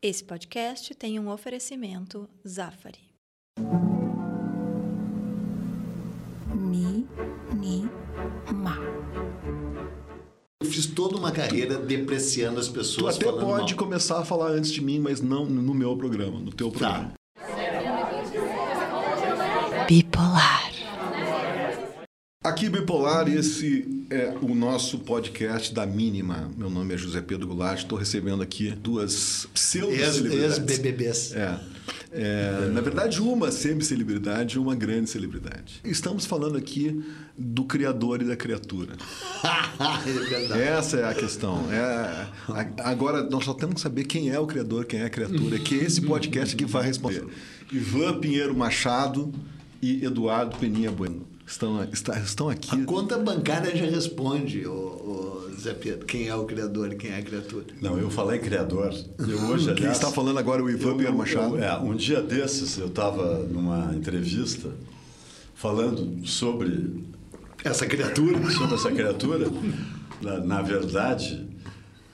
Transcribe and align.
Esse 0.00 0.22
podcast 0.22 0.94
tem 0.94 1.18
um 1.18 1.28
oferecimento 1.28 2.28
Zafari. 2.46 3.00
Ni, 6.54 7.06
ni, 7.56 7.88
ma. 8.54 8.76
Eu 10.62 10.70
fiz 10.70 10.86
toda 10.86 11.16
uma 11.16 11.32
carreira 11.32 11.78
depreciando 11.78 12.60
as 12.60 12.68
Tu 12.68 12.74
pessoas. 12.74 13.16
até 13.16 13.24
falando 13.26 13.44
pode 13.46 13.74
mal. 13.74 13.84
começar 13.84 14.20
a 14.20 14.24
falar 14.24 14.50
antes 14.50 14.70
de 14.72 14.80
mim, 14.80 15.00
mas 15.00 15.20
não 15.20 15.44
no 15.46 15.74
meu 15.74 15.96
programa, 15.96 16.38
no 16.38 16.52
teu 16.52 16.70
programa. 16.70 17.14
Bipolar. 19.88 20.67
Aqui 22.48 22.70
Bipolar, 22.70 23.28
esse 23.28 24.06
é 24.08 24.32
o 24.40 24.54
nosso 24.54 25.00
podcast 25.00 25.72
da 25.74 25.84
Mínima. 25.84 26.50
Meu 26.56 26.70
nome 26.70 26.94
é 26.94 26.96
José 26.96 27.20
Pedro 27.20 27.46
Goulart, 27.46 27.80
estou 27.80 27.98
recebendo 27.98 28.42
aqui 28.42 28.70
duas 28.70 29.46
pseudo-celebridades. 29.52 30.56
Ex-BBBs. 30.56 31.32
É. 31.34 31.60
É, 32.10 32.70
na 32.72 32.80
verdade, 32.80 33.20
uma 33.20 33.52
semi-celebridade 33.52 34.56
e 34.56 34.58
uma 34.58 34.74
grande 34.74 35.10
celebridade. 35.10 35.82
Estamos 35.84 36.24
falando 36.24 36.56
aqui 36.56 37.04
do 37.36 37.64
criador 37.64 38.22
e 38.22 38.24
da 38.24 38.34
criatura. 38.34 38.94
é. 40.56 40.68
Essa 40.68 41.00
é 41.00 41.04
a 41.04 41.12
questão. 41.12 41.70
É, 41.70 42.28
agora, 42.82 43.24
nós 43.24 43.44
só 43.44 43.52
temos 43.52 43.74
que 43.74 43.80
saber 43.82 44.04
quem 44.04 44.30
é 44.30 44.40
o 44.40 44.46
criador, 44.46 44.86
quem 44.86 45.00
é 45.00 45.04
a 45.04 45.10
criatura, 45.10 45.58
que 45.58 45.74
esse 45.74 46.00
podcast 46.00 46.54
aqui 46.54 46.64
vai 46.64 46.82
responder. 46.82 47.26
Ivan 47.70 48.18
Pinheiro 48.18 48.56
Machado 48.56 49.30
e 49.82 50.02
Eduardo 50.02 50.56
Peninha 50.56 50.90
Bueno. 50.90 51.37
Estão, 51.48 51.82
está- 51.84 52.18
estão 52.20 52.50
aqui. 52.50 52.78
A 52.78 52.84
conta 52.84 53.16
bancária 53.16 53.74
já 53.74 53.86
responde, 53.86 54.66
ô, 54.66 54.70
ô, 54.70 55.50
Zé 55.58 55.72
Pedro, 55.72 56.04
quem 56.04 56.28
é 56.28 56.34
o 56.34 56.44
criador 56.44 56.92
e 56.92 56.96
quem 56.96 57.10
é 57.10 57.16
a 57.18 57.22
criatura. 57.22 57.64
Não, 57.80 57.98
eu 57.98 58.10
falei 58.10 58.38
criador. 58.38 58.92
Eu 59.18 59.38
hoje, 59.46 59.64
Quem 59.68 59.72
aliás, 59.86 59.96
está 59.96 60.10
falando 60.12 60.38
agora 60.38 60.60
é 60.60 60.64
o 60.64 60.68
Ivan 60.68 61.00
eu- 61.02 61.12
Machado. 61.14 61.56
eu- 61.56 61.64
é, 61.64 61.78
um 61.78 61.94
dia 61.96 62.20
desses 62.20 62.76
eu 62.76 62.88
estava 62.88 63.38
numa 63.44 63.94
entrevista 63.96 64.68
falando 65.54 66.26
sobre, 66.26 67.02
Essa 67.64 67.86
criatura. 67.86 68.50
sobre 68.50 68.74
essa 68.74 68.92
criatura. 68.92 69.50
Na, 70.20 70.38
na 70.40 70.60
verdade, 70.62 71.48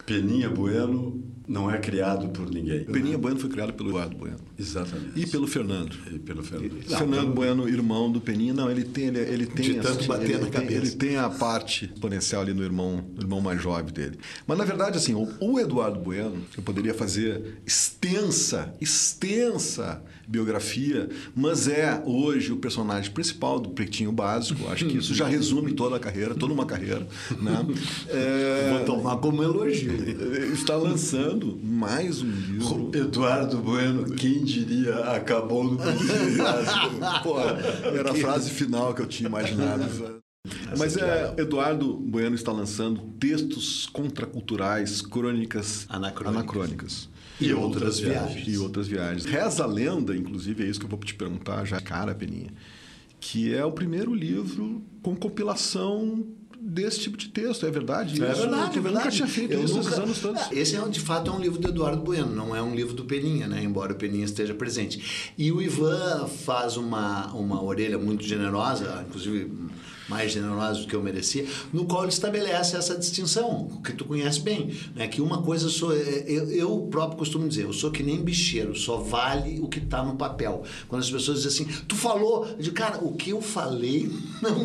Peninha 0.06 0.48
Bueno 0.48 1.20
não 1.46 1.70
é 1.70 1.78
criado 1.78 2.28
por 2.28 2.50
ninguém. 2.50 2.84
Peninha 2.84 3.18
Bueno 3.18 3.38
foi 3.38 3.50
criado 3.50 3.72
pelo 3.74 3.90
Eduardo 3.90 4.16
Bueno. 4.16 4.36
Exatamente. 4.58 5.12
E 5.20 5.26
pelo 5.26 5.46
Fernando. 5.46 5.94
E 6.12 6.18
pelo 6.18 6.42
Fernando. 6.42 6.82
Fernando 6.86 7.32
Bueno, 7.34 7.68
irmão 7.68 8.10
do 8.10 8.20
Peninha, 8.20 8.54
não, 8.54 8.70
ele 8.70 8.84
tem, 8.84 9.06
ele, 9.08 9.18
ele 9.20 9.46
tem, 9.46 9.66
De 9.66 9.74
tanto 9.80 10.06
bater 10.06 10.24
ele, 10.30 10.34
na 10.38 10.40
tem- 10.46 10.50
cabeça. 10.50 10.74
ele 10.74 10.90
tem 10.92 11.16
a 11.16 11.28
parte 11.28 11.86
exponencial 11.92 12.42
ali 12.42 12.54
no 12.54 12.62
irmão, 12.62 13.04
no 13.14 13.22
irmão 13.22 13.40
mais 13.40 13.60
jovem 13.62 13.92
dele. 13.92 14.18
Mas 14.46 14.56
na 14.58 14.64
verdade, 14.64 14.96
assim, 14.96 15.14
o, 15.14 15.28
o 15.40 15.58
Eduardo 15.60 15.98
Bueno, 16.00 16.36
eu 16.56 16.62
poderia 16.62 16.94
fazer 16.94 17.58
extensa, 17.66 18.74
extensa 18.80 20.02
biografia, 20.26 21.08
mas 21.36 21.68
é 21.68 22.02
hoje 22.06 22.50
o 22.50 22.56
personagem 22.56 23.10
principal 23.10 23.60
do 23.60 23.68
Pretinho 23.70 24.10
Básico. 24.10 24.66
Acho 24.70 24.86
que 24.86 24.96
isso 24.96 25.14
já 25.14 25.26
resume 25.26 25.72
toda 25.74 25.96
a 25.96 26.00
carreira, 26.00 26.34
toda 26.34 26.52
uma 26.52 26.64
carreira, 26.64 27.06
né? 27.42 27.66
É, 28.08 28.70
Vou 28.84 28.84
tomar 28.86 29.18
como 29.18 29.42
elogio. 29.42 29.92
está 30.54 30.76
lançando 30.76 31.33
mais 31.62 32.22
um 32.22 32.30
livro. 32.30 32.90
Eduardo 32.94 33.58
Bueno, 33.58 34.04
quem 34.14 34.44
diria, 34.44 34.94
acabou 35.10 35.64
no 35.64 35.78
Pô, 37.22 37.40
era 37.40 38.12
a 38.12 38.14
frase 38.14 38.50
final 38.50 38.94
que 38.94 39.02
eu 39.02 39.06
tinha 39.06 39.28
imaginado. 39.28 40.22
Mas 40.76 40.96
é, 40.96 41.34
Eduardo 41.38 41.94
Bueno 41.96 42.34
está 42.34 42.52
lançando 42.52 43.00
textos 43.18 43.86
contraculturais, 43.86 45.00
crônicas 45.00 45.86
Anacrônicas. 45.88 46.36
anacrônicas. 46.36 47.08
E 47.40 47.52
outras 47.52 47.98
viagens. 47.98 48.46
E 48.46 48.58
outras 48.58 48.86
viagens. 48.86 49.24
Reza 49.24 49.64
a 49.64 49.66
lenda, 49.66 50.14
inclusive, 50.16 50.64
é 50.64 50.66
isso 50.68 50.78
que 50.78 50.86
eu 50.86 50.90
vou 50.90 50.98
te 51.00 51.14
perguntar 51.14 51.64
já, 51.64 51.80
cara, 51.80 52.14
Peninha, 52.14 52.50
que 53.18 53.54
é 53.54 53.64
o 53.64 53.72
primeiro 53.72 54.14
livro 54.14 54.82
com 55.02 55.16
compilação 55.16 56.24
desse 56.66 57.00
tipo 57.00 57.16
de 57.16 57.28
texto. 57.28 57.66
É 57.66 57.70
verdade? 57.70 58.22
É 58.22 58.30
Isso? 58.32 58.40
verdade, 58.42 58.78
é 58.78 58.80
verdade. 58.82 59.04
nunca 59.04 59.10
tinha 59.10 59.28
feito 59.28 59.52
Eu 59.52 59.64
isso 59.64 59.74
nunca- 59.76 60.02
anos 60.02 60.18
todos. 60.18 60.40
Esse, 60.52 60.76
é, 60.76 60.88
de 60.88 61.00
fato, 61.00 61.30
é 61.30 61.34
um 61.34 61.40
livro 61.40 61.58
do 61.60 61.68
Eduardo 61.68 62.02
Bueno, 62.02 62.34
não 62.34 62.56
é 62.56 62.62
um 62.62 62.74
livro 62.74 62.94
do 62.94 63.04
Peninha, 63.04 63.46
né? 63.46 63.62
embora 63.62 63.92
o 63.92 63.96
Peninha 63.96 64.24
esteja 64.24 64.54
presente. 64.54 65.32
E 65.36 65.52
o 65.52 65.60
Ivan 65.60 66.26
faz 66.26 66.76
uma, 66.76 67.26
uma 67.34 67.62
orelha 67.62 67.98
muito 67.98 68.24
generosa, 68.24 69.04
inclusive 69.06 69.50
mais 70.08 70.32
generosa 70.32 70.80
do 70.80 70.86
que 70.86 70.94
eu 70.94 71.02
merecia, 71.02 71.46
no 71.72 71.86
qual 71.86 72.02
ele 72.02 72.12
estabelece 72.12 72.76
essa 72.76 72.96
distinção, 72.96 73.80
que 73.84 73.92
tu 73.92 74.04
conhece 74.04 74.40
bem, 74.40 74.76
né? 74.94 75.08
que 75.08 75.20
uma 75.20 75.42
coisa 75.42 75.68
sou... 75.68 75.92
Eu, 75.92 76.50
eu 76.50 76.88
próprio 76.90 77.18
costumo 77.18 77.48
dizer, 77.48 77.64
eu 77.64 77.72
sou 77.72 77.90
que 77.90 78.02
nem 78.02 78.22
bicheiro, 78.22 78.74
só 78.74 78.98
vale 78.98 79.60
o 79.60 79.68
que 79.68 79.78
está 79.78 80.02
no 80.02 80.16
papel. 80.16 80.62
Quando 80.88 81.02
as 81.02 81.10
pessoas 81.10 81.42
dizem 81.42 81.66
assim, 81.66 81.82
tu 81.86 81.96
falou, 81.96 82.46
digo, 82.58 82.74
cara, 82.74 82.98
o 83.02 83.14
que 83.14 83.30
eu 83.30 83.40
falei 83.40 84.10
não, 84.42 84.64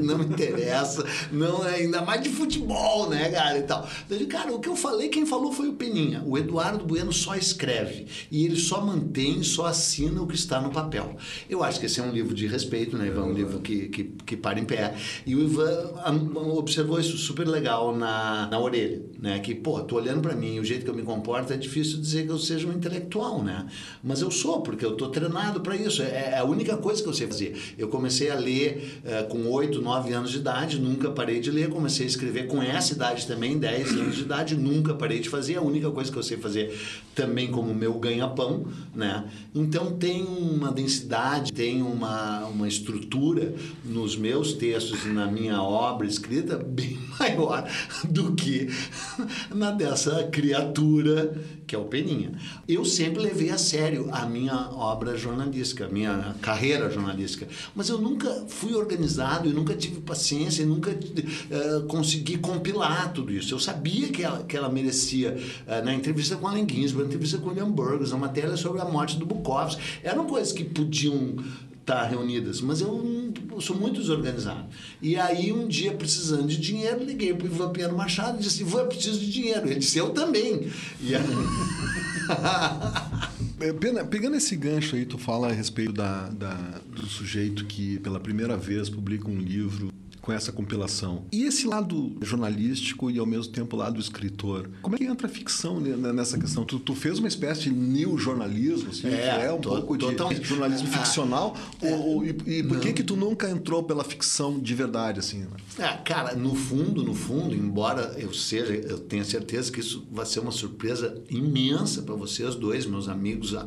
não 0.00 0.24
interessa, 0.24 1.04
não 1.30 1.66
é 1.66 1.76
ainda 1.76 2.02
mais 2.02 2.22
de 2.22 2.30
futebol, 2.30 3.08
né, 3.08 3.30
cara, 3.30 3.58
e 3.58 3.62
tal. 3.62 3.88
Eu 4.08 4.18
digo, 4.18 4.30
cara, 4.30 4.52
o 4.52 4.60
que 4.60 4.68
eu 4.68 4.76
falei, 4.76 5.08
quem 5.08 5.26
falou 5.26 5.52
foi 5.52 5.68
o 5.68 5.74
Peninha. 5.74 6.22
O 6.26 6.36
Eduardo 6.36 6.84
Bueno 6.84 7.12
só 7.12 7.34
escreve 7.34 8.06
e 8.30 8.44
ele 8.44 8.56
só 8.56 8.84
mantém, 8.84 9.42
só 9.42 9.66
assina 9.66 10.22
o 10.22 10.26
que 10.26 10.34
está 10.34 10.60
no 10.60 10.70
papel. 10.70 11.16
Eu 11.48 11.62
acho 11.62 11.80
que 11.80 11.86
esse 11.86 12.00
é 12.00 12.02
um 12.02 12.10
livro 12.10 12.34
de 12.34 12.46
respeito, 12.46 12.96
né, 12.96 13.08
Ivan? 13.08 13.24
Um 13.24 13.32
livro 13.32 13.60
que, 13.60 13.88
que, 13.88 14.04
que 14.04 14.36
para 14.36 14.58
em 14.58 14.64
pé. 14.64 14.77
E 15.26 15.34
o 15.34 15.40
Ivan 15.40 15.90
ah, 15.96 16.12
observou 16.56 16.98
isso 16.98 17.16
super 17.18 17.46
legal 17.46 17.96
na, 17.96 18.48
na 18.50 18.58
orelha, 18.58 19.02
né? 19.18 19.38
Que, 19.38 19.54
pô, 19.54 19.80
tô 19.80 19.96
olhando 19.96 20.20
para 20.20 20.34
mim, 20.34 20.58
o 20.58 20.64
jeito 20.64 20.84
que 20.84 20.90
eu 20.90 20.94
me 20.94 21.02
comporto, 21.02 21.52
é 21.52 21.56
difícil 21.56 21.98
dizer 21.98 22.24
que 22.24 22.30
eu 22.30 22.38
seja 22.38 22.66
um 22.66 22.72
intelectual, 22.72 23.42
né? 23.42 23.66
Mas 24.02 24.20
eu 24.20 24.30
sou, 24.30 24.60
porque 24.60 24.84
eu 24.84 24.92
tô 24.92 25.08
treinado 25.08 25.60
para 25.60 25.76
isso. 25.76 26.02
É, 26.02 26.30
é 26.32 26.38
a 26.38 26.44
única 26.44 26.76
coisa 26.76 27.02
que 27.02 27.08
eu 27.08 27.14
sei 27.14 27.26
fazer. 27.26 27.74
Eu 27.76 27.88
comecei 27.88 28.30
a 28.30 28.34
ler 28.34 29.00
eh, 29.04 29.22
com 29.24 29.46
8, 29.46 29.80
9 29.82 30.12
anos 30.12 30.30
de 30.30 30.38
idade, 30.38 30.78
nunca 30.78 31.10
parei 31.10 31.40
de 31.40 31.50
ler. 31.50 31.68
Comecei 31.68 32.06
a 32.06 32.08
escrever 32.08 32.46
com 32.46 32.62
essa 32.62 32.92
idade 32.92 33.26
também, 33.26 33.58
10 33.58 33.92
anos 33.92 34.16
de 34.16 34.22
idade, 34.22 34.56
nunca 34.56 34.94
parei 34.94 35.18
de 35.20 35.28
fazer. 35.28 35.56
A 35.56 35.62
única 35.62 35.90
coisa 35.90 36.10
que 36.10 36.18
eu 36.18 36.22
sei 36.22 36.36
fazer 36.36 36.78
também 37.14 37.48
como 37.48 37.74
meu 37.74 37.94
ganha-pão, 37.94 38.66
né? 38.94 39.24
Então 39.54 39.92
tem 39.92 40.22
uma 40.22 40.70
densidade, 40.70 41.52
tem 41.52 41.82
uma, 41.82 42.46
uma 42.46 42.68
estrutura 42.68 43.54
nos 43.84 44.16
meus 44.16 44.52
textos 44.52 44.67
e 44.76 45.08
na 45.08 45.26
minha 45.26 45.62
obra 45.62 46.06
escrita 46.06 46.56
bem 46.56 46.98
maior 47.18 47.68
do 48.08 48.34
que 48.34 48.68
na 49.54 49.70
dessa 49.70 50.24
criatura 50.24 51.34
que 51.68 51.76
é 51.76 51.78
o 51.78 51.84
Peninha. 51.84 52.32
Eu 52.66 52.82
sempre 52.82 53.22
levei 53.22 53.50
a 53.50 53.58
sério 53.58 54.08
a 54.10 54.24
minha 54.24 54.70
obra 54.70 55.18
jornalística, 55.18 55.84
a 55.84 55.88
minha 55.88 56.34
carreira 56.40 56.90
jornalística, 56.90 57.46
mas 57.76 57.90
eu 57.90 57.98
nunca 57.98 58.46
fui 58.48 58.74
organizado 58.74 59.46
e 59.46 59.52
nunca 59.52 59.74
tive 59.74 60.00
paciência 60.00 60.62
e 60.62 60.66
nunca 60.66 60.90
eh, 60.90 61.82
consegui 61.86 62.38
compilar 62.38 63.12
tudo 63.12 63.30
isso. 63.30 63.52
Eu 63.52 63.60
sabia 63.60 64.08
que 64.08 64.22
ela, 64.22 64.42
que 64.44 64.56
ela 64.56 64.70
merecia, 64.70 65.36
eh, 65.66 65.82
na 65.82 65.92
entrevista 65.92 66.36
com 66.36 66.48
Allen 66.48 66.66
Ginsberg, 66.66 67.02
na 67.02 67.08
entrevista 67.08 67.36
com 67.36 67.50
William 67.50 67.70
Burgess, 67.70 68.12
na 68.12 68.18
matéria 68.18 68.56
sobre 68.56 68.80
a 68.80 68.86
morte 68.86 69.18
do 69.18 69.26
Bukowski, 69.26 69.80
eram 70.02 70.26
coisas 70.26 70.52
que 70.52 70.64
podiam 70.64 71.36
estar 71.88 72.04
reunidas, 72.04 72.60
mas 72.60 72.80
eu, 72.80 73.32
eu 73.50 73.60
sou 73.60 73.76
muito 73.76 74.00
desorganizado. 74.00 74.66
E 75.00 75.16
aí, 75.16 75.52
um 75.52 75.66
dia, 75.66 75.92
precisando 75.94 76.46
de 76.46 76.58
dinheiro, 76.58 77.02
liguei 77.02 77.32
para 77.34 77.46
o 77.46 77.50
Ivan 77.50 77.70
Pinheiro 77.70 77.96
Machado 77.96 78.38
e 78.38 78.42
disse: 78.42 78.62
Ivan, 78.62 78.86
preciso 78.86 79.18
de 79.18 79.32
dinheiro. 79.32 79.66
Ele 79.66 79.80
disse: 79.80 79.98
Eu 79.98 80.10
também. 80.10 80.70
E 81.00 81.14
aí... 81.14 81.22
É, 83.60 84.04
pegando 84.04 84.36
esse 84.36 84.54
gancho 84.54 84.94
aí, 84.94 85.04
tu 85.04 85.18
fala 85.18 85.48
a 85.48 85.52
respeito 85.52 85.92
da, 85.92 86.28
da- 86.28 86.80
do 86.94 87.06
sujeito 87.06 87.64
que 87.64 87.98
pela 87.98 88.20
primeira 88.20 88.56
vez 88.56 88.88
publica 88.88 89.28
um 89.28 89.36
livro 89.38 89.90
com 90.28 90.32
essa 90.34 90.52
compilação. 90.52 91.24
E 91.32 91.44
esse 91.44 91.66
lado 91.66 92.14
jornalístico 92.20 93.10
e 93.10 93.18
ao 93.18 93.24
mesmo 93.24 93.50
tempo 93.50 93.74
o 93.74 93.78
lado 93.78 93.98
escritor. 93.98 94.68
Como 94.82 94.94
é 94.94 94.98
que 94.98 95.04
entra 95.04 95.26
a 95.26 95.30
ficção 95.30 95.80
ne- 95.80 95.96
nessa 96.12 96.36
questão? 96.38 96.66
Tu, 96.66 96.78
tu 96.80 96.94
fez 96.94 97.18
uma 97.18 97.26
espécie 97.28 97.62
de 97.62 97.70
new 97.70 98.18
jornalismo, 98.18 98.90
assim, 98.90 99.06
É, 99.08 99.10
que 99.38 99.46
é 99.46 99.50
um 99.50 99.58
to- 99.58 99.70
pouco 99.70 99.96
de 99.96 100.04
totalmente. 100.04 100.44
jornalismo 100.46 100.86
Ah, 100.92 100.98
ficcional? 100.98 101.56
ou, 101.80 101.98
ou- 102.16 102.24
e, 102.26 102.36
e 102.46 102.62
por 102.62 102.78
que 102.78 102.92
que 102.92 103.02
tu 103.02 103.16
nunca 103.16 103.48
entrou 103.48 103.82
pela 103.84 104.04
ficção 104.04 104.60
de 104.60 104.74
verdade, 104.74 105.18
assim? 105.18 105.38
né? 105.38 105.46
Ah, 105.78 105.96
cara, 105.96 106.34
no 106.36 106.54
fundo, 106.54 107.02
no 107.02 107.14
fundo, 107.14 107.54
embora 107.54 108.14
eu 108.18 108.34
seja, 108.34 108.74
eu 108.74 108.98
tenha 108.98 109.24
certeza 109.24 109.72
que 109.72 109.80
isso 109.80 110.06
vai 110.12 110.26
ser 110.26 110.40
uma 110.40 110.52
surpresa 110.52 111.22
imensa 111.30 112.02
para 112.02 112.14
vocês 112.14 112.54
dois, 112.54 112.84
meus 112.84 113.08
amigos 113.08 113.54
há 113.54 113.66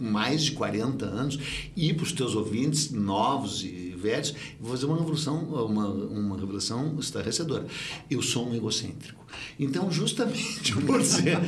mais 0.00 0.42
de 0.42 0.52
40 0.52 1.06
anos, 1.06 1.38
e 1.76 1.94
para 1.94 2.02
os 2.02 2.10
teus 2.10 2.34
ouvintes 2.34 2.90
novos 2.90 3.62
e 3.62 3.89
vou 4.60 4.70
fazer 4.70 4.86
uma 4.86 4.96
revolução, 4.96 5.38
uma, 5.38 5.88
uma 5.88 6.38
revelação 6.38 6.96
estarrecedora. 6.98 7.66
Eu 8.10 8.22
sou 8.22 8.48
um 8.48 8.54
egocêntrico. 8.54 9.24
Então, 9.58 9.90
justamente 9.90 10.74
por 10.86 11.02
ser, 11.04 11.38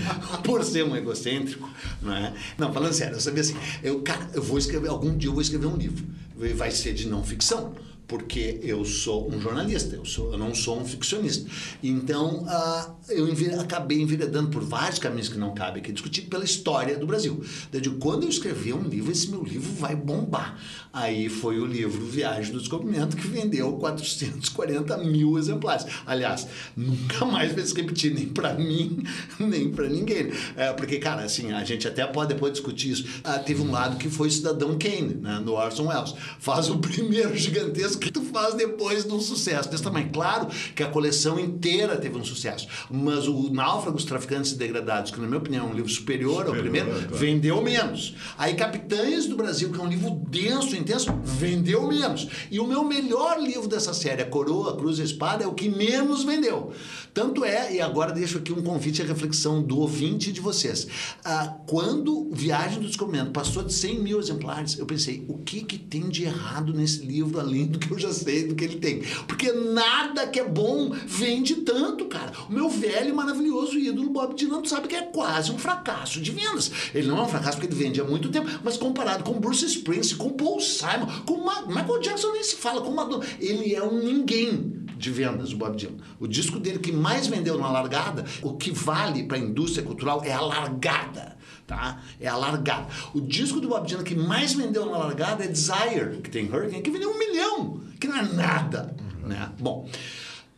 por 0.44 0.64
ser 0.64 0.84
um 0.84 0.96
egocêntrico, 0.96 1.68
não 2.00 2.14
é? 2.14 2.34
Não, 2.58 2.72
falando 2.72 2.92
sério, 2.92 3.16
eu 3.16 3.20
sabia 3.20 3.40
assim, 3.40 3.56
eu, 3.82 4.00
cara, 4.02 4.30
eu 4.34 4.42
vou 4.42 4.58
escrever, 4.58 4.88
algum 4.88 5.16
dia 5.16 5.28
eu 5.28 5.32
vou 5.32 5.42
escrever 5.42 5.66
um 5.66 5.76
livro, 5.76 6.06
vai 6.54 6.70
ser 6.70 6.92
de 6.94 7.08
não 7.08 7.24
ficção, 7.24 7.74
porque 8.12 8.60
eu 8.62 8.84
sou 8.84 9.32
um 9.32 9.40
jornalista, 9.40 9.96
eu, 9.96 10.04
sou, 10.04 10.32
eu 10.32 10.38
não 10.38 10.54
sou 10.54 10.78
um 10.78 10.84
ficcionista. 10.84 11.48
Então, 11.82 12.44
ah, 12.46 12.90
eu 13.08 13.26
enver- 13.26 13.58
acabei 13.58 14.02
enveredando 14.02 14.50
por 14.50 14.62
vários 14.62 14.98
caminhos 14.98 15.30
que 15.30 15.38
não 15.38 15.54
cabem 15.54 15.80
aqui, 15.80 15.90
discutir 15.90 16.22
pela 16.22 16.44
história 16.44 16.98
do 16.98 17.06
Brasil. 17.06 17.42
Digo, 17.72 17.96
quando 17.96 18.24
eu 18.24 18.28
escrever 18.28 18.74
um 18.74 18.82
livro, 18.86 19.10
esse 19.10 19.30
meu 19.30 19.42
livro 19.42 19.72
vai 19.72 19.96
bombar. 19.96 20.58
Aí 20.92 21.30
foi 21.30 21.58
o 21.58 21.64
livro 21.64 22.04
Viagem 22.04 22.52
do 22.52 22.58
Descobrimento, 22.58 23.16
que 23.16 23.26
vendeu 23.26 23.72
440 23.78 24.98
mil 24.98 25.38
exemplares. 25.38 25.86
Aliás, 26.04 26.46
nunca 26.76 27.24
mais 27.24 27.54
vai 27.54 27.64
se 27.64 27.74
repetir, 27.74 28.12
nem 28.12 28.26
para 28.28 28.52
mim, 28.52 29.02
nem 29.40 29.70
para 29.70 29.88
ninguém. 29.88 30.30
É, 30.54 30.70
porque, 30.74 30.98
cara, 30.98 31.22
assim, 31.22 31.50
a 31.50 31.64
gente 31.64 31.88
até 31.88 32.06
pode 32.06 32.34
depois 32.34 32.52
discutir 32.52 32.90
isso. 32.90 33.06
Ah, 33.24 33.38
teve 33.38 33.62
um 33.62 33.70
lado 33.70 33.96
que 33.96 34.10
foi 34.10 34.30
Cidadão 34.30 34.76
Kane, 34.78 35.14
né, 35.14 35.40
do 35.42 35.54
Orson 35.54 35.86
Welles. 35.88 36.14
Faz 36.38 36.68
o 36.68 36.76
primeiro 36.78 37.34
gigantesco 37.34 38.01
que 38.02 38.12
tu 38.12 38.22
faz 38.22 38.54
depois 38.54 39.04
de 39.04 39.12
um 39.12 39.20
sucesso 39.20 39.70
desse 39.70 39.82
tamanho. 39.82 40.10
Claro 40.12 40.48
que 40.74 40.82
a 40.82 40.88
coleção 40.88 41.38
inteira 41.38 41.96
teve 41.96 42.16
um 42.16 42.24
sucesso, 42.24 42.66
mas 42.90 43.26
o 43.26 43.50
Náufragos, 43.52 44.04
Traficantes 44.04 44.52
e 44.52 44.56
Degradados, 44.56 45.10
que 45.10 45.20
na 45.20 45.26
minha 45.26 45.38
opinião 45.38 45.68
é 45.68 45.70
um 45.70 45.74
livro 45.74 45.90
superior, 45.90 46.46
ao 46.46 46.54
Superior, 46.54 46.62
primeiro, 46.62 46.90
claro. 46.90 47.16
vendeu 47.16 47.62
menos. 47.62 48.14
Aí 48.36 48.54
Capitães 48.54 49.26
do 49.26 49.36
Brasil, 49.36 49.70
que 49.70 49.80
é 49.80 49.82
um 49.82 49.88
livro 49.88 50.10
denso, 50.28 50.76
intenso, 50.76 51.12
vendeu 51.22 51.86
menos. 51.86 52.28
E 52.50 52.58
o 52.58 52.66
meu 52.66 52.84
melhor 52.84 53.40
livro 53.40 53.68
dessa 53.68 53.94
série, 53.94 54.22
A 54.22 54.26
Coroa, 54.26 54.76
Cruz 54.76 54.98
e 54.98 55.02
Espada, 55.02 55.44
é 55.44 55.46
o 55.46 55.54
que 55.54 55.68
menos 55.68 56.24
vendeu. 56.24 56.72
Tanto 57.14 57.44
é, 57.44 57.74
e 57.74 57.80
agora 57.80 58.12
deixo 58.12 58.38
aqui 58.38 58.52
um 58.52 58.62
convite 58.62 59.02
à 59.02 59.04
reflexão 59.04 59.62
do 59.62 59.78
ouvinte 59.78 60.30
e 60.30 60.32
de 60.32 60.40
vocês. 60.40 60.86
Ah, 61.24 61.56
quando 61.66 62.30
Viagem 62.32 62.80
do 62.80 62.86
Descobrimento 62.86 63.30
passou 63.32 63.62
de 63.62 63.72
100 63.72 64.00
mil 64.00 64.18
exemplares, 64.18 64.78
eu 64.78 64.86
pensei, 64.86 65.24
o 65.28 65.38
que, 65.38 65.62
que 65.62 65.78
tem 65.78 66.08
de 66.08 66.24
errado 66.24 66.72
nesse 66.72 67.04
livro, 67.04 67.38
além 67.38 67.66
do 67.66 67.78
que 67.78 67.91
eu 67.92 67.98
já 67.98 68.12
sei 68.12 68.46
do 68.46 68.54
que 68.54 68.64
ele 68.64 68.76
tem? 68.76 69.02
Porque 69.26 69.52
nada 69.52 70.26
que 70.26 70.40
é 70.40 70.44
bom 70.44 70.90
vende 70.90 71.56
tanto, 71.56 72.06
cara. 72.06 72.32
O 72.48 72.52
meu 72.52 72.68
velho 72.68 73.10
e 73.10 73.12
maravilhoso 73.12 73.78
ídolo 73.78 74.10
Bob 74.10 74.34
Dylan, 74.34 74.64
sabe 74.64 74.88
que 74.88 74.96
é 74.96 75.02
quase 75.02 75.50
um 75.50 75.58
fracasso 75.58 76.20
de 76.20 76.30
vendas. 76.30 76.70
Ele 76.94 77.08
não 77.08 77.18
é 77.18 77.22
um 77.22 77.28
fracasso 77.28 77.58
porque 77.58 77.72
ele 77.72 77.82
vende 77.82 78.00
há 78.00 78.04
muito 78.04 78.28
tempo, 78.28 78.48
mas 78.62 78.76
comparado 78.76 79.24
com 79.24 79.38
Bruce 79.38 79.64
Springsteen, 79.64 80.18
com 80.18 80.30
Paul 80.30 80.60
Simon, 80.60 81.06
com 81.26 81.44
Ma 81.44 81.62
Michael 81.66 82.00
Jackson 82.00 82.32
nem 82.32 82.42
se 82.42 82.56
fala, 82.56 82.80
com 82.80 82.90
Madonna, 82.90 83.24
ele 83.38 83.74
é 83.74 83.82
um 83.82 84.02
ninguém 84.02 84.82
de 84.96 85.10
vendas, 85.10 85.52
o 85.52 85.56
Bob 85.56 85.76
Dylan. 85.76 85.96
O 86.20 86.28
disco 86.28 86.58
dele 86.58 86.78
que 86.78 86.92
mais 86.92 87.26
vendeu 87.26 87.58
na 87.58 87.70
largada, 87.70 88.24
o 88.40 88.54
que 88.54 88.70
vale 88.70 89.24
para 89.24 89.36
a 89.36 89.40
indústria 89.40 89.84
cultural 89.84 90.22
é 90.24 90.32
a 90.32 90.40
largada. 90.40 91.36
Tá? 91.66 92.02
É 92.20 92.28
a 92.28 92.36
largada. 92.36 92.88
O 93.14 93.20
disco 93.20 93.60
do 93.60 93.68
Bob 93.68 93.86
Dylan 93.86 94.04
que 94.04 94.14
mais 94.14 94.52
vendeu 94.52 94.86
na 94.86 94.98
largada 94.98 95.44
é 95.44 95.48
Desire, 95.48 96.20
que 96.22 96.30
tem 96.30 96.46
Hurricane, 96.46 96.82
que 96.82 96.90
vendeu 96.90 97.10
um 97.10 97.18
milhão, 97.18 97.80
que 97.98 98.08
não 98.08 98.16
é 98.16 98.22
nada. 98.22 98.94
Né? 99.24 99.50
Bom, 99.58 99.88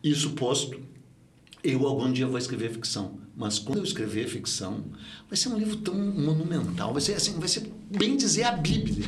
isso 0.03 0.31
posto, 0.31 0.79
eu 1.63 1.85
algum 1.87 2.11
dia 2.11 2.27
vou 2.27 2.37
escrever 2.37 2.71
ficção, 2.71 3.19
mas 3.35 3.59
quando 3.59 3.79
eu 3.79 3.83
escrever 3.83 4.27
ficção, 4.27 4.83
vai 5.29 5.37
ser 5.37 5.49
um 5.49 5.57
livro 5.57 5.77
tão 5.77 5.93
monumental, 5.95 6.91
vai 6.91 7.01
ser 7.01 7.13
assim, 7.13 7.39
vai 7.39 7.47
ser 7.47 7.71
bem 7.89 8.17
dizer 8.17 8.43
a 8.43 8.51
Bíblia. 8.51 9.07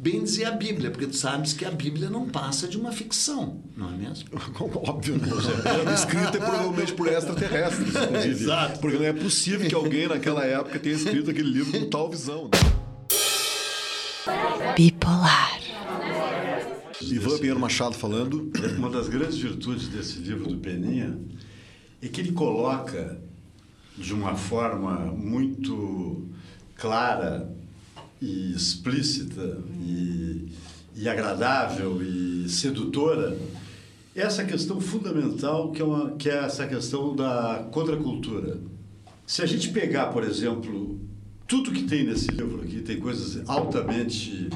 Bem 0.00 0.24
dizer 0.24 0.46
a 0.46 0.52
Bíblia, 0.52 0.90
porque 0.90 1.06
tu 1.06 1.14
sabes 1.14 1.52
que 1.52 1.62
a 1.62 1.70
Bíblia 1.70 2.08
não 2.08 2.26
passa 2.26 2.66
de 2.66 2.78
uma 2.78 2.90
ficção, 2.90 3.62
não 3.76 3.92
é 3.92 3.98
mesmo? 3.98 4.30
Óbvio, 4.88 5.20
não. 5.20 5.92
Escrita 5.92 6.38
provavelmente 6.38 6.94
por 6.94 7.06
extraterrestres, 7.06 7.94
inclusive. 7.94 8.44
Exato. 8.44 8.80
Porque 8.80 8.96
não 8.96 9.04
é 9.04 9.12
possível 9.12 9.68
que 9.68 9.74
alguém 9.74 10.08
naquela 10.08 10.42
época 10.46 10.78
tenha 10.78 10.94
escrito 10.94 11.30
aquele 11.30 11.50
livro 11.50 11.78
com 11.78 11.90
tal 11.90 12.08
visão. 12.08 12.44
Né? 12.44 12.50
Bipolar. 14.74 15.60
Ivan 17.02 17.36
Pinheiro 17.36 17.60
Machado 17.60 17.94
falando. 17.94 18.50
Uma 18.78 18.88
das 18.88 19.06
grandes 19.06 19.36
virtudes 19.36 19.88
desse 19.88 20.18
livro 20.20 20.48
do 20.48 20.56
Peninha 20.56 21.18
é 22.00 22.08
que 22.08 22.22
ele 22.22 22.32
coloca 22.32 23.20
de 23.98 24.14
uma 24.14 24.34
forma 24.34 25.12
muito 25.12 26.26
clara 26.74 27.59
e 28.20 28.52
explícita 28.52 29.58
e, 29.80 30.48
e 30.96 31.08
agradável 31.08 32.02
e 32.02 32.48
sedutora 32.48 33.36
essa 34.14 34.44
questão 34.44 34.80
fundamental 34.80 35.70
que 35.70 35.80
é, 35.80 35.84
uma, 35.84 36.10
que 36.12 36.28
é 36.28 36.44
essa 36.44 36.66
questão 36.66 37.14
da 37.14 37.68
contracultura. 37.70 38.58
Se 39.26 39.42
a 39.42 39.46
gente 39.46 39.70
pegar, 39.70 40.06
por 40.06 40.24
exemplo, 40.24 40.98
tudo 41.46 41.70
que 41.70 41.84
tem 41.84 42.04
nesse 42.04 42.30
livro 42.30 42.62
aqui, 42.62 42.80
tem 42.80 42.98
coisas 42.98 43.48
altamente 43.48 44.50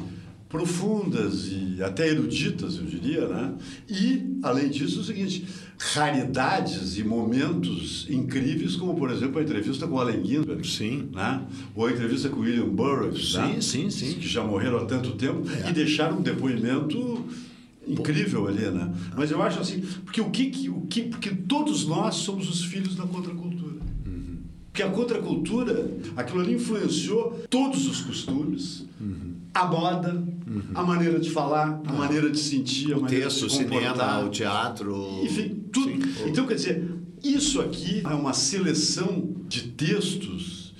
profundas 0.65 1.49
e 1.51 1.83
até 1.83 2.09
eruditas, 2.09 2.77
eu 2.77 2.85
diria, 2.85 3.27
né? 3.29 3.55
E, 3.89 4.39
além 4.43 4.69
disso, 4.71 5.01
o 5.01 5.05
seguinte, 5.05 5.45
raridades 5.77 6.97
e 6.97 7.03
momentos 7.03 8.07
incríveis, 8.09 8.77
como, 8.77 8.95
por 8.95 9.11
exemplo, 9.11 9.41
a 9.41 9.43
entrevista 9.43 9.87
com 9.89 9.99
Allen 9.99 10.25
Ginsberg. 10.25 10.67
Sim. 10.67 11.09
Né? 11.13 11.43
Ou 11.75 11.87
a 11.87 11.93
entrevista 11.93 12.29
com 12.29 12.41
William 12.41 12.69
Burroughs, 12.69 13.33
Sim, 13.33 13.39
né? 13.39 13.61
sim, 13.61 13.91
sim. 13.91 14.15
que 14.15 14.29
já 14.29 14.45
morreram 14.45 14.79
há 14.79 14.85
tanto 14.85 15.13
tempo 15.13 15.43
e 15.69 15.73
deixaram 15.73 16.19
um 16.19 16.23
depoimento 16.23 17.25
incrível 17.87 18.47
ali, 18.49 18.63
né? 18.71 18.95
Mas 19.17 19.31
eu 19.31 19.43
acho 19.43 19.59
assim, 19.61 19.81
porque 20.05 20.21
o 20.21 20.31
que, 20.31 20.47
que- 20.51 20.71
o 20.71 20.83
que 20.83 21.03
porque 21.03 21.31
todos 21.31 21.85
nós 21.87 22.15
somos 22.15 22.49
os 22.49 22.65
filhos 22.65 22.95
da 22.95 23.03
contracultura. 23.05 23.75
Porque 24.73 24.83
a 24.83 24.89
contracultura, 24.91 25.89
aquilo 26.17 26.41
ali 26.41 26.55
influenciou 26.55 27.45
todos 27.51 27.87
os 27.87 28.01
costumes, 28.01 28.85
a 29.53 29.67
moda, 29.67 30.21
a 30.75 30.83
maneira 30.83 31.19
de 31.19 31.31
falar, 31.31 31.81
a 31.87 31.93
maneira 31.93 32.31
de 32.31 32.39
sentir, 32.39 32.93
a 32.93 32.99
O 32.99 33.03
maneira 33.03 33.25
texto, 33.25 33.43
o 33.45 33.47
de 33.49 33.53
se 33.55 33.65
comportar. 33.65 33.93
cinema, 33.95 34.25
o 34.25 34.29
teatro. 34.31 35.21
Enfim, 35.25 35.65
tudo. 35.73 35.91
Sim. 36.07 36.29
Então, 36.29 36.47
quer 36.47 36.55
dizer, 36.55 36.91
isso 37.23 37.61
aqui 37.61 38.03
é 38.05 38.15
uma 38.15 38.33
seleção 38.33 39.35
de 39.49 39.63
textos 39.69 40.75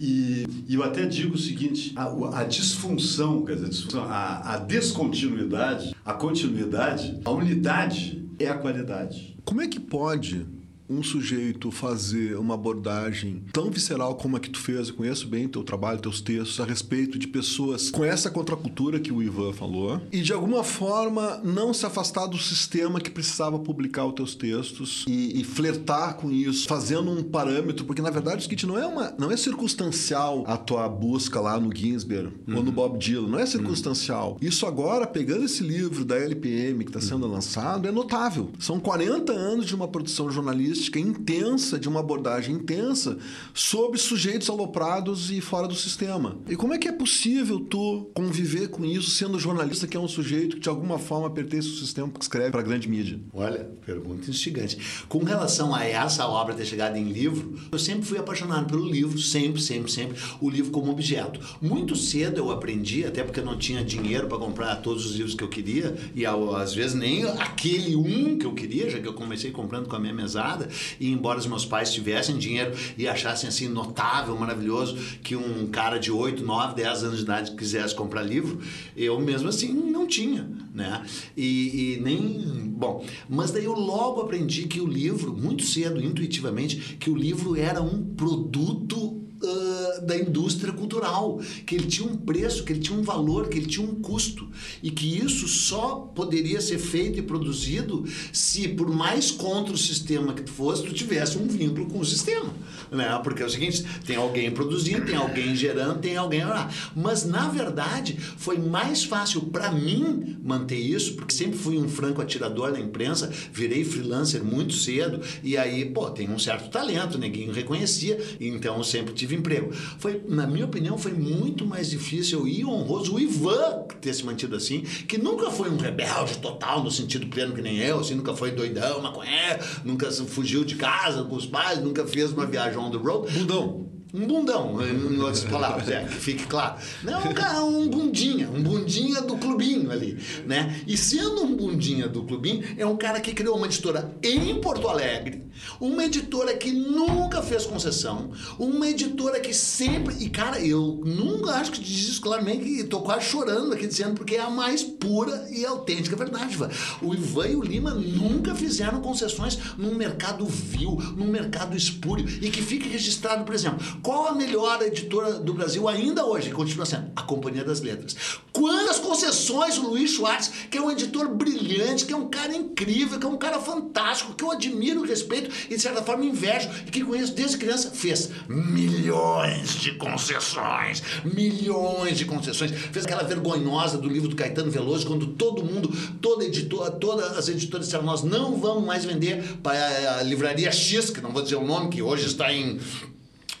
e, 0.00 0.46
e 0.68 0.74
eu 0.74 0.82
até 0.84 1.06
digo 1.06 1.34
o 1.34 1.38
seguinte, 1.38 1.92
a, 1.96 2.08
o- 2.08 2.32
a 2.32 2.44
disfunção, 2.44 3.44
quer 3.44 3.54
dizer, 3.54 3.66
a, 3.66 3.68
disfunção, 3.70 4.04
a, 4.04 4.54
a 4.54 4.58
descontinuidade, 4.58 5.94
a 6.04 6.12
continuidade, 6.12 7.18
a 7.24 7.30
unidade 7.30 8.24
é 8.38 8.46
a 8.48 8.54
qualidade. 8.56 9.36
Como 9.44 9.60
é 9.60 9.66
que 9.66 9.80
pode 9.80 10.46
um 10.88 11.02
sujeito 11.02 11.70
fazer 11.70 12.36
uma 12.38 12.54
abordagem 12.54 13.42
tão 13.52 13.70
visceral 13.70 14.14
como 14.14 14.36
a 14.36 14.40
que 14.40 14.48
tu 14.48 14.58
fez, 14.58 14.88
eu 14.88 14.94
conheço 14.94 15.26
bem 15.28 15.46
teu 15.46 15.62
trabalho, 15.62 16.00
teus 16.00 16.20
textos, 16.20 16.58
a 16.60 16.64
respeito 16.64 17.18
de 17.18 17.28
pessoas 17.28 17.90
com 17.90 18.04
essa 18.04 18.30
contracultura 18.30 18.98
que 18.98 19.12
o 19.12 19.22
Ivan 19.22 19.52
falou, 19.52 20.00
e 20.10 20.22
de 20.22 20.32
alguma 20.32 20.64
forma 20.64 21.40
não 21.44 21.74
se 21.74 21.84
afastar 21.84 22.26
do 22.26 22.38
sistema 22.38 23.00
que 23.00 23.10
precisava 23.10 23.58
publicar 23.58 24.06
os 24.06 24.14
teus 24.14 24.34
textos 24.34 25.04
e, 25.06 25.40
e 25.40 25.44
flertar 25.44 26.16
com 26.16 26.30
isso, 26.30 26.66
fazendo 26.66 27.10
um 27.10 27.22
parâmetro, 27.22 27.84
porque 27.84 28.00
na 28.00 28.10
verdade 28.10 28.38
o 28.38 28.42
seguinte, 28.42 28.66
não 28.66 28.78
é, 28.78 28.86
uma, 28.86 29.14
não 29.18 29.30
é 29.30 29.36
circunstancial 29.36 30.44
a 30.46 30.56
tua 30.56 30.88
busca 30.88 31.40
lá 31.40 31.60
no 31.60 31.74
Ginsberg 31.74 32.32
ou 32.48 32.62
no 32.62 32.72
Bob 32.72 32.98
Dylan, 32.98 33.28
não 33.28 33.38
é 33.38 33.44
circunstancial. 33.44 34.38
Isso 34.40 34.66
agora, 34.66 35.06
pegando 35.06 35.44
esse 35.44 35.62
livro 35.62 36.04
da 36.04 36.16
LPM 36.16 36.84
que 36.84 36.90
está 36.90 37.00
sendo 37.00 37.26
lançado, 37.26 37.86
é 37.86 37.90
notável. 37.90 38.50
São 38.58 38.80
40 38.80 39.32
anos 39.32 39.66
de 39.66 39.74
uma 39.74 39.86
produção 39.86 40.30
jornalística 40.30 40.77
intensa, 40.98 41.78
de 41.78 41.88
uma 41.88 42.00
abordagem 42.00 42.54
intensa 42.54 43.18
sobre 43.52 43.98
sujeitos 43.98 44.48
aloprados 44.48 45.30
e 45.30 45.40
fora 45.40 45.66
do 45.66 45.74
sistema. 45.74 46.36
E 46.48 46.56
como 46.56 46.74
é 46.74 46.78
que 46.78 46.88
é 46.88 46.92
possível 46.92 47.60
tu 47.60 48.10
conviver 48.14 48.68
com 48.68 48.84
isso 48.84 49.10
sendo 49.10 49.38
jornalista 49.38 49.86
que 49.86 49.96
é 49.96 50.00
um 50.00 50.08
sujeito 50.08 50.56
que 50.56 50.62
de 50.62 50.68
alguma 50.68 50.98
forma 50.98 51.30
pertence 51.30 51.68
ao 51.68 51.74
sistema 51.74 52.08
porque 52.08 52.24
escreve 52.24 52.50
para 52.50 52.60
a 52.60 52.64
grande 52.64 52.88
mídia? 52.88 53.20
Olha, 53.32 53.70
pergunta 53.84 54.30
instigante. 54.30 54.78
Com 55.08 55.24
relação 55.24 55.74
a 55.74 55.84
essa 55.84 56.26
obra 56.26 56.54
ter 56.54 56.64
chegado 56.64 56.96
em 56.96 57.10
livro, 57.10 57.58
eu 57.70 57.78
sempre 57.78 58.04
fui 58.04 58.18
apaixonado 58.18 58.66
pelo 58.66 58.86
livro, 58.86 59.18
sempre, 59.18 59.60
sempre, 59.60 59.90
sempre, 59.90 60.18
o 60.40 60.48
livro 60.48 60.70
como 60.70 60.90
objeto. 60.90 61.40
Muito 61.60 61.96
cedo 61.96 62.38
eu 62.38 62.50
aprendi, 62.50 63.04
até 63.04 63.22
porque 63.22 63.40
eu 63.40 63.44
não 63.44 63.56
tinha 63.56 63.84
dinheiro 63.84 64.28
para 64.28 64.38
comprar 64.38 64.76
todos 64.76 65.06
os 65.06 65.16
livros 65.16 65.34
que 65.34 65.42
eu 65.42 65.48
queria, 65.48 65.96
e 66.14 66.24
às 66.26 66.74
vezes 66.74 66.94
nem 66.94 67.24
aquele 67.24 67.96
um 67.96 68.38
que 68.38 68.46
eu 68.46 68.54
queria, 68.54 68.90
já 68.90 68.98
que 68.98 69.06
eu 69.06 69.14
comecei 69.14 69.50
comprando 69.50 69.88
com 69.88 69.96
a 69.96 70.00
minha 70.00 70.14
mesada, 70.14 70.67
e 70.98 71.10
embora 71.10 71.38
os 71.38 71.46
meus 71.46 71.64
pais 71.64 71.92
tivessem 71.92 72.38
dinheiro 72.38 72.72
e 72.96 73.06
achassem 73.08 73.48
assim 73.48 73.68
notável, 73.68 74.36
maravilhoso, 74.36 74.96
que 75.22 75.36
um 75.36 75.66
cara 75.66 75.98
de 75.98 76.10
8, 76.10 76.44
9, 76.44 76.74
10 76.74 77.04
anos 77.04 77.16
de 77.18 77.24
idade 77.24 77.50
quisesse 77.52 77.94
comprar 77.94 78.22
livro, 78.22 78.60
eu 78.96 79.18
mesmo 79.20 79.48
assim 79.48 79.72
não 79.72 80.06
tinha, 80.06 80.48
né? 80.74 81.04
E, 81.36 81.94
e 81.94 82.00
nem. 82.00 82.68
Bom, 82.78 83.04
mas 83.28 83.50
daí 83.50 83.64
eu 83.64 83.72
logo 83.72 84.20
aprendi 84.20 84.66
que 84.68 84.80
o 84.80 84.86
livro, 84.86 85.32
muito 85.32 85.64
cedo, 85.64 86.00
intuitivamente, 86.02 86.96
que 86.98 87.10
o 87.10 87.16
livro 87.16 87.56
era 87.56 87.82
um 87.82 88.02
produto. 88.14 89.20
ah, 89.42 89.77
da, 90.00 90.16
indústria 90.16 90.72
cultural, 90.72 91.40
que 91.66 91.74
ele 91.74 91.86
tinha 91.86 92.08
um 92.08 92.16
preço, 92.16 92.64
que 92.64 92.72
ele 92.72 92.80
tinha 92.80 92.98
um 92.98 93.02
valor, 93.02 93.48
que 93.48 93.58
ele 93.58 93.66
tinha 93.66 93.86
um 93.86 93.94
custo 93.96 94.48
e 94.82 94.90
que 94.90 95.18
isso 95.18 95.46
só 95.48 95.96
poderia 96.14 96.60
ser 96.60 96.78
feito 96.78 97.18
e 97.18 97.22
produzido 97.22 98.04
se 98.32 98.68
por 98.68 98.88
mais 98.88 99.30
contra 99.30 99.72
o 99.72 99.78
sistema 99.78 100.32
que 100.32 100.42
tu 100.42 100.52
fosse, 100.52 100.82
tu 100.82 100.92
tivesse 100.92 101.38
um 101.38 101.46
vínculo 101.46 101.86
com 101.86 102.00
o 102.00 102.04
sistema, 102.04 102.52
né? 102.90 103.18
Porque 103.22 103.42
é 103.42 103.46
o 103.46 103.50
seguinte, 103.50 103.84
tem 104.06 104.16
alguém 104.16 104.50
produzindo, 104.50 105.06
tem 105.06 105.16
alguém 105.16 105.54
gerando, 105.54 106.00
tem 106.00 106.16
alguém 106.16 106.44
lá. 106.44 106.70
Mas 106.94 107.24
na 107.24 107.48
verdade, 107.48 108.18
foi 108.36 108.58
mais 108.58 109.04
fácil 109.04 109.42
para 109.42 109.70
mim 109.70 110.36
manter 110.42 110.78
isso, 110.78 111.14
porque 111.14 111.34
sempre 111.34 111.58
fui 111.58 111.78
um 111.78 111.88
franco 111.88 112.20
atirador 112.20 112.72
na 112.72 112.80
imprensa, 112.80 113.30
virei 113.52 113.84
freelancer 113.84 114.42
muito 114.42 114.74
cedo 114.74 115.20
e 115.42 115.56
aí, 115.56 115.84
pô, 115.84 116.10
tem 116.10 116.30
um 116.30 116.38
certo 116.38 116.70
talento, 116.70 117.18
ninguém 117.18 117.50
reconhecia, 117.52 118.18
então 118.40 118.76
eu 118.76 118.84
sempre 118.84 119.14
tive 119.14 119.34
emprego. 119.34 119.72
Foi, 119.98 120.22
na 120.28 120.46
minha 120.46 120.64
opinião, 120.64 120.98
foi 120.98 121.12
muito 121.12 121.66
mais 121.66 121.90
difícil 121.90 122.46
e 122.46 122.64
honroso 122.64 123.14
o 123.14 123.20
Ivan 123.20 123.84
ter 124.00 124.14
se 124.14 124.24
mantido 124.24 124.56
assim, 124.56 124.80
que 124.80 125.18
nunca 125.18 125.50
foi 125.50 125.70
um 125.70 125.76
rebelde 125.76 126.38
total 126.38 126.82
no 126.82 126.90
sentido 126.90 127.26
pleno 127.26 127.54
que 127.54 127.62
nem 127.62 127.78
eu, 127.78 128.00
assim, 128.00 128.14
nunca 128.14 128.34
foi 128.34 128.50
doidão, 128.50 129.00
maconheiro, 129.02 129.62
nunca 129.84 130.10
fugiu 130.10 130.64
de 130.64 130.76
casa 130.76 131.24
com 131.24 131.36
os 131.36 131.46
pais, 131.46 131.80
nunca 131.80 132.06
fez 132.06 132.32
uma 132.32 132.46
viagem 132.46 132.78
on 132.78 132.90
the 132.90 132.98
road. 132.98 133.32
Bundão. 133.32 133.97
Um 134.12 134.26
bundão, 134.26 134.78
em 134.86 135.20
outras 135.20 135.44
palavras, 135.44 135.88
é, 135.88 136.04
que 136.04 136.14
fique 136.14 136.46
claro. 136.46 136.76
Não, 137.02 137.20
um, 137.64 137.82
um 137.82 137.88
bundinha, 137.88 138.48
um 138.48 138.62
bundinha 138.62 139.20
do 139.20 139.36
clubinho 139.36 139.90
ali, 139.90 140.18
né? 140.46 140.82
E 140.86 140.96
sendo 140.96 141.42
um 141.42 141.54
bundinha 141.54 142.08
do 142.08 142.22
clubinho, 142.24 142.64
é 142.78 142.86
um 142.86 142.96
cara 142.96 143.20
que 143.20 143.34
criou 143.34 143.56
uma 143.56 143.66
editora 143.66 144.16
em 144.22 144.58
Porto 144.60 144.88
Alegre, 144.88 145.44
uma 145.80 146.04
editora 146.04 146.56
que 146.56 146.72
nunca 146.72 147.42
fez 147.42 147.66
concessão, 147.66 148.30
uma 148.58 148.88
editora 148.88 149.40
que 149.40 149.52
sempre. 149.52 150.14
E, 150.20 150.30
cara, 150.30 150.58
eu 150.58 151.00
nunca 151.04 151.52
acho 151.52 151.72
que 151.72 151.80
diz 151.80 152.08
isso 152.08 152.20
claramente, 152.20 152.64
que 152.64 152.84
tô 152.84 153.00
quase 153.00 153.26
chorando 153.26 153.74
aqui 153.74 153.86
dizendo, 153.86 154.14
porque 154.14 154.36
é 154.36 154.40
a 154.40 154.50
mais 154.50 154.82
pura 154.82 155.46
e 155.50 155.66
autêntica 155.66 156.16
verdade. 156.16 156.56
O 157.02 157.14
Ivan 157.14 157.48
e 157.48 157.56
o 157.56 157.62
Lima 157.62 157.90
nunca 157.90 158.54
fizeram 158.54 159.00
concessões 159.00 159.58
num 159.76 159.94
mercado 159.94 160.46
vil, 160.46 160.96
num 161.16 161.26
mercado 161.26 161.76
espúrio, 161.76 162.26
e 162.40 162.50
que 162.50 162.62
fique 162.62 162.88
registrado, 162.88 163.44
por 163.44 163.54
exemplo, 163.54 163.97
qual 164.02 164.28
a 164.28 164.34
melhor 164.34 164.80
editora 164.82 165.34
do 165.34 165.54
Brasil 165.54 165.88
ainda 165.88 166.24
hoje, 166.24 166.50
continua 166.50 166.86
sendo? 166.86 167.10
A 167.16 167.22
Companhia 167.22 167.64
das 167.64 167.80
Letras. 167.80 168.16
Quantas 168.52 168.98
concessões 168.98 169.78
o 169.78 169.88
Luiz 169.88 170.12
Schwartz, 170.12 170.50
que 170.70 170.78
é 170.78 170.82
um 170.82 170.90
editor 170.90 171.28
brilhante, 171.28 172.04
que 172.04 172.12
é 172.12 172.16
um 172.16 172.28
cara 172.28 172.54
incrível, 172.54 173.18
que 173.18 173.26
é 173.26 173.28
um 173.28 173.36
cara 173.36 173.58
fantástico, 173.60 174.34
que 174.34 174.44
eu 174.44 174.50
admiro 174.50 175.02
respeito 175.02 175.50
e 175.70 175.76
de 175.76 175.80
certa 175.80 176.02
forma 176.02 176.24
invejo 176.24 176.68
e 176.86 176.90
que 176.90 177.04
conheço 177.04 177.34
desde 177.34 177.58
criança, 177.58 177.90
fez 177.90 178.30
milhões 178.48 179.74
de 179.74 179.92
concessões, 179.92 181.02
milhões 181.24 182.18
de 182.18 182.24
concessões. 182.24 182.70
Fez 182.70 183.04
aquela 183.04 183.22
vergonhosa 183.22 183.98
do 183.98 184.08
livro 184.08 184.28
do 184.28 184.36
Caetano 184.36 184.70
Veloso, 184.70 185.06
quando 185.06 185.26
todo 185.28 185.64
mundo, 185.64 185.90
toda 186.20 186.44
editora, 186.44 186.90
todas 186.90 187.36
as 187.36 187.48
editoras 187.48 187.86
disseram, 187.86 188.04
nós 188.04 188.22
não 188.22 188.56
vamos 188.56 188.84
mais 188.84 189.04
vender 189.04 189.58
para 189.62 190.18
a 190.18 190.22
livraria 190.22 190.70
X, 190.72 191.10
que 191.10 191.20
não 191.20 191.32
vou 191.32 191.42
dizer 191.42 191.56
o 191.56 191.64
nome, 191.64 191.90
que 191.90 192.02
hoje 192.02 192.26
está 192.26 192.52
em 192.52 192.78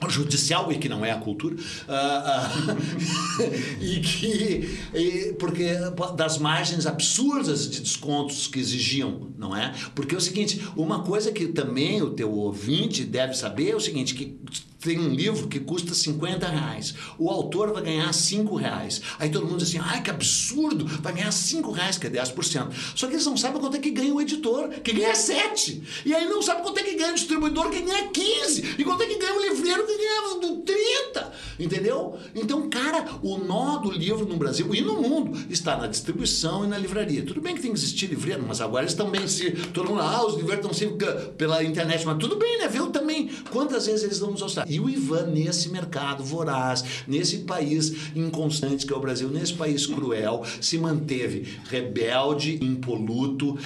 judicial 0.08 0.70
e 0.70 0.78
que 0.78 0.88
não 0.88 1.04
é 1.04 1.10
a 1.10 1.16
cultura 1.16 1.56
uh, 1.56 1.58
uh, 1.58 3.52
e 3.82 4.00
que 4.00 4.78
e, 4.94 5.34
porque 5.38 5.74
das 6.16 6.38
margens 6.38 6.86
absurdas 6.86 7.68
de 7.68 7.80
descontos 7.80 8.46
que 8.46 8.58
exigiam 8.60 9.28
não 9.36 9.56
é? 9.56 9.74
Porque 9.94 10.14
é 10.14 10.18
o 10.18 10.20
seguinte 10.20 10.62
uma 10.76 11.02
coisa 11.02 11.32
que 11.32 11.48
também 11.48 12.00
o 12.02 12.10
teu 12.10 12.30
ouvinte 12.30 13.04
deve 13.04 13.34
saber 13.34 13.70
é 13.70 13.76
o 13.76 13.80
seguinte 13.80 14.14
que 14.14 14.38
tem 14.80 14.98
um 14.98 15.12
livro 15.12 15.48
que 15.48 15.58
custa 15.58 15.94
50 15.94 16.46
reais. 16.46 16.94
O 17.18 17.30
autor 17.30 17.72
vai 17.72 17.82
ganhar 17.82 18.12
5 18.12 18.54
reais. 18.56 19.00
Aí 19.18 19.28
todo 19.28 19.46
mundo 19.46 19.58
diz 19.58 19.68
assim, 19.68 19.80
ai 19.82 20.02
que 20.02 20.10
absurdo, 20.10 20.86
vai 20.86 21.12
ganhar 21.12 21.32
5 21.32 21.70
reais, 21.72 21.98
que 21.98 22.06
é 22.06 22.10
10%. 22.10 22.68
Só 22.94 23.06
que 23.06 23.14
eles 23.14 23.26
não 23.26 23.36
sabem 23.36 23.60
quanto 23.60 23.76
é 23.76 23.80
que 23.80 23.90
ganha 23.90 24.14
o 24.14 24.20
editor, 24.20 24.68
que 24.68 24.92
ganha 24.92 25.14
7. 25.14 25.82
E 26.06 26.14
aí 26.14 26.28
não 26.28 26.42
sabem 26.42 26.62
quanto 26.62 26.78
é 26.78 26.82
que 26.82 26.94
ganha 26.94 27.12
o 27.12 27.14
distribuidor, 27.14 27.70
que 27.70 27.80
ganha 27.80 28.08
15. 28.08 28.76
E 28.78 28.84
quanto 28.84 29.02
é 29.02 29.06
que 29.06 29.18
ganha 29.18 29.34
o 29.34 29.42
livreiro, 29.42 29.86
que 29.86 29.96
ganha 29.96 30.18
30. 30.64 31.32
Entendeu? 31.58 32.16
Então, 32.34 32.68
cara, 32.68 33.04
o 33.22 33.38
nó 33.38 33.78
do 33.78 33.90
livro 33.90 34.26
no 34.26 34.36
Brasil 34.36 34.72
e 34.74 34.80
no 34.80 35.00
mundo 35.00 35.38
está 35.50 35.76
na 35.76 35.86
distribuição 35.86 36.64
e 36.64 36.68
na 36.68 36.78
livraria. 36.78 37.24
Tudo 37.24 37.40
bem 37.40 37.54
que 37.54 37.62
tem 37.62 37.72
que 37.72 37.78
existir 37.78 38.06
livreiro, 38.06 38.44
mas 38.46 38.60
agora 38.60 38.84
eles 38.84 38.94
também 38.94 39.26
se... 39.26 39.50
Todo 39.72 39.88
mundo, 39.88 40.00
ah, 40.00 40.24
os 40.26 40.36
livreiros 40.36 40.64
estão 40.64 40.72
sempre 40.72 41.06
pela 41.36 41.62
internet, 41.64 42.04
mas 42.06 42.18
tudo 42.18 42.36
bem, 42.36 42.58
né? 42.58 42.68
Viu 42.68 42.88
também 42.88 43.28
quantas 43.50 43.86
vezes 43.86 44.04
eles 44.04 44.18
vão 44.18 44.30
nos 44.30 44.42
mostrar. 44.42 44.67
E 44.68 44.78
o 44.80 44.88
Ivan, 44.88 45.26
nesse 45.26 45.68
mercado 45.70 46.22
voraz, 46.22 46.84
nesse 47.06 47.38
país 47.38 48.10
inconstante 48.14 48.86
que 48.86 48.92
é 48.92 48.96
o 48.96 49.00
Brasil, 49.00 49.28
nesse 49.28 49.54
país 49.54 49.86
cruel, 49.86 50.42
se 50.60 50.76
manteve 50.78 51.46
rebelde, 51.70 52.58
impoluto, 52.64 53.56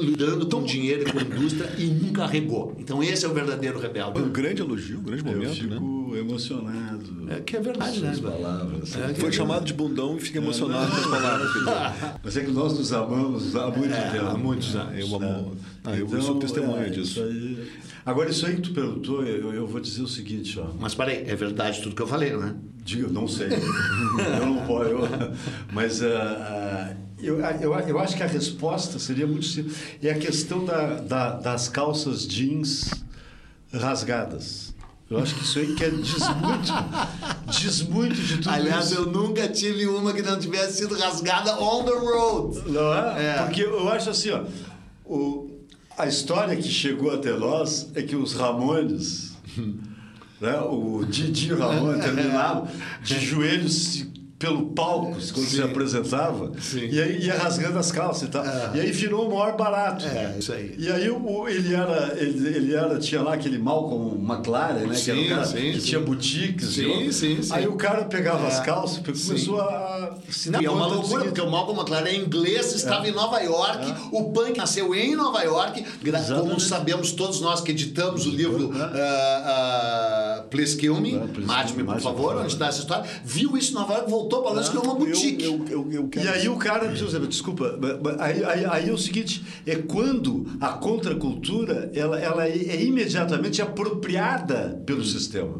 lidando 0.00 0.46
com 0.48 0.62
dinheiro 0.62 1.08
e 1.08 1.12
com 1.12 1.20
indústria 1.20 1.70
e 1.78 1.86
nunca 1.86 2.26
regou. 2.26 2.74
Então 2.78 3.02
esse 3.02 3.24
é 3.24 3.28
o 3.28 3.34
verdadeiro 3.34 3.78
rebelde. 3.78 4.20
Um 4.20 4.28
grande 4.30 4.62
elogio, 4.62 4.98
um 4.98 5.02
grande 5.02 5.24
momento, 5.24 5.44
Eu 5.44 5.54
fico 5.54 6.12
né? 6.12 6.18
emocionado. 6.20 7.26
É 7.30 7.40
que 7.40 7.56
é 7.56 7.60
verdade, 7.60 8.00
né? 8.00 8.10
as 8.10 8.20
palavras. 8.20 8.96
É 8.96 9.14
Foi 9.14 9.32
chamado 9.32 9.64
de 9.64 9.72
bundão 9.72 10.16
e 10.16 10.20
fica 10.20 10.38
emocionado 10.38 10.90
com 10.90 10.96
as 10.98 11.06
palavras. 11.06 11.50
Mas 12.22 12.36
é 12.36 12.44
que 12.44 12.50
nós 12.50 12.78
nos 12.78 12.92
amamos 12.92 13.56
há 13.56 13.70
muito 13.70 13.94
É, 13.94 14.10
tempo. 14.10 14.26
há 14.26 14.34
muitos 14.36 14.74
anos. 14.76 14.98
Eu 14.98 15.16
amo. 15.16 15.56
Ah, 15.84 15.96
eu 15.96 16.22
sou 16.22 16.38
testemunha 16.38 16.86
é, 16.86 16.90
disso. 16.90 17.20
isso 17.20 17.22
aí- 17.22 17.66
Agora, 18.04 18.30
isso 18.30 18.44
aí 18.46 18.56
que 18.56 18.62
tu 18.62 18.72
perguntou, 18.72 19.24
eu, 19.24 19.52
eu 19.54 19.66
vou 19.66 19.80
dizer 19.80 20.02
o 20.02 20.08
seguinte, 20.08 20.58
ó. 20.58 20.66
Mas 20.78 20.94
peraí, 20.94 21.24
é 21.26 21.36
verdade 21.36 21.80
tudo 21.80 21.94
que 21.94 22.02
eu 22.02 22.06
falei, 22.06 22.32
não 22.32 22.44
é? 22.48 22.54
Digo, 22.84 23.12
não 23.12 23.28
sei. 23.28 23.48
eu 24.40 24.46
não 24.46 24.66
posso. 24.66 24.90
eu- 24.90 25.08
mas 25.72 26.02
ah, 26.02 26.08
ah, 26.10 26.96
eu, 27.22 27.38
eu, 27.40 27.72
eu 27.78 27.98
acho 28.00 28.16
que 28.16 28.22
a 28.24 28.26
resposta 28.26 28.98
seria 28.98 29.26
muito 29.26 29.44
simples. 29.46 29.76
É 30.02 30.10
a 30.10 30.18
questão 30.18 30.64
da, 30.64 30.96
da- 30.96 31.30
das 31.36 31.68
calças 31.68 32.26
jeans 32.26 32.90
rasgadas. 33.72 34.72
Eu 35.08 35.18
acho 35.18 35.34
que 35.34 35.42
isso 35.44 35.58
aí 35.58 35.74
que 35.74 35.84
é, 35.84 35.90
diz 35.90 36.18
muito, 36.40 37.52
diz 37.60 37.82
muito 37.82 38.14
de 38.14 38.38
tudo 38.38 38.48
Aliás, 38.50 38.86
isso. 38.86 38.94
eu 39.00 39.06
nunca 39.06 39.46
tive 39.46 39.86
uma 39.86 40.12
que 40.14 40.22
não 40.22 40.38
tivesse 40.38 40.78
sido 40.78 40.94
rasgada 40.96 41.54
on 41.60 41.84
the 41.84 41.90
road. 41.92 42.62
Não 42.70 42.94
é? 42.94 43.26
É. 43.26 43.42
Porque 43.44 43.60
eu 43.62 43.88
acho 43.90 44.08
assim, 44.08 44.30
ó, 44.30 44.42
o, 45.04 45.50
a 45.96 46.06
história 46.06 46.56
que 46.56 46.68
chegou 46.68 47.12
até 47.14 47.32
nós 47.32 47.90
é 47.94 48.02
que 48.02 48.16
os 48.16 48.34
Ramones, 48.34 49.32
né, 50.40 50.58
o 50.60 51.04
Didi 51.04 51.52
Ramon 51.52 51.98
terminava 52.00 52.68
de 53.02 53.20
joelhos 53.20 53.74
se- 53.74 54.11
pelo 54.42 54.66
palco 54.70 55.12
quando 55.32 55.46
se 55.46 55.62
apresentava 55.62 56.50
Sim. 56.60 56.88
e 56.90 57.00
aí 57.00 57.26
ia 57.26 57.34
rasgando 57.38 57.78
as 57.78 57.92
calças 57.92 58.26
e 58.26 58.30
tal. 58.32 58.44
É. 58.44 58.70
E 58.74 58.80
aí 58.80 58.90
virou 58.90 59.28
o 59.28 59.30
maior 59.30 59.56
barato. 59.56 60.04
É, 60.04 60.34
isso 60.36 60.52
aí. 60.52 60.74
E 60.76 60.90
aí 60.90 61.08
o, 61.08 61.46
ele 61.48 61.72
era, 61.72 62.12
ele, 62.18 62.48
ele 62.48 62.74
era, 62.74 62.98
tinha 62.98 63.22
lá 63.22 63.34
aquele 63.34 63.56
Malcolm 63.56 64.16
McLaren, 64.20 64.80
né? 64.86 64.94
que 64.96 65.10
era 65.10 65.20
Sim, 65.20 65.26
um 65.26 65.28
cara 65.28 65.44
sim, 65.44 65.56
que 65.72 65.80
sim. 65.80 65.86
tinha 65.86 66.00
boutiques. 66.00 66.68
Sim, 66.70 67.02
e 67.04 67.12
sim, 67.12 67.40
sim. 67.40 67.54
Aí 67.54 67.68
o 67.68 67.76
cara 67.76 68.04
pegava 68.06 68.44
É. 68.44 68.48
as 68.48 68.58
calças 68.60 68.96
e 68.96 69.16
Sim. 69.16 69.28
começou 69.28 69.60
a 69.60 70.16
se 70.28 70.50
Não, 70.50 70.60
é 70.60 70.68
uma 70.68 70.86
loucura, 70.86 71.24
porque 71.26 71.40
o 71.40 71.48
Malcolm 71.48 71.78
McLaren 71.80 72.08
é 72.08 72.16
inglês, 72.16 72.74
estava 72.74 73.08
em 73.08 73.12
Nova 73.12 73.38
York, 73.40 73.94
o 74.10 74.24
punk 74.32 74.56
nasceu 74.58 74.92
em 74.92 75.14
Nova 75.14 75.40
York, 75.42 75.84
gra- 76.02 76.18
como 76.18 76.32
Exatamente. 76.34 76.62
sabemos 76.64 77.12
todos 77.12 77.40
nós 77.40 77.60
que 77.60 77.70
editamos 77.70 78.26
o 78.26 78.30
livro 78.30 78.72
É. 78.76 78.82
ah, 78.82 79.42
ah, 80.40 80.42
Please 80.50 80.76
Kill 80.76 81.00
Me, 81.00 81.14
É, 81.14 81.40
Mate-me, 81.40 81.84
por 81.84 82.00
favor. 82.00 82.36
onde 82.38 82.52
está 82.52 82.66
essa 82.66 82.80
história, 82.80 83.04
viu 83.24 83.56
isso 83.56 83.70
em 83.70 83.74
Nova 83.74 83.92
York, 83.94 84.10
voltou 84.10 84.31
para 84.40 84.50
Londres, 84.52 84.68
criou 84.68 84.84
uma 84.84 84.94
boutique. 84.94 85.44
Eu, 85.44 85.64
eu, 85.68 85.92
eu 85.92 86.08
quero 86.08 86.26
E 86.26 86.28
aí 86.28 86.48
o 86.48 86.56
cara, 86.56 86.88
desculpa, 86.88 87.78
aí, 88.18 88.44
aí, 88.44 88.64
aí 88.64 88.88
é 88.88 88.92
o 88.92 88.98
seguinte, 88.98 89.44
é 89.66 89.76
quando 89.76 90.46
a 90.60 90.68
contracultura 90.68 91.90
ela, 91.94 92.18
ela 92.18 92.46
é, 92.46 92.56
é 92.56 92.82
imediatamente 92.82 93.60
apropriada 93.60 94.82
pelo 94.86 95.04
sistema. 95.04 95.58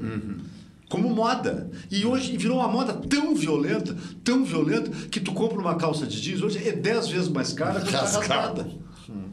Como 0.89 1.09
moda. 1.09 1.71
E 1.91 2.05
hoje 2.05 2.37
virou 2.37 2.59
uma 2.59 2.69
moda 2.69 2.93
tão 2.93 3.35
violenta, 3.35 3.97
tão 4.23 4.45
violenta, 4.45 4.91
que 5.11 5.21
tu 5.21 5.33
compra 5.33 5.59
uma 5.59 5.75
calça 5.75 6.07
de 6.07 6.21
jeans, 6.21 6.43
hoje 6.43 6.59
é 6.69 6.73
10 6.73 7.09
vezes 7.09 7.29
mais 7.29 7.53
cara 7.53 7.81
que 7.81 7.91
Rasgada. 7.91 8.69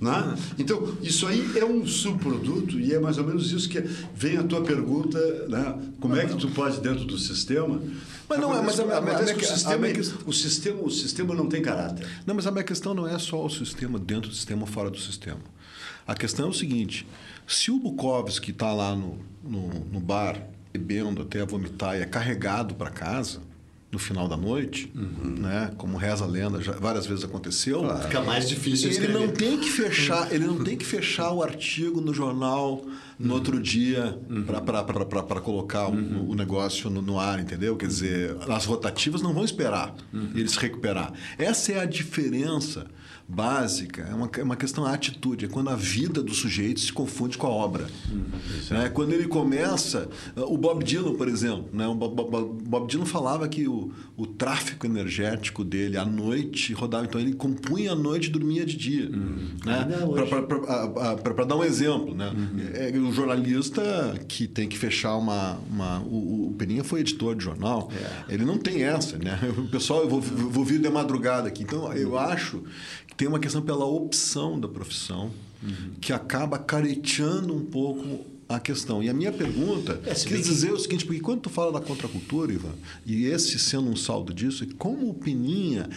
Né? 0.01 0.37
Então, 0.57 0.95
isso 1.01 1.27
aí 1.27 1.57
é 1.57 1.65
um 1.65 1.85
subproduto 1.85 2.79
e 2.79 2.93
é 2.93 2.99
mais 2.99 3.17
ou 3.17 3.25
menos 3.25 3.51
isso 3.51 3.67
que 3.67 3.81
vem 4.15 4.37
a 4.37 4.43
tua 4.43 4.61
pergunta, 4.61 5.19
né? 5.47 5.77
como 5.99 6.15
é 6.15 6.25
que 6.25 6.35
tu 6.35 6.49
pode 6.51 6.79
dentro 6.79 7.03
do 7.05 7.17
sistema... 7.17 7.81
Mas 8.29 8.39
não 8.39 8.55
é, 8.55 8.61
mas 8.61 8.79
a- 8.79 8.83
a- 8.83 8.99
a- 8.99 8.99
a- 9.23 9.27
sistema, 9.27 9.87
a- 9.87 9.89
a- 9.89 10.29
o 10.29 10.33
sistema, 10.33 10.81
o 10.83 10.89
sistema 10.91 11.33
não 11.33 11.47
tem 11.49 11.61
caráter. 11.61 12.07
Não, 12.25 12.35
mas 12.35 12.45
a 12.45 12.51
minha 12.51 12.63
questão 12.63 12.93
não 12.93 13.07
é 13.07 13.17
só 13.17 13.43
o 13.43 13.49
sistema 13.49 13.97
dentro 13.97 14.29
do 14.29 14.35
sistema 14.35 14.61
ou 14.61 14.67
fora 14.67 14.89
do 14.89 14.99
sistema. 14.99 15.39
A 16.05 16.13
questão 16.15 16.45
é 16.45 16.49
o 16.49 16.53
seguinte: 16.53 17.07
se 17.47 17.71
o 17.71 17.79
Bukowski 17.79 18.51
está 18.51 18.71
lá 18.71 18.95
no, 18.95 19.17
no, 19.43 19.69
no 19.91 19.99
bar, 19.99 20.39
bebendo 20.71 21.23
até 21.23 21.43
vomitar 21.43 21.97
e 21.97 22.01
é 22.01 22.05
carregado 22.05 22.75
para 22.75 22.91
casa 22.91 23.39
no 23.91 23.97
final 23.97 24.27
da 24.27 24.37
noite, 24.37 24.91
né, 24.93 25.71
como 25.77 25.97
reza 25.97 26.23
a 26.23 26.27
lenda, 26.27 26.61
já 26.61 26.73
várias 26.73 27.07
vezes 27.07 27.23
aconteceu. 27.23 27.83
Fica 28.03 28.21
mais 28.21 28.47
difícil 28.47 28.87
Ele 28.89 28.93
escrever. 28.99 29.19
não 29.19 29.27
tem 29.33 29.57
que 29.59 29.69
fechar, 29.69 30.31
ele 30.31 30.45
não 30.45 30.63
tem 30.63 30.77
que 30.77 30.85
fechar 30.85 31.31
o 31.31 31.41
artigo 31.41 31.99
no 31.99 32.13
jornal 32.13 32.83
no 33.19 33.33
outro 33.33 33.59
dia 33.61 34.17
para 35.27 35.41
colocar 35.41 35.89
o, 35.89 36.31
o 36.31 36.35
negócio 36.35 36.89
no, 36.89 37.01
no 37.01 37.19
ar, 37.19 37.39
entendeu? 37.39 37.75
Quer 37.75 37.87
dizer, 37.87 38.37
as 38.49 38.65
rotativas 38.65 39.21
não 39.21 39.33
vão 39.33 39.43
esperar 39.43 39.93
ele 40.33 40.47
se 40.47 40.57
recuperar. 40.59 41.13
Essa 41.37 41.73
é 41.73 41.79
a 41.79 41.85
diferença 41.85 42.87
básica, 43.31 44.07
é 44.09 44.15
uma, 44.15 44.29
é 44.39 44.43
uma 44.43 44.55
questão 44.55 44.83
da 44.85 44.91
atitude, 44.91 45.45
é 45.45 45.47
quando 45.47 45.69
a 45.69 45.75
vida 45.75 46.23
do 46.23 46.33
sujeito 46.33 46.79
se 46.79 46.91
confunde 46.91 47.37
com 47.37 47.45
a 47.45 47.51
obra. 47.51 47.85
Né? 48.71 48.89
Quando 48.89 49.13
ele 49.13 49.27
começa, 49.27 50.09
o 50.35 50.57
Bob 50.57 50.83
Dylan, 50.83 51.13
por 51.13 51.27
exemplo, 51.27 51.69
né? 51.71 51.87
o 51.87 51.93
Bob, 51.93 52.87
Dylan 52.87 53.05
falava 53.05 53.47
que 53.47 53.67
o, 53.67 53.91
o 54.17 54.25
tráfico 54.25 54.87
energético 54.87 55.63
dele 55.63 55.95
à 55.95 56.05
noite 56.05 56.73
rodava, 56.73 57.05
então 57.05 57.21
ele 57.21 57.33
compunha 57.33 57.91
à 57.91 57.95
noite 57.95 58.27
e 58.27 58.31
dormia 58.31 58.65
de 58.65 58.75
dia. 58.75 59.09
Né? 59.09 59.79
Ainda 59.83 60.07
hoje. 60.07 60.31
Para 61.23 61.45
dar 61.45 61.55
um 61.55 61.63
exemplo, 61.63 62.15
né? 62.15 62.33
É, 62.73 62.91
o 63.09 63.13
jornalista 63.13 63.81
que 64.27 64.47
tem 64.47 64.67
que 64.67 64.77
fechar 64.77 65.15
uma. 65.17 65.59
uma 65.69 65.99
o, 66.01 66.49
o 66.49 66.55
Peninha 66.57 66.83
foi 66.83 67.01
editor 67.01 67.35
de 67.35 67.43
jornal, 67.43 67.91
ele 68.27 68.45
não 68.45 68.57
tem 68.57 68.83
essa, 68.83 69.17
né? 69.17 69.39
O 69.57 69.67
pessoal, 69.69 70.01
eu 70.01 70.09
vou, 70.09 70.21
vou 70.21 70.63
vir 70.63 70.79
de 70.79 70.89
madrugada 70.89 71.47
aqui. 71.47 71.63
Então, 71.63 71.91
eu 71.93 72.17
acho 72.17 72.63
que 73.07 73.15
tem 73.15 73.27
uma 73.27 73.39
questão 73.39 73.61
pela 73.61 73.85
opção 73.85 74.59
da 74.59 74.67
profissão 74.67 75.31
que 75.99 76.13
acaba 76.13 76.57
careteando 76.57 77.53
um 77.53 77.65
pouco 77.65 78.25
a 78.47 78.59
questão. 78.59 79.03
E 79.03 79.09
a 79.09 79.13
minha 79.13 79.31
pergunta 79.31 80.01
É, 80.05 80.13
quer 80.15 80.33
bem 80.33 80.41
dizer 80.41 80.71
o 80.71 80.79
seguinte, 80.79 81.05
porque 81.05 81.21
quando 81.21 81.41
tu 81.41 81.49
fala 81.49 81.71
da 81.71 81.79
contracultura, 81.79 82.51
Ivan, 82.51 82.73
e 83.05 83.25
esse 83.25 83.59
sendo 83.59 83.89
um 83.89 83.95
saldo 83.95 84.33
disso, 84.33 84.63
é 84.63 84.67
como 84.77 85.09
o 85.09 85.13
Peninha 85.13 85.87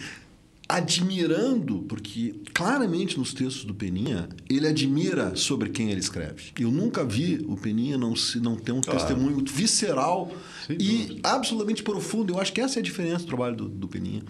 admirando, 0.67 1.83
porque 1.87 2.35
claramente 2.53 3.17
nos 3.17 3.33
textos 3.33 3.65
do 3.65 3.73
Peninha, 3.73 4.29
ele 4.49 4.67
admira 4.67 5.35
sobre 5.35 5.69
quem 5.69 5.89
ele 5.91 5.99
escreve. 5.99 6.51
Eu 6.59 6.71
nunca 6.71 7.03
vi 7.05 7.43
o 7.47 7.55
Peninha 7.57 7.97
não, 7.97 8.15
se, 8.15 8.39
não 8.39 8.55
ter 8.55 8.71
um 8.71 8.81
testemunho 8.81 9.43
visceral 9.45 10.31
e 10.69 11.19
absolutamente 11.23 11.83
profundo. 11.83 12.33
Eu 12.33 12.39
acho 12.39 12.53
que 12.53 12.61
essa 12.61 12.79
é 12.79 12.81
a 12.81 12.83
diferença 12.83 13.19
do 13.19 13.27
trabalho 13.27 13.55
do, 13.55 13.69
do 13.69 13.87
Peninha. 13.87 14.21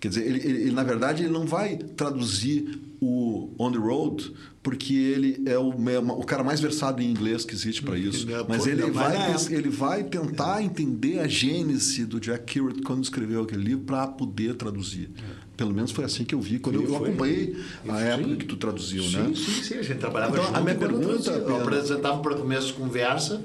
Quer 0.00 0.08
dizer, 0.08 0.26
ele, 0.26 0.38
ele- 0.38 0.62
ele, 0.62 0.70
na 0.72 0.82
verdade, 0.84 1.22
ele 1.24 1.32
não 1.32 1.46
vai 1.46 1.76
traduzir 1.76 2.78
o 3.00 3.50
On 3.58 3.72
the 3.72 3.78
Road 3.78 4.32
porque 4.62 4.92
ele 4.94 5.42
é 5.46 5.56
o, 5.58 5.68
o 5.70 6.24
cara 6.24 6.44
mais 6.44 6.60
versado 6.60 7.00
em 7.02 7.10
inglês 7.10 7.44
que 7.46 7.54
existe 7.54 7.82
para 7.82 7.96
isso. 7.96 8.24
Ele 8.26 8.34
é- 8.34 8.44
Mas 8.46 8.66
ele 8.66 8.82
na 8.86 8.88
vai, 8.92 9.36
ele 9.50 9.68
vai 9.70 10.04
tentar 10.04 10.62
entender 10.62 11.18
a 11.20 11.26
gênese 11.26 12.04
do 12.04 12.20
Jack 12.20 12.44
Kerouac 12.44 12.82
quando 12.82 13.02
escreveu 13.02 13.42
aquele 13.42 13.62
livro 13.62 13.84
para 13.84 14.06
poder 14.06 14.54
traduzir. 14.54 15.08
Pelo 15.56 15.72
menos 15.74 15.90
foi 15.92 16.04
assim 16.04 16.24
que 16.24 16.34
eu 16.34 16.40
vi 16.40 16.58
quando 16.58 16.76
eu, 16.76 16.84
eu 16.88 16.96
acompanhei 16.96 17.56
a 17.88 17.96
Sim. 17.98 18.02
época 18.04 18.36
que 18.36 18.44
tu 18.46 18.56
traduziu, 18.56 19.02
sim, 19.02 19.16
né? 19.16 19.32
Sim, 19.34 19.62
sim, 19.62 19.74
a 19.74 19.82
gente 19.82 19.98
trabalhava 19.98 20.32
Então, 20.32 20.44
junto. 20.46 20.58
a 20.58 20.60
minha 20.62 20.74
pergunta, 20.74 21.30
eu 21.30 21.56
apresentava 21.62 22.18
para 22.20 22.34
começo 22.36 22.66
de 22.68 22.72
conversa 22.74 23.42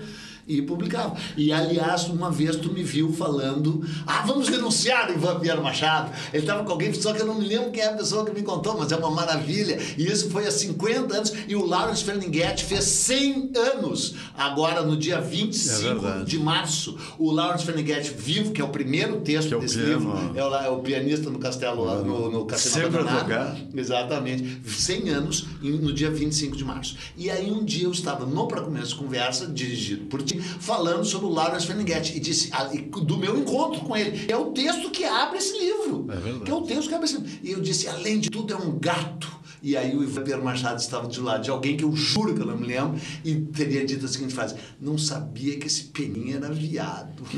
e 0.47 0.61
publicava. 0.61 1.15
E, 1.35 1.51
aliás, 1.51 2.05
uma 2.05 2.31
vez 2.31 2.55
tu 2.55 2.71
me 2.71 2.83
viu 2.83 3.11
falando, 3.13 3.83
ah, 4.05 4.23
vamos 4.25 4.47
denunciar 4.47 5.09
o 5.09 5.13
Ivan 5.13 5.39
Pinheiro 5.39 5.63
Machado. 5.63 6.11
Ele 6.33 6.43
estava 6.43 6.63
com 6.63 6.71
alguém, 6.71 6.93
só 6.93 7.13
que 7.13 7.21
eu 7.21 7.25
não 7.25 7.35
me 7.35 7.47
lembro 7.47 7.71
quem 7.71 7.81
é 7.81 7.87
a 7.87 7.93
pessoa 7.93 8.25
que 8.25 8.31
me 8.31 8.43
contou, 8.43 8.77
mas 8.77 8.91
é 8.91 8.95
uma 8.95 9.09
maravilha. 9.11 9.79
E 9.97 10.05
isso 10.05 10.29
foi 10.29 10.45
há 10.45 10.51
50 10.51 11.15
anos. 11.15 11.33
E 11.47 11.55
o 11.55 11.65
Lawrence 11.65 12.03
Ferlinghetti 12.03 12.63
fez 12.65 12.83
100 12.83 13.51
anos, 13.75 14.15
agora 14.37 14.83
no 14.83 14.95
dia 14.97 15.19
25 15.19 16.07
É 16.07 16.23
de 16.23 16.37
março. 16.39 16.97
O 17.17 17.31
Lawrence 17.31 17.65
Ferlinghetti 17.65 18.11
vivo, 18.15 18.51
que 18.51 18.61
é 18.61 18.63
o 18.63 18.69
primeiro 18.69 19.21
texto 19.21 19.53
é 19.53 19.57
o 19.57 19.59
desse 19.59 19.77
piano. 19.77 19.99
livro, 19.99 20.31
é 20.37 20.43
o, 20.43 20.55
é 20.55 20.69
o 20.69 20.79
pianista 20.79 21.29
no 21.29 21.39
castelo, 21.39 22.03
no, 22.03 22.31
no 22.31 22.45
castelo 22.45 22.91
Sempre 22.91 23.03
tocar. 23.03 23.57
Exatamente. 23.73 24.61
100 24.65 25.09
anos 25.09 25.45
no 25.61 25.91
dia 25.93 26.11
25 26.11 26.55
de 26.55 26.63
março. 26.63 26.95
E 27.17 27.29
aí 27.29 27.49
um 27.51 27.63
dia 27.63 27.85
eu 27.85 27.91
estava 27.91 28.25
no 28.25 28.47
Pra 28.47 28.61
Começo 28.61 28.95
Conversa, 28.95 29.47
dirigido 29.47 30.05
por 30.05 30.21
ti, 30.21 30.34
falando 30.41 31.05
sobre 31.05 31.27
o 31.27 31.29
Lawrence 31.29 31.65
Ferlinghetti. 31.65 32.17
E 32.17 32.19
disse, 32.19 32.49
ah, 32.51 32.63
do 32.63 33.17
meu 33.17 33.37
encontro 33.37 33.81
com 33.81 33.95
ele. 33.95 34.31
É 34.31 34.37
o 34.37 34.51
texto 34.51 34.89
que 34.89 35.03
abre 35.03 35.37
esse 35.37 35.57
livro. 35.57 36.05
É 36.09 36.15
verdade. 36.15 36.45
Que 36.45 36.51
é 36.51 36.53
o 36.53 36.61
texto 36.61 36.87
que 36.87 36.93
abre 36.95 37.05
esse 37.05 37.17
livro. 37.17 37.39
E 37.43 37.51
eu 37.51 37.61
disse, 37.61 37.87
além 37.87 38.19
de 38.19 38.29
tudo, 38.29 38.53
é 38.53 38.57
um 38.57 38.77
gato. 38.79 39.44
E 39.65 39.75
aí 39.75 39.95
o 39.97 40.03
Ivan 40.03 40.37
Machado 40.43 40.79
estava 40.79 41.07
de 41.07 41.19
lado 41.19 41.43
de 41.43 41.49
alguém 41.49 41.75
que 41.75 41.83
eu 41.83 41.91
juro 41.95 42.35
que 42.35 42.41
eu 42.41 42.45
não 42.45 42.55
me 42.55 42.67
lembro, 42.67 42.99
e 43.23 43.33
teria 43.33 43.83
dito 43.83 44.05
a 44.05 44.07
seguinte 44.07 44.31
frase: 44.35 44.53
Não 44.79 44.95
sabia 44.95 45.57
que 45.57 45.65
esse 45.65 45.85
peninha 45.85 46.35
era 46.35 46.51
viado. 46.51 47.23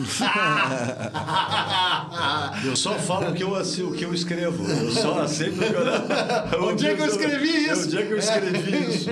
Eu 2.65 2.75
só 2.75 2.95
falo 2.95 3.29
o 3.29 3.33
que 3.33 3.43
eu, 3.43 3.55
assi- 3.55 3.83
o 3.83 3.91
que 3.91 4.03
eu 4.03 4.13
escrevo. 4.13 4.63
Eu 4.69 4.91
só 4.91 5.19
aceito 5.21 5.55
o 5.55 5.59
que 5.59 5.73
eu... 5.73 5.77
Onde 6.67 6.87
é 6.87 6.95
que 6.95 7.01
eu 7.01 7.05
escrevi 7.05 7.49
isso? 7.69 7.85
Onde 7.85 7.97
é 7.97 8.05
que 8.05 8.13
eu 8.13 8.17
escrevi 8.17 8.95
isso? 8.95 9.09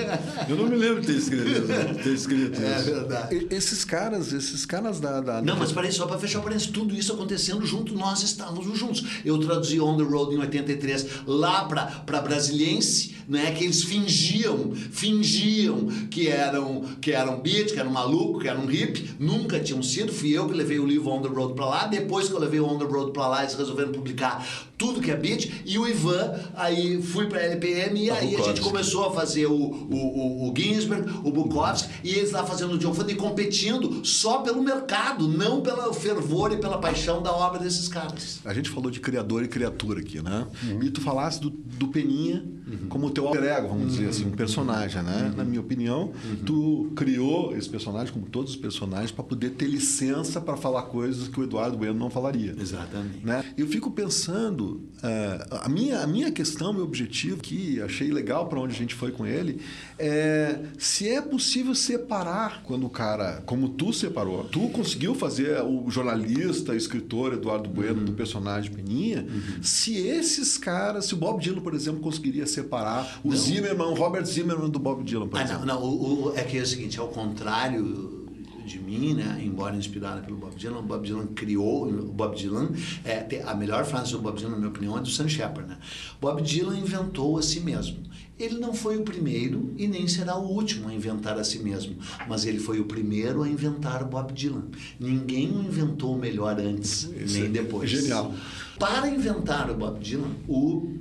Eu 0.48 0.56
não 0.56 0.66
me 0.66 0.76
lembro 0.76 1.00
de 1.00 1.06
ter 1.06 1.16
escrito, 1.16 1.62
ter 2.02 2.12
escrito 2.12 2.60
É 2.62 2.76
isso. 2.76 2.84
verdade. 2.84 3.36
E- 3.36 3.54
Esses 3.54 3.84
caras, 3.84 4.32
esses 4.32 4.66
caras 4.66 5.00
da. 5.00 5.20
da 5.20 5.42
Não, 5.42 5.56
mas 5.56 5.72
peraí, 5.72 5.92
só 5.92 6.06
para 6.06 6.18
fechar 6.18 6.40
o 6.40 6.42
parênteses, 6.42 6.70
tudo 6.70 6.94
isso 6.94 7.12
acontecendo 7.12 7.64
junto, 7.64 7.94
nós 7.94 8.22
estávamos 8.22 8.78
juntos. 8.78 9.04
Eu 9.24 9.38
traduzi 9.38 9.80
On 9.80 9.96
the 9.96 10.02
Road 10.04 10.34
em 10.34 10.38
83 10.38 11.06
lá 11.26 11.64
para 11.64 12.20
Brasiliense, 12.20 13.05
né, 13.28 13.52
que 13.52 13.64
eles 13.64 13.82
fingiam, 13.82 14.72
fingiam 14.74 15.86
que 16.10 16.28
eram 16.28 16.84
que 17.00 17.12
eram 17.12 17.40
beat, 17.40 17.72
que 17.72 17.78
eram 17.78 17.90
maluco, 17.90 18.38
que 18.38 18.48
eram 18.48 18.66
hippie, 18.66 19.14
nunca 19.18 19.60
tinham 19.60 19.82
sido. 19.82 20.12
Fui 20.12 20.30
eu 20.30 20.48
que 20.48 20.54
levei 20.54 20.78
o 20.78 20.86
livro 20.86 21.10
On 21.10 21.20
the 21.20 21.28
Road 21.28 21.54
para 21.54 21.66
lá. 21.66 21.86
Depois 21.86 22.28
que 22.28 22.34
eu 22.34 22.38
levei 22.38 22.60
o 22.60 22.66
On 22.66 22.78
the 22.78 22.84
Road 22.84 23.12
para 23.12 23.26
lá, 23.28 23.42
eles 23.42 23.54
resolveram 23.54 23.92
publicar 23.92 24.46
tudo 24.78 25.00
que 25.00 25.10
é 25.10 25.16
beat. 25.16 25.62
E 25.64 25.78
o 25.78 25.88
Ivan, 25.88 26.38
aí 26.54 27.02
fui 27.02 27.26
para 27.26 27.40
LPM 27.42 28.04
e 28.04 28.10
aí 28.10 28.36
a 28.36 28.42
gente 28.42 28.60
começou 28.60 29.06
a 29.06 29.12
fazer 29.12 29.46
o, 29.46 29.52
o, 29.52 29.96
o, 29.96 30.50
o 30.50 30.54
Ginsberg, 30.56 31.10
o 31.24 31.30
Bukowski, 31.30 31.88
e 32.04 32.10
eles 32.10 32.32
lá 32.32 32.44
fazendo 32.44 32.74
o 32.74 32.78
John 32.78 32.94
Fund 32.94 33.10
e 33.10 33.14
competindo 33.14 34.04
só 34.04 34.38
pelo 34.38 34.62
mercado, 34.62 35.26
não 35.28 35.60
pelo 35.60 35.92
fervor 35.92 36.52
e 36.52 36.56
pela 36.56 36.78
paixão 36.78 37.22
da 37.22 37.32
obra 37.32 37.58
desses 37.58 37.88
caras. 37.88 38.40
A 38.44 38.52
gente 38.52 38.70
falou 38.70 38.90
de 38.90 39.00
criador 39.00 39.44
e 39.44 39.48
criatura 39.48 40.00
aqui, 40.00 40.22
né? 40.22 40.46
E 40.82 40.90
tu 40.90 41.00
falasse 41.00 41.40
do, 41.40 41.50
do 41.50 41.88
Peninha 41.88 42.44
como 42.88 43.10
teu 43.10 43.28
alter 43.28 43.44
ego, 43.44 43.68
vamos 43.68 43.92
dizer 43.92 44.08
assim, 44.08 44.26
um 44.26 44.32
personagem, 44.32 45.02
né? 45.02 45.32
Na 45.36 45.44
minha 45.44 45.60
opinião, 45.60 46.12
tu 46.44 46.90
criou 46.96 47.56
esse 47.56 47.68
personagem, 47.68 48.12
como 48.12 48.26
todos 48.26 48.52
os 48.52 48.56
personagens, 48.56 49.10
para 49.10 49.24
poder 49.24 49.50
ter 49.50 49.66
licença 49.66 50.40
para 50.40 50.56
falar 50.56 50.82
coisas 50.82 51.28
que 51.28 51.38
o 51.38 51.44
Eduardo 51.44 51.76
Bueno 51.76 51.98
não 51.98 52.10
falaria. 52.10 52.54
Exatamente. 52.58 53.24
Né? 53.24 53.44
Eu 53.56 53.66
fico 53.68 53.90
pensando, 53.90 54.82
eh, 55.02 55.46
a, 55.50 55.68
minha, 55.68 56.00
a 56.00 56.06
minha 56.06 56.32
questão, 56.32 56.72
meu 56.72 56.84
objetivo, 56.84 57.38
que 57.38 57.80
achei 57.80 58.10
legal 58.10 58.48
para 58.48 58.60
onde 58.60 58.74
a 58.74 58.78
gente 58.78 58.94
foi 58.94 59.12
com 59.12 59.24
ele, 59.24 59.60
é 59.98 60.60
se 60.78 61.08
é 61.08 61.20
possível 61.22 61.74
separar 61.74 62.62
quando 62.62 62.86
o 62.86 62.90
cara, 62.90 63.42
como 63.46 63.68
tu 63.70 63.92
separou, 63.92 64.44
tu 64.44 64.68
conseguiu 64.68 65.14
fazer 65.14 65.62
o 65.62 65.90
jornalista, 65.90 66.74
escritor 66.74 67.32
Eduardo 67.32 67.68
Bueno 67.68 68.04
do 68.04 68.12
personagem 68.12 68.70
Peninha, 68.72 69.26
se 69.62 69.96
esses 69.96 70.58
caras, 70.58 71.06
se 71.06 71.14
o 71.14 71.16
Bob 71.16 71.40
Dylan, 71.42 71.60
por 71.60 71.74
exemplo, 71.74 72.00
conseguiria 72.00 72.46
separar 72.46 73.20
o 73.24 73.34
Zimmerman, 73.34 73.86
o 73.86 73.94
Robert 73.94 74.24
Zimmerman 74.26 74.68
do 74.70 74.78
Bob 74.78 75.02
Dylan, 75.02 75.28
por 75.28 75.38
Ah, 75.40 75.44
exemplo. 75.44 75.64
não, 75.66 75.80
não, 75.80 75.82
o, 75.86 76.28
o- 76.28 76.36
é 76.36 76.42
que 76.44 76.58
é 76.58 76.62
o 76.62 76.66
seguinte, 76.66 76.98
ao 77.00 77.08
contrário 77.08 78.26
de 78.66 78.80
mim, 78.80 79.14
né, 79.14 79.40
embora 79.44 79.76
inspirada 79.76 80.20
pelo 80.22 80.36
Bob 80.36 80.56
Dylan, 80.56 80.78
o 80.80 80.82
Bob 80.82 81.06
Dylan 81.06 81.28
criou, 81.28 81.86
o 81.88 82.12
Bob 82.12 82.36
Dylan, 82.36 82.70
é, 83.04 83.42
a 83.46 83.54
melhor 83.54 83.84
frase 83.84 84.10
do 84.12 84.18
Bob 84.18 84.36
Dylan, 84.36 84.50
na 84.50 84.56
minha 84.56 84.68
opinião, 84.70 84.98
é 84.98 85.00
do 85.00 85.08
Sam 85.08 85.28
Shepard, 85.28 85.68
né? 85.70 85.78
Bob 86.20 86.42
Dylan 86.42 86.76
inventou 86.76 87.38
a 87.38 87.42
si 87.42 87.60
mesmo. 87.60 87.98
Ele 88.38 88.58
não 88.58 88.74
foi 88.74 88.98
o 88.98 89.02
primeiro 89.02 89.72
e 89.76 89.88
nem 89.88 90.06
será 90.06 90.36
o 90.36 90.46
último 90.46 90.88
a 90.88 90.94
inventar 90.94 91.38
a 91.38 91.44
si 91.44 91.58
mesmo, 91.58 91.96
mas 92.28 92.44
ele 92.44 92.58
foi 92.58 92.80
o 92.80 92.84
primeiro 92.84 93.42
a 93.42 93.48
inventar 93.48 94.02
o 94.02 94.06
Bob 94.06 94.32
Dylan. 94.32 94.66
Ninguém 95.00 95.50
o 95.50 95.62
inventou 95.62 96.16
melhor 96.18 96.60
antes, 96.60 97.04
Isso 97.04 97.34
nem 97.38 97.44
é 97.46 97.48
depois. 97.48 97.88
genial. 97.88 98.34
Para 98.78 99.08
inventar 99.08 99.70
o 99.70 99.74
Bob 99.74 99.98
Dylan, 100.00 100.30
o 100.46 100.96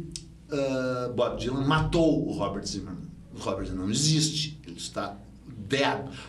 ah, 0.50 1.12
Bob 1.16 1.40
Dylan 1.40 1.66
matou 1.66 2.28
o 2.28 2.32
Robert 2.32 2.66
Zimmerman. 2.66 3.04
O 3.34 3.40
Robert 3.40 3.66
Zimmerman 3.66 3.88
não 3.88 3.92
existe. 3.92 4.60
Ele 4.66 4.78
está 4.78 5.18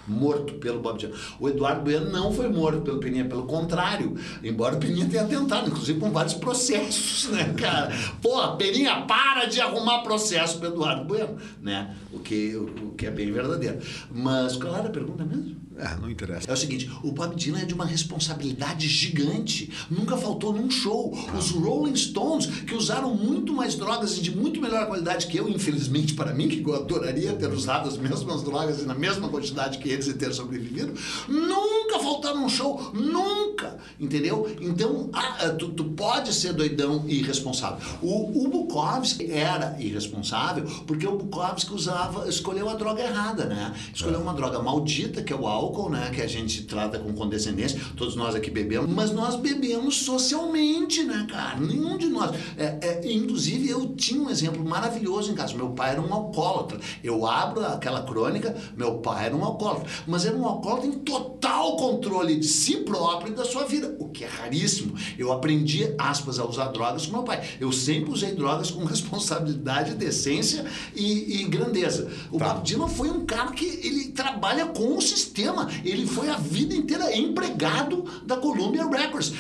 morto 0.07 0.55
pelo 0.55 0.81
Bob 0.81 0.99
Dylan. 0.99 1.15
O 1.39 1.49
Eduardo 1.49 1.83
Bueno 1.83 2.11
não 2.11 2.33
foi 2.33 2.49
morto 2.49 2.81
pelo 2.81 2.99
Peninha, 2.99 3.25
pelo 3.25 3.45
contrário. 3.45 4.17
Embora 4.43 4.77
o 4.77 4.79
Peninha 4.79 5.09
tenha 5.09 5.25
tentado, 5.25 5.69
inclusive 5.69 5.99
com 6.01 6.11
vários 6.11 6.35
processos, 6.35 7.31
né, 7.31 7.55
cara? 7.57 7.93
Pô, 8.23 8.57
Peninha, 8.57 9.03
para 9.03 9.47
de 9.47 9.61
arrumar 9.61 10.03
processo 10.03 10.59
pro 10.59 10.69
Eduardo 10.69 11.05
Bueno, 11.05 11.37
né? 11.61 11.95
O 12.13 12.19
que, 12.19 12.57
o, 12.57 12.89
o 12.89 12.95
que 12.95 13.07
é 13.07 13.11
bem 13.11 13.31
verdadeiro. 13.31 13.79
Mas 14.11 14.57
qual 14.57 14.75
era 14.77 14.89
a 14.89 14.93
pergunta 14.93 15.25
mesmo? 15.25 15.66
Ah, 15.79 15.97
não 16.01 16.11
interessa. 16.11 16.51
É 16.51 16.53
o 16.53 16.57
seguinte, 16.57 16.91
o 17.03 17.13
Bob 17.13 17.35
Dylan 17.35 17.61
é 17.61 17.65
de 17.65 17.75
uma 17.75 17.85
responsabilidade 17.85 18.89
gigante. 18.89 19.71
Nunca 19.91 20.17
faltou 20.17 20.53
num 20.53 20.71
show. 20.71 21.13
Os 21.37 21.51
Rolling 21.51 21.97
Stones, 21.97 22.47
que 22.47 22.75
usaram 22.75 23.15
muito 23.15 23.53
mais 23.53 23.75
drogas 23.75 24.17
e 24.17 24.21
de 24.21 24.35
muito 24.35 24.61
melhor 24.61 24.87
qualidade 24.87 25.27
que 25.27 25.37
eu, 25.37 25.49
infelizmente 25.49 26.15
para 26.15 26.33
mim, 26.33 26.49
que 26.49 26.63
eu 26.67 26.75
adoraria 26.75 27.33
ter 27.35 27.53
usado 27.53 27.89
as 27.89 27.97
mesmas 27.97 28.43
drogas 28.43 28.81
e 28.81 28.87
na 28.87 28.95
mesma 28.95 29.29
quantidade 29.29 29.79
que 29.79 29.89
eles 29.89 30.07
e 30.07 30.15
ter 30.15 30.33
sobrevivido, 30.33 30.95
nunca 31.29 31.87
nunca 31.97 31.99
faltar 32.01 32.35
num 32.35 32.49
show, 32.49 32.91
nunca, 32.93 33.79
entendeu? 33.99 34.49
Então, 34.61 35.09
ah, 35.13 35.51
tu, 35.51 35.69
tu 35.69 35.85
pode 35.85 36.33
ser 36.33 36.53
doidão 36.53 37.05
e 37.07 37.21
irresponsável. 37.21 37.79
O, 38.03 38.45
o 38.45 38.49
Bukowski 38.49 39.31
era 39.31 39.77
irresponsável 39.81 40.65
porque 40.87 41.07
o 41.07 41.17
Bukowski 41.17 41.73
usava, 41.73 42.29
escolheu 42.29 42.69
a 42.69 42.75
droga 42.75 43.03
errada, 43.03 43.47
né? 43.47 43.75
Escolheu 43.95 44.21
uma 44.21 44.35
droga 44.35 44.59
maldita, 44.61 45.23
que 45.23 45.33
é 45.33 45.37
o 45.37 45.47
álcool, 45.67 45.91
né? 45.91 46.11
Que 46.15 46.23
a 46.23 46.27
gente 46.27 46.63
trata 46.63 46.99
com 46.99 47.13
condescendência, 47.13 47.81
todos 47.97 48.17
nós 48.17 48.35
aqui 48.35 48.51
bebemos, 48.51 48.91
mas 48.91 49.13
nós 49.13 49.37
bebemos 49.37 49.97
socialmente, 49.97 51.03
né, 51.03 51.27
cara? 51.31 51.59
Nenhum 51.59 51.99
de 51.99 52.07
nós. 52.07 52.35
É, 52.57 52.79
é, 52.81 53.13
inclusive, 53.13 53.69
eu 53.69 53.95
tinha 53.95 54.21
um 54.23 54.31
exemplo 54.31 54.65
maravilhoso 54.65 55.31
em 55.31 55.35
casa. 55.35 55.55
Meu 55.55 55.71
pai 55.71 55.93
era 55.93 56.01
um 56.01 56.13
alcoólatra. 56.13 56.81
Eu 57.03 57.27
abro 57.27 57.65
aquela 57.65 58.03
crônica, 58.03 58.57
meu 58.77 58.99
pai 58.99 59.27
era 59.27 59.37
um 59.37 59.45
alcoólatra. 59.45 59.89
Mas 60.07 60.25
era 60.25 60.37
um 60.37 60.47
alcoólatra 60.47 60.89
em 60.89 60.99
total 61.01 61.77
controle 61.77 62.37
de 62.37 62.47
si 62.47 62.79
próprio 62.79 63.33
e 63.33 63.37
da 63.37 63.45
sua 63.45 63.65
vida, 63.65 63.97
o 63.99 64.09
que 64.09 64.25
é 64.25 64.29
raríssimo. 64.29 64.95
Eu 65.19 65.33
aprendi, 65.33 65.95
aspas, 65.99 66.39
a 66.39 66.47
usar 66.47 66.69
drogas 66.69 67.07
com 67.07 67.13
meu 67.13 67.23
pai. 67.23 67.43
Eu 67.61 67.73
sempre 67.73 68.11
usei 68.11 68.33
drogas 68.33 68.71
com 68.71 68.85
responsabilidade, 68.87 69.95
decência 69.95 70.65
e, 70.95 71.41
e 71.41 71.45
grandeza. 71.45 72.11
O 72.31 72.39
Tá. 72.39 72.55
Bob 72.55 72.65
Dylan 72.65 72.89
foi 72.89 73.11
um 73.11 73.25
cara 73.25 73.51
que 73.53 73.65
ele 73.65 74.09
trabalha 74.09 74.67
com 74.67 74.97
o 74.97 75.01
sistema. 75.01 75.56
Ele 75.85 76.07
foi 76.07 76.29
a 76.29 76.37
vida 76.37 76.75
inteira 76.75 77.15
empregado 77.17 78.05
da 78.27 78.37
Columbia 78.37 78.87
Records. 78.89 79.33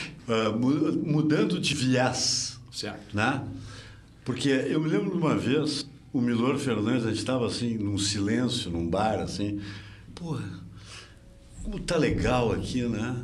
Mu- 0.59 0.93
mudando 1.13 1.59
de 1.61 1.75
viés, 1.75 2.59
Certo. 2.73 3.17
né? 3.17 3.43
Porque 4.25 4.49
eu 4.49 4.81
me 4.81 4.89
lembro 4.89 5.11
de 5.13 5.17
uma 5.17 5.37
vez, 5.37 5.87
o 6.13 6.21
Milor 6.21 6.59
Fernandes, 6.59 7.05
a 7.05 7.09
gente 7.11 7.19
estava 7.19 7.47
assim, 7.47 7.77
num 7.79 7.97
silêncio, 7.99 8.71
num 8.71 8.89
bar, 8.89 9.21
assim, 9.21 9.61
porra, 10.15 10.43
como 11.63 11.79
tá 11.81 11.97
legal 11.97 12.53
aqui, 12.53 12.83
né? 12.83 13.17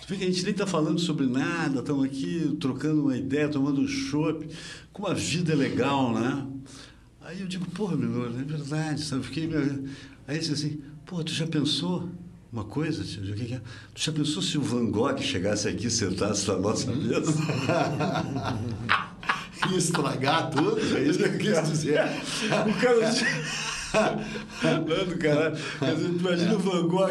Tu 0.00 0.08
vê 0.10 0.16
que 0.18 0.24
a 0.24 0.26
gente 0.30 0.44
nem 0.44 0.54
tá 0.54 0.66
falando 0.66 1.00
sobre 1.00 1.26
nada, 1.26 1.80
estamos 1.80 2.04
aqui 2.04 2.56
trocando 2.60 3.02
uma 3.02 3.16
ideia, 3.16 3.48
tomando 3.48 3.80
um 3.80 3.88
chopp, 3.88 4.46
como 4.92 5.08
a 5.08 5.14
vida 5.14 5.52
é 5.52 5.56
legal, 5.56 6.12
né? 6.14 6.46
Aí 7.22 7.40
eu 7.40 7.46
digo, 7.48 7.66
porra, 7.66 7.96
Milor, 7.96 8.28
é 8.38 8.44
verdade, 8.44 9.02
sabe? 9.02 9.24
Fiquei... 9.24 9.46
Aí 10.28 10.36
ele 10.36 10.38
disse 10.38 10.52
assim, 10.52 10.80
porra, 11.04 11.24
tu 11.24 11.32
já 11.32 11.46
pensou 11.46 12.08
uma 12.52 12.64
coisa? 12.64 13.02
O 13.02 13.34
que 13.34 13.44
que 13.44 13.54
é? 13.54 13.60
Tu 13.94 14.02
já 14.02 14.12
pensou 14.12 14.42
se 14.42 14.56
o 14.56 14.62
Van 14.62 14.86
Gogh 14.90 15.18
chegasse 15.18 15.68
aqui 15.68 15.86
e 15.86 15.90
sentasse 15.90 16.48
na 16.48 16.56
nossa 16.56 16.90
mesa? 16.92 17.32
E 19.72 19.76
estragar 19.78 20.50
tudo, 20.50 20.78
é 20.96 21.02
isso 21.02 21.18
que 21.18 21.24
eu 21.24 21.38
quis 21.38 21.70
dizer. 21.70 21.98
O 22.68 22.80
cara. 22.80 23.14
Não, 24.62 25.04
do 25.06 25.18
caralho. 25.18 25.56
Imagina 26.20 26.54
o 26.54 26.58
Van 26.58 26.86
Gogh, 26.88 27.08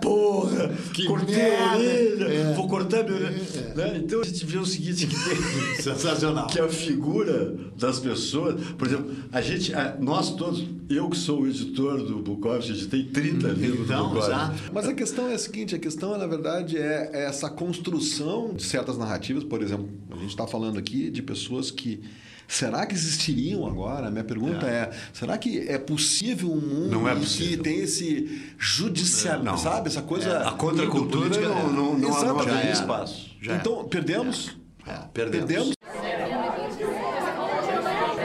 porra, 0.00 0.68
Que 0.92 1.04
cortei 1.04 1.34
merda. 1.36 1.64
a 1.64 1.76
orelha, 1.76 2.24
É. 2.24 2.52
vou 2.54 2.68
cortar 2.68 3.02
minha 3.04 3.16
orelha. 3.16 3.74
Né? 3.76 4.00
Então 4.04 4.20
a 4.20 4.24
gente 4.24 4.44
vê 4.46 4.58
o 4.58 4.66
seguinte: 4.66 5.06
que, 5.06 5.14
tem, 5.14 5.36
Sensacional. 5.82 6.46
que 6.46 6.58
a 6.60 6.68
figura 6.68 7.54
das 7.76 7.98
pessoas, 8.00 8.60
por 8.76 8.86
exemplo, 8.88 9.14
a 9.32 9.40
gente, 9.40 9.74
a- 9.74 9.96
nós 10.00 10.34
todos, 10.34 10.64
eu 10.88 11.08
que 11.08 11.16
sou 11.16 11.42
o 11.42 11.46
editor 11.46 12.02
do 12.02 12.18
Bukowski, 12.18 12.72
editei 12.72 13.04
30 13.04 13.48
livros 13.48 13.86
do 13.86 13.92
Então, 13.92 14.08
Bukowski. 14.08 14.30
exato. 14.32 14.54
Mas 14.72 14.88
a 14.88 14.94
questão 14.94 15.28
é 15.28 15.34
a 15.34 15.38
seguinte, 15.38 15.74
a 15.74 15.78
questão, 15.78 16.16
na 16.16 16.26
verdade, 16.26 16.76
é 16.76 17.10
é 17.12 17.24
essa 17.26 17.48
construção 17.48 18.52
de 18.54 18.62
certas 18.64 18.96
narrativas. 18.98 19.44
Por 19.44 19.62
exemplo, 19.62 19.88
a 20.10 20.16
gente 20.16 20.30
está 20.30 20.46
falando 20.46 20.78
aqui 20.78 21.10
de 21.10 21.22
pessoas 21.22 21.70
que... 21.70 22.00
Será 22.48 22.86
que 22.86 22.94
existiriam 22.94 23.66
agora? 23.66 24.10
Minha 24.10 24.24
pergunta 24.24 24.66
é, 24.66 24.90
será 25.12 25.36
que 25.36 25.68
é 25.68 25.78
possível 25.78 26.50
um 26.50 26.58
mundo 26.58 26.90
Não 26.90 27.06
é 27.06 27.14
possível. 27.14 27.58
que 27.58 27.62
tem 27.62 27.80
esse 27.80 28.54
judiciário, 28.58 29.44
Não. 29.44 29.58
sabe? 29.58 29.88
Essa 29.88 30.00
coisa... 30.00 30.48
A 30.48 30.52
contracultura 30.52 31.28
política, 31.28 31.46
não, 31.46 31.58
é. 31.58 31.62
não, 31.64 31.98
não, 31.98 31.98
não, 31.98 32.70
espaço. 32.72 33.36
Já 33.42 33.56
então, 33.56 33.84
perdemos? 33.84 34.56
É, 34.86 34.94
perdemos. 35.12 35.74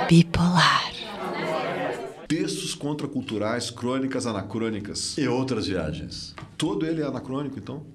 Bipolar. 0.07 0.93
textos 2.25 2.73
contraculturais, 2.73 3.69
crônicas 3.69 4.25
anacrônicas. 4.25 5.17
E 5.17 5.27
outras 5.27 5.67
viagens. 5.67 6.33
Todo 6.57 6.86
ele 6.86 7.01
é 7.01 7.05
anacrônico, 7.05 7.59
então? 7.59 7.86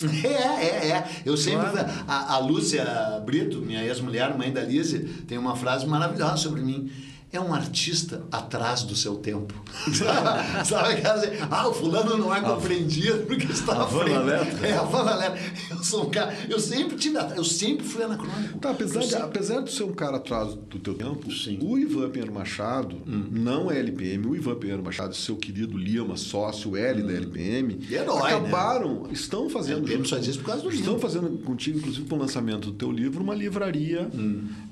É, 0.24 0.26
é, 0.26 0.88
é. 0.90 1.04
Eu 1.24 1.36
sempre. 1.36 1.68
A, 2.08 2.34
a 2.34 2.38
Lúcia 2.38 2.84
Brito, 3.24 3.58
minha 3.58 3.84
ex-mulher, 3.84 4.36
mãe 4.36 4.52
da 4.52 4.62
Lise, 4.62 5.00
tem 5.28 5.38
uma 5.38 5.54
frase 5.54 5.86
maravilhosa 5.86 6.38
sobre 6.38 6.60
mim. 6.60 6.90
É 7.32 7.40
um 7.40 7.54
artista 7.54 8.22
atrás 8.30 8.82
do 8.82 8.94
seu 8.94 9.14
tempo. 9.16 9.54
Sabe 10.66 10.92
aquela 10.94 11.14
assim, 11.14 11.28
ah, 11.50 11.66
o 11.68 11.72
fulano 11.72 12.18
não 12.18 12.34
é 12.34 12.40
compreendido 12.42 13.20
porque 13.26 13.50
está 13.50 13.82
a 13.82 13.86
frente. 13.86 14.10
Valeta. 14.12 14.66
É, 14.66 14.74
a 14.76 14.82
Van 14.82 15.02
Valeta. 15.02 15.38
Eu 15.70 15.82
sou 15.82 16.06
um 16.06 16.10
cara. 16.10 16.36
Eu 16.48 16.60
sempre 16.60 16.96
tive. 16.96 17.16
Eu 17.34 17.42
sempre 17.44 17.86
fui 17.86 18.02
anacrônico. 18.02 18.58
Tá, 18.58 18.70
apesar, 18.72 19.00
de, 19.00 19.06
sempre- 19.08 19.24
apesar 19.24 19.60
de 19.62 19.72
ser 19.72 19.84
um 19.84 19.92
cara 19.94 20.18
atrás 20.18 20.54
do 20.54 20.78
teu 20.78 20.92
tempo, 20.94 21.32
Sim. 21.32 21.58
o 21.62 21.78
Ivan 21.78 22.10
Pinheiro 22.10 22.34
Machado 22.34 23.00
não 23.06 23.70
é 23.70 23.78
LPM. 23.78 24.26
O 24.26 24.36
Ivan 24.36 24.54
Pinheiro 24.56 24.82
Machado, 24.82 25.14
seu 25.16 25.36
querido 25.36 25.78
Lima, 25.78 26.18
sócio 26.18 26.76
L 26.76 27.02
da 27.02 27.12
LPM, 27.14 27.78
Herói, 27.90 28.22
né? 28.30 28.36
acabaram, 28.36 29.08
estão 29.10 29.48
fazendo. 29.48 29.78
LPM 29.78 29.96
junto 29.96 30.08
só 30.10 30.18
existe 30.18 30.38
por 30.40 30.46
causa 30.48 30.62
do 30.62 30.70
Estão 30.70 30.94
livro. 30.94 31.00
fazendo 31.08 31.38
contigo, 31.38 31.78
inclusive, 31.78 32.06
com 32.06 32.16
o 32.16 32.18
lançamento 32.18 32.70
do 32.70 32.72
teu 32.76 32.92
livro, 32.92 33.22
uma 33.22 33.34
livraria 33.34 34.10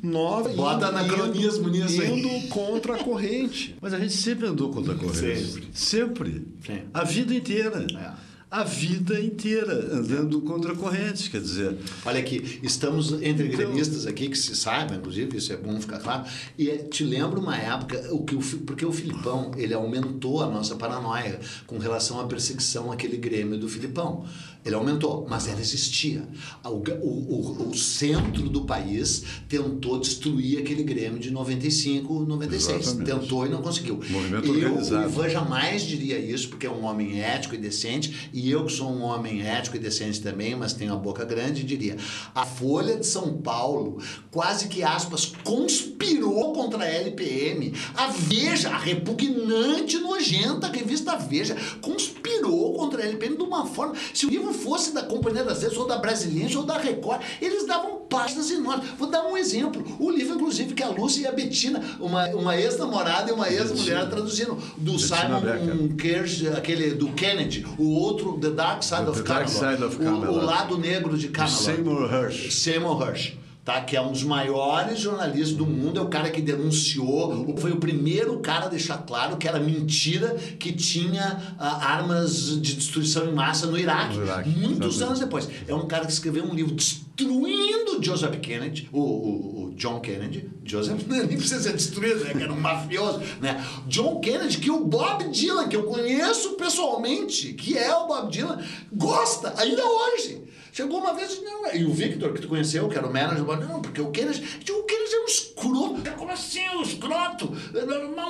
nova. 0.02 0.48
Bota 0.50 0.88
indo- 0.88 0.98
anacronismo 0.98 1.68
indo- 1.68 1.70
nisso 1.70 2.02
aí. 2.02 2.49
Contra 2.50 2.96
a 2.96 2.98
corrente. 2.98 3.76
Mas 3.80 3.94
a 3.94 3.98
gente 3.98 4.12
sempre 4.12 4.46
andou 4.46 4.70
contra 4.70 4.92
a 4.94 4.96
corrente. 4.96 5.18
Sempre. 5.46 5.68
Sempre. 5.72 6.46
Sim. 6.66 6.80
A 6.92 7.04
vida 7.04 7.34
inteira. 7.34 7.86
É. 7.98 8.30
A 8.52 8.64
vida 8.64 9.20
inteira 9.20 9.72
andando 9.94 10.40
contra 10.40 10.72
a 10.72 10.76
corrente. 10.76 11.30
Quer 11.30 11.40
dizer, 11.40 11.76
Olha 12.04 12.18
aqui, 12.18 12.58
estamos 12.64 13.12
entre 13.22 13.46
Então- 13.46 13.58
gremistas 13.58 14.08
aqui, 14.08 14.28
que 14.28 14.36
se 14.36 14.56
saiba, 14.56 14.96
inclusive, 14.96 15.36
isso 15.38 15.52
é 15.52 15.56
bom 15.56 15.80
ficar 15.80 16.00
claro. 16.00 16.24
E 16.58 16.68
é, 16.68 16.78
te 16.78 17.04
lembro 17.04 17.40
uma 17.40 17.56
época, 17.56 18.12
o 18.12 18.24
que 18.24 18.34
o, 18.34 18.40
porque 18.40 18.84
o 18.84 18.90
Filipão, 18.92 19.52
ele 19.56 19.72
aumentou 19.72 20.42
a 20.42 20.50
nossa 20.50 20.74
paranoia 20.74 21.38
com 21.64 21.78
relação 21.78 22.18
à 22.18 22.26
perseguição 22.26 22.90
àquele 22.90 23.16
Grêmio 23.18 23.56
do 23.56 23.68
Filipão. 23.68 24.24
Ele 24.64 24.74
aumentou, 24.74 25.26
mas 25.28 25.48
ela 25.48 25.60
existia. 25.60 26.22
O, 26.62 26.68
o, 26.68 27.70
o, 27.70 27.76
centro 27.76 28.48
do 28.48 28.62
país 28.62 29.24
tentou 29.48 29.98
destruir 29.98 30.58
aquele 30.58 30.82
Grêmio 30.82 31.18
de 31.18 31.30
95, 31.30 32.20
96. 32.20 32.80
Exatamente. 32.80 33.10
Tentou 33.10 33.46
e 33.46 33.48
não 33.48 33.62
conseguiu. 33.62 34.00
Movimento 34.10 34.46
eu, 34.46 34.66
organizado. 34.66 35.06
o 35.06 35.10
Ivan 35.10 35.28
jamais 35.30 35.82
diria 35.82 36.18
isso, 36.18 36.48
porque 36.48 36.66
é 36.66 36.70
um 36.70 36.84
homem 36.84 37.22
ético 37.22 37.54
e 37.54 37.58
decente, 37.58 38.30
e 38.34 38.50
eu 38.50 38.66
que 38.66 38.72
sou 38.72 38.90
um 38.90 39.02
homem 39.02 39.42
ético 39.42 39.76
e 39.76 39.78
decente 39.78 40.20
também, 40.20 40.54
mas 40.54 40.74
tenho 40.74 40.92
a 40.92 40.96
boca 40.96 41.24
grande, 41.24 41.64
diria. 41.64 41.96
A 42.34 42.44
Folha 42.44 42.96
de 42.96 43.06
São 43.06 43.38
Paulo 43.38 43.98
quase 44.30 44.68
que, 44.68 44.82
aspas, 44.82 45.32
conspirou 45.42 46.52
contra 46.52 46.84
a 46.84 46.86
LPM. 46.86 47.72
A 47.94 48.08
Veja, 48.08 48.70
a 48.70 48.78
repugnante, 48.78 49.98
nojenta 49.98 50.68
revista 50.68 51.16
Veja, 51.16 51.56
conspirou 51.80 52.74
contra 52.74 53.02
a 53.02 53.06
LPM 53.06 53.36
de 53.36 53.42
uma 53.42 53.66
forma. 53.66 53.94
Se 54.12 54.26
o 54.26 54.30
livro 54.30 54.49
fosse 54.52 54.92
da 54.92 55.02
Companhia 55.02 55.44
das 55.44 55.60
Letras, 55.62 55.78
ou 55.78 55.86
da 55.86 55.96
Brasiliense, 55.98 56.56
ou 56.56 56.64
da 56.64 56.78
Record, 56.78 57.20
eles 57.40 57.66
davam 57.66 58.00
páginas 58.08 58.50
enormes. 58.50 58.88
Vou 58.98 59.08
dar 59.08 59.24
um 59.26 59.36
exemplo. 59.36 59.84
O 59.98 60.10
livro, 60.10 60.34
inclusive, 60.34 60.74
que 60.74 60.82
a 60.82 60.88
Lúcia 60.88 61.22
e 61.22 61.26
a 61.26 61.32
Betina, 61.32 61.82
uma, 62.00 62.26
uma 62.30 62.56
ex-namorada 62.56 63.30
e 63.30 63.32
uma 63.34 63.48
ex-mulher 63.48 64.08
traduzindo, 64.08 64.56
do 64.76 64.92
Bettina 64.92 65.16
Simon. 65.40 65.88
Kersh, 65.96 66.46
aquele 66.56 66.90
do 66.92 67.08
Kennedy, 67.12 67.64
o 67.78 67.88
outro, 67.90 68.38
The 68.38 68.50
Dark 68.50 68.82
Side 68.82 69.04
The 69.04 69.10
of 69.10 69.22
Dark 69.22 69.46
Camelot, 69.48 69.76
Side 69.76 69.84
of 69.84 69.96
o- 69.96 70.00
O, 70.00 70.04
Camelot. 70.20 70.44
lado 70.44 70.78
negro 70.78 71.16
de 71.16 71.28
Camelot. 71.28 71.56
Seymour 71.62 72.12
Hersh. 72.12 72.52
Seymour 72.52 73.02
Hersh. 73.08 73.32
Tá, 73.70 73.80
que 73.83 73.96
é 73.96 74.00
um 74.00 74.11
dos 74.11 74.24
maiores 74.24 74.98
jornalistas 74.98 75.52
do 75.52 75.64
mundo, 75.64 76.00
é 76.00 76.02
o 76.02 76.09
cara 76.09 76.28
que 76.30 76.40
denunciou, 76.40 77.54
foi 77.59 77.70
o 77.70 77.76
primeiro 77.76 78.40
cara 78.40 78.64
a 78.66 78.68
deixar 78.68 78.98
claro 78.98 79.37
que 79.37 79.46
era 79.46 79.61
mentira 79.61 80.35
que 80.59 80.72
tinha 80.72 81.54
ah, 81.59 81.87
armas 81.92 82.61
de 82.61 82.74
destruição 82.74 83.28
em 83.28 83.33
massa 83.33 83.66
no 83.66 83.78
Iraque. 83.78 84.16
No 84.16 84.24
Iraque, 84.24 84.48
Muitos 84.50 84.96
exatamente. 84.96 85.02
anos 85.04 85.20
depois. 85.20 85.48
É 85.68 85.74
um 85.74 85.87
cara 85.87 86.04
que 86.04 86.12
escreveu 86.12 86.44
um 86.44 86.52
livro 86.54 86.74
destruindo 86.74 88.02
Joseph 88.02 88.37
Kennedy, 88.40 88.88
o, 88.92 88.98
o- 89.00 89.64
o 89.66 89.74
John 89.76 90.00
Kennedy. 90.00 90.48
Joseph 90.64 91.02
nem 91.09 91.26
precisa 91.26 91.61
ser 91.61 91.72
destruído, 91.74 92.24
né? 92.24 92.33
Que 92.33 92.42
era 92.42 92.52
um 92.52 92.61
mafioso, 92.61 93.20
né? 93.40 93.64
John 93.87 94.20
Kennedy, 94.20 94.59
que 94.59 94.70
o 94.70 94.85
Bob 94.85 95.28
Dylan, 95.30 95.68
que 95.68 95.76
eu 95.76 95.85
conheço 95.85 96.50
pessoalmente, 96.54 97.52
que 97.54 97.76
é 97.76 97.94
o 97.94 98.06
Bob 98.06 98.30
Dylan, 98.30 98.59
gosta 98.92 99.54
ainda 99.59 99.83
hoje. 99.85 100.42
Chegou 100.72 100.98
uma 101.00 101.14
vez 101.14 101.33
e 101.33 101.40
não, 101.42 101.74
e 101.74 101.85
o 101.85 101.92
Victor, 101.92 102.33
que 102.33 102.40
tu 102.42 102.48
conheceu, 102.48 102.88
que 102.88 102.96
era 102.96 103.06
o 103.06 103.12
manager 103.12 103.44
não, 103.44 103.80
porque 103.83 104.00
o 104.00 104.11
Kennedy, 104.11 104.40
o 104.70 104.83
Kennedy 104.85 105.14
é 105.14 105.20
um 105.22 105.24
escroto. 105.26 106.11
Como 106.16 106.30
assim 106.33 106.68
um 106.76 106.83
escroto, 106.83 107.52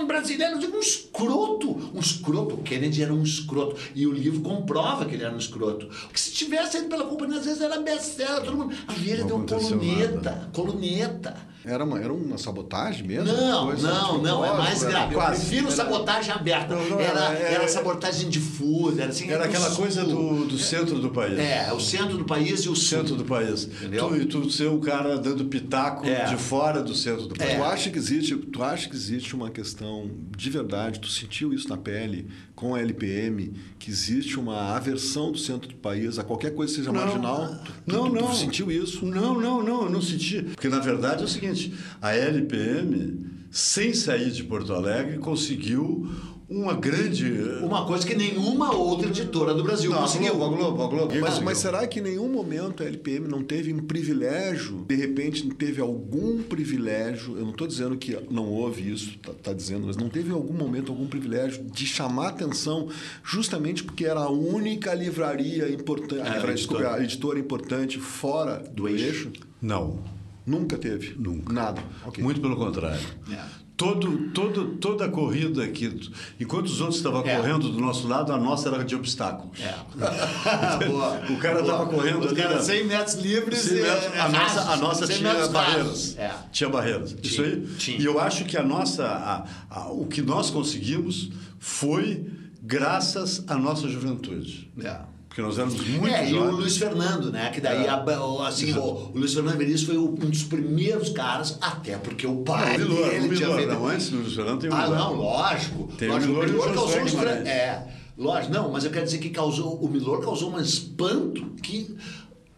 um 0.00 0.06
brasileiro, 0.06 0.54
eu 0.54 0.58
digo 0.58 0.76
um 0.76 0.80
escroto, 0.80 1.90
um 1.94 2.00
escroto. 2.00 2.54
O 2.54 2.58
Kennedy 2.62 3.02
era 3.02 3.12
um 3.12 3.22
escroto. 3.22 3.76
E 3.94 4.06
o 4.06 4.12
livro 4.12 4.40
comprova 4.40 5.04
que 5.04 5.14
ele 5.14 5.24
era 5.24 5.34
um 5.34 5.38
escroto. 5.38 5.86
Porque 5.86 6.18
se 6.18 6.32
tivesse 6.32 6.78
ido 6.78 6.88
pela 6.88 7.04
companhia, 7.04 7.38
às 7.38 7.44
vezes 7.44 7.60
era 7.60 7.78
best-seller, 7.80 8.42
todo 8.42 8.56
mundo. 8.56 8.74
A 8.88 8.92
ele 8.94 9.24
deu 9.24 9.36
aconteceu 9.36 9.78
coluneta, 9.78 10.14
nada. 10.30 10.48
coluneta. 10.52 11.50
Era 11.62 11.84
uma, 11.84 12.00
era 12.00 12.10
uma 12.10 12.38
sabotagem 12.38 13.06
mesmo? 13.06 13.30
Não, 13.30 13.66
Coisa 13.66 13.92
não, 13.92 14.12
tipo, 14.12 14.22
não, 14.22 14.42
é 14.42 14.56
mais 14.56 14.82
era 14.82 14.90
grave. 14.92 15.14
Eu 15.14 15.18
quase- 15.20 15.40
prefiro 15.40 15.66
era- 15.66 15.76
sabotagem 15.76 16.32
aberta. 16.32 16.74
Não, 16.74 16.88
não, 16.88 16.98
era, 17.00 17.34
é- 17.38 17.54
era 17.54 17.64
é- 17.64 17.68
sabotagem 17.68 18.30
difusa, 18.30 19.02
era 19.02 19.10
assim. 19.10 19.30
Era 19.30 19.44
aquela 19.44 19.70
coisa 19.72 20.02
do, 20.02 20.46
do 20.46 20.58
centro 20.58 20.98
do 20.98 21.10
país. 21.10 21.38
É, 21.38 21.70
o 21.70 21.78
centro 21.78 22.16
do 22.16 22.24
país 22.30 22.60
e 22.60 22.68
o 22.68 22.74
sul. 22.76 22.98
Centro 22.98 23.16
do 23.16 23.24
país. 23.24 23.64
Entendeu? 23.64 24.08
Tu, 24.08 24.16
e 24.16 24.24
tu 24.26 24.50
ser 24.50 24.68
o 24.68 24.78
cara 24.78 25.18
dando 25.18 25.44
pitaco 25.44 26.06
É. 26.06 26.24
de 26.24 26.36
fora 26.36 26.82
do 26.82 26.94
centro 26.94 27.26
do 27.26 27.34
país. 27.34 27.54
Tu 27.56 27.62
acha 27.62 27.90
que 27.90 27.98
existe, 27.98 28.36
tu 28.36 28.62
acha 28.62 28.88
que 28.88 28.94
existe 28.96 29.34
uma 29.34 29.50
questão 29.50 30.10
de 30.36 30.50
verdade, 30.50 30.98
tu 31.00 31.08
sentiu 31.08 31.52
isso 31.52 31.68
na 31.68 31.76
pele 31.76 32.26
com 32.54 32.74
a 32.74 32.80
LPM, 32.80 33.52
que 33.78 33.90
existe 33.90 34.38
uma 34.38 34.74
aversão 34.76 35.32
do 35.32 35.38
centro 35.38 35.68
do 35.68 35.76
país 35.76 36.18
a 36.18 36.24
qualquer 36.24 36.54
coisa 36.54 36.72
que 36.72 36.78
seja 36.80 36.92
Não. 36.92 37.00
marginal? 37.00 37.48
Tu, 37.64 37.64
tu- 37.64 37.72
Não, 37.92 38.04
tu, 38.10 38.16
tu 38.16 38.22
não. 38.22 38.34
sentiu 38.34 38.70
isso? 38.70 39.04
Não, 39.06 39.40
não, 39.40 39.62
não, 39.62 39.84
eu 39.84 39.90
não 39.90 40.02
senti. 40.02 40.42
Porque, 40.42 40.68
na 40.68 40.78
verdade, 40.80 41.22
é 41.22 41.24
o 41.24 41.28
seguinte, 41.28 41.72
a 42.02 42.12
LPM, 42.14 43.18
sem 43.50 43.92
sair 43.94 44.30
de 44.30 44.44
Porto 44.44 44.72
Alegre, 44.72 45.18
conseguiu 45.18 46.08
uma 46.50 46.74
grande... 46.74 47.30
Uma 47.62 47.86
coisa 47.86 48.04
que 48.04 48.14
nenhuma 48.14 48.74
outra 48.74 49.08
editora 49.08 49.54
do 49.54 49.62
Brasil 49.62 49.90
Não, 49.90 49.98
a 49.98 50.02
conseguiu. 50.02 50.34
Globo, 50.34 50.44
a 50.44 50.56
Globo, 50.56 50.82
a 50.82 50.86
Globo. 50.88 51.14
Mas, 51.14 51.20
conseguiu. 51.20 51.44
mas 51.44 51.58
será 51.58 51.86
que 51.86 52.00
em 52.00 52.02
nenhum 52.02 52.28
momento 52.28 52.82
a 52.82 52.86
LPM 52.86 53.28
não 53.28 53.42
teve 53.44 53.72
um 53.72 53.78
privilégio? 53.78 54.84
De 54.88 54.96
repente 54.96 55.48
teve 55.54 55.80
algum 55.80 56.42
privilégio? 56.42 57.36
Eu 57.36 57.44
não 57.44 57.52
estou 57.52 57.68
dizendo 57.68 57.96
que 57.96 58.18
não 58.30 58.46
houve 58.46 58.90
isso, 58.90 59.16
tá, 59.18 59.32
tá 59.32 59.52
dizendo, 59.52 59.86
mas 59.86 59.96
não 59.96 60.08
teve 60.08 60.30
em 60.30 60.34
algum 60.34 60.54
momento 60.54 60.90
algum 60.90 61.06
privilégio 61.06 61.62
de 61.62 61.86
chamar 61.86 62.30
atenção, 62.30 62.88
justamente 63.22 63.84
porque 63.84 64.04
era 64.04 64.20
a 64.20 64.30
única 64.30 64.92
livraria 64.92 65.68
importante, 65.70 66.26
É, 66.26 66.38
a, 66.38 66.52
desculpa, 66.52 66.94
a 66.94 67.02
editora 67.02 67.38
importante 67.38 67.98
fora 67.98 68.58
do, 68.74 68.88
eixo? 68.88 69.30
Não, 69.62 70.02
Nunca 70.46 70.76
teve. 70.76 71.14
Nunca. 71.16 71.52
Nada. 71.52 71.82
Ok. 72.04 72.24
muito 72.24 72.40
pelo 72.40 72.56
contrário. 72.56 73.00
É. 73.30 73.44
Todo, 73.80 74.28
todo, 74.34 74.66
toda 74.76 75.06
a 75.06 75.08
corrida 75.08 75.64
aqui, 75.64 75.98
enquanto 76.38 76.66
os 76.66 76.82
outros 76.82 76.98
estavam 76.98 77.22
É. 77.24 77.34
correndo 77.36 77.70
do 77.70 77.80
nosso 77.80 78.06
lado, 78.06 78.30
a 78.30 78.36
nossa 78.36 78.68
era 78.68 78.84
de 78.84 78.94
obstáculos. 78.94 79.58
É. 79.58 79.74
O 81.32 81.38
cara 81.38 81.62
Boa. 81.62 81.72
tava 81.72 81.86
correndo 81.86 82.26
ali, 82.28 82.36
cara 82.36 82.56
né? 82.56 82.62
100 82.62 82.84
metros 82.86 83.14
livres 83.16 83.58
Sim, 83.60 83.78
e 83.78 83.80
mesmo. 83.82 83.88
a, 84.14 84.26
rasos. 84.26 84.32
nossa, 84.38 84.60
a 84.72 84.76
nossa 84.76 85.06
100 85.06 85.16
tinha 85.16 85.32
metros 85.32 85.48
barreiras. 85.50 86.18
É. 86.18 86.30
Tinha 86.52 86.68
barreiras. 86.68 87.16
Isso 87.22 87.40
aí. 87.42 87.66
tinha. 87.78 87.98
E 87.98 88.04
eu 88.04 88.20
acho 88.20 88.44
que 88.44 88.56
a 88.58 88.62
nossa, 88.62 89.06
a- 89.06 89.44
a- 89.70 89.88
o 89.90 90.04
que 90.06 90.20
nós 90.20 90.50
conseguimos 90.50 91.30
foi 91.58 92.26
graças 92.62 93.42
à 93.46 93.56
nossa 93.56 93.88
juventude. 93.88 94.70
É. 94.84 94.96
Porque 95.30 95.42
nós 95.42 95.56
éramos 95.58 95.80
muito 95.86 96.08
é, 96.08 96.28
e 96.28 96.32
o 96.34 96.38
jovens. 96.38 96.56
Luiz 96.58 96.76
Fernando, 96.76 97.30
né? 97.30 97.50
Que 97.50 97.60
daí, 97.60 97.86
É. 97.86 98.18
o- 98.18 98.42
assim, 98.42 98.72
o, 98.74 98.80
o 98.82 99.12
Luiz 99.14 99.32
Fernando 99.32 99.56
Veríssimo 99.58 99.86
foi 99.92 99.96
o- 99.96 100.08
um 100.10 100.28
dos 100.28 100.42
primeiros 100.42 101.10
caras, 101.10 101.56
até 101.60 101.96
porque 101.98 102.26
o 102.26 102.38
pai 102.38 102.76
Não, 102.78 102.86
o 102.86 102.88
Milor, 102.90 103.08
dele 103.10 103.26
o 103.26 103.30
Milor, 103.30 103.56
feito... 103.56 103.72
não, 103.72 103.86
antes 103.86 104.10
do 104.10 104.16
Luiz 104.18 104.34
Fernando 104.34 104.60
tem 104.60 104.70
o 104.70 104.74
Ah, 104.74 104.82
Milor. 104.82 104.98
não, 104.98 105.14
lógico. 105.14 105.88
Tem 105.96 106.08
o 106.08 106.12
lógico, 106.14 106.32
Milor 106.32 106.48
e 106.48 106.50
o 106.50 106.74
causou 106.74 107.00
um. 107.00 107.32
É, 107.46 107.86
lógico. 108.18 108.52
Não, 108.52 108.72
mas 108.72 108.84
eu 108.84 108.90
quero 108.90 109.04
dizer 109.04 109.18
que 109.18 109.30
causou, 109.30 109.76
o 109.76 109.88
Milor 109.88 110.20
causou 110.20 110.52
um 110.52 110.58
espanto 110.60 111.46
que 111.62 111.96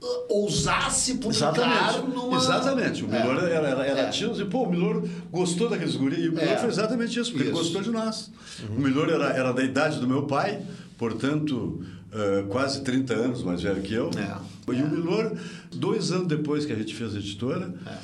uh, 0.03 0.35
ousasse 0.35 1.17
publicar 1.17 1.53
Exatamente. 1.55 2.11
numa... 2.11 2.37
Exatamente. 2.39 3.05
O 3.05 3.15
É. 3.15 3.21
Milor 3.23 3.37
era, 3.45 3.69
era, 3.69 3.87
era 3.87 4.01
É. 4.01 4.09
tio 4.09 4.33
e, 4.41 4.45
pô, 4.47 4.63
o 4.63 4.71
Milor 4.71 5.07
gostou 5.31 5.69
daqueles 5.69 5.95
guri. 5.95 6.23
E 6.23 6.29
o 6.31 6.33
Milor 6.33 6.49
É. 6.49 6.57
foi 6.57 6.71
exatamente 6.71 7.21
isso, 7.21 7.31
porque 7.33 7.45
ele 7.49 7.53
Isso. 7.53 7.63
gostou 7.65 7.83
de 7.83 7.91
nós. 7.91 8.31
O 8.75 8.81
Milor 8.81 9.11
era, 9.11 9.27
era 9.29 9.53
da 9.53 9.63
idade 9.63 10.01
do 10.01 10.09
meu 10.09 10.23
pai, 10.23 10.63
portanto, 10.97 11.85
eh, 12.13 12.45
quase 12.49 12.83
30 12.83 13.15
anos 13.15 13.43
mais 13.43 13.63
velho 13.63 13.81
que 13.83 13.95
eu. 13.95 14.11
É. 14.17 14.73
E 14.75 14.83
o 14.83 14.89
Milor, 14.91 15.37
dois 15.75 16.13
anos 16.13 16.29
depois 16.29 16.65
que 16.65 16.73
a 16.73 16.77
gente 16.77 16.95
fez 16.95 17.15
a 17.15 17.19
editora, 17.19 17.75
É. 17.87 17.99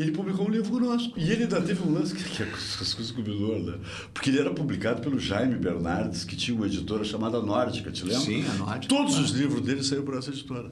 ele 0.00 0.12
publicou 0.12 0.46
um 0.46 0.50
livro 0.50 0.70
conosco. 0.70 1.12
E 1.18 1.30
ele 1.30 1.44
ainda 1.44 1.60
teve 1.60 1.82
um 1.82 1.92
lance 1.92 2.14
que, 2.14 2.22
que 2.24 2.42
é 2.42 2.46
as 2.52 2.94
coisas 2.94 3.10
com 3.10 3.20
o 3.20 3.24
Milor, 3.24 3.58
né? 3.60 3.78
Porque 4.12 4.30
ele 4.30 4.38
era 4.38 4.52
publicado 4.52 5.00
pelo 5.02 5.18
Jaime 5.18 5.56
Bernardes, 5.56 6.24
que 6.24 6.36
tinha 6.36 6.56
uma 6.56 6.66
editora 6.66 7.02
chamada 7.04 7.40
Nórdica, 7.40 7.90
te 7.90 8.04
lembra? 8.04 8.20
Sim, 8.24 8.44
a 8.46 8.54
Nórdica. 8.54 8.94
Todos 8.94 9.18
os 9.18 9.30
livros 9.30 9.60
dele 9.62 9.82
saíram 9.82 10.04
por 10.04 10.16
essa 10.16 10.30
editora. 10.30 10.70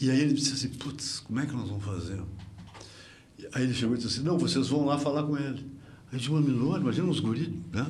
E 0.00 0.10
aí 0.10 0.20
ele 0.20 0.34
disse 0.34 0.52
assim, 0.54 0.68
putz, 0.68 1.20
como 1.20 1.40
é 1.40 1.46
que 1.46 1.52
nós 1.54 1.68
vamos 1.68 1.84
fazer? 1.84 2.20
Aí 3.54 3.64
ele 3.64 3.74
chegou 3.74 3.94
e 3.94 3.98
disse 3.98 4.14
assim, 4.18 4.26
não, 4.26 4.38
vocês 4.38 4.68
vão 4.68 4.84
lá 4.84 4.98
falar 4.98 5.22
com 5.24 5.36
ele. 5.36 5.66
Aí 6.10 6.14
eu 6.14 6.18
disse, 6.18 6.30
Milor, 6.30 6.80
imagina 6.80 7.06
uns 7.08 7.20
guris, 7.20 7.48
né? 7.72 7.86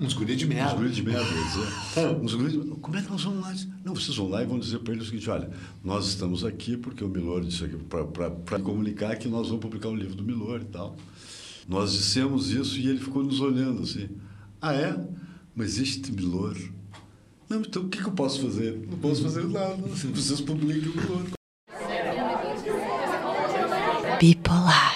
Uns 0.00 0.12
guri 0.12 0.34
de 0.34 0.44
Uns 0.44 0.48
merda. 0.48 0.74
guris 0.74 0.96
de 0.96 1.02
merda, 1.02 1.24
quer 1.24 1.44
dizer. 1.44 2.16
Uns 2.20 2.34
guris 2.34 2.52
de... 2.52 2.58
Como 2.58 2.96
é 2.96 3.02
que 3.02 3.10
nós 3.10 3.22
vamos 3.22 3.40
lá? 3.42 3.54
Não, 3.84 3.94
vocês 3.94 4.16
vão 4.16 4.28
lá 4.28 4.42
e 4.42 4.46
vão 4.46 4.58
dizer 4.58 4.80
para 4.80 4.92
ele 4.92 5.02
o 5.02 5.04
seguinte, 5.04 5.30
olha, 5.30 5.50
nós 5.82 6.06
estamos 6.08 6.44
aqui 6.44 6.76
porque 6.76 7.04
o 7.04 7.08
Milor 7.08 7.44
disse 7.44 7.64
aqui 7.64 7.76
para 7.76 8.58
comunicar 8.58 9.16
que 9.16 9.28
nós 9.28 9.46
vamos 9.48 9.62
publicar 9.62 9.88
um 9.88 9.96
livro 9.96 10.16
do 10.16 10.24
Milor 10.24 10.62
e 10.62 10.64
tal. 10.64 10.96
Nós 11.68 11.92
dissemos 11.92 12.50
isso 12.50 12.78
e 12.78 12.88
ele 12.88 12.98
ficou 12.98 13.22
nos 13.22 13.40
olhando 13.40 13.82
assim. 13.82 14.08
Ah, 14.60 14.74
é? 14.74 14.98
Mas 15.54 15.78
este 15.78 16.10
Milor... 16.12 16.56
Não, 17.48 17.60
então 17.60 17.82
o 17.82 17.88
que, 17.88 17.98
que 17.98 18.08
eu 18.08 18.12
posso 18.12 18.40
fazer? 18.40 18.86
Não 18.90 18.98
posso 18.98 19.22
fazer 19.22 19.44
nada. 19.44 19.76
Vocês 19.76 20.40
publiquem 20.40 20.90
o 20.90 20.96
Milor. 20.96 21.26
Bipolar. 24.18 24.93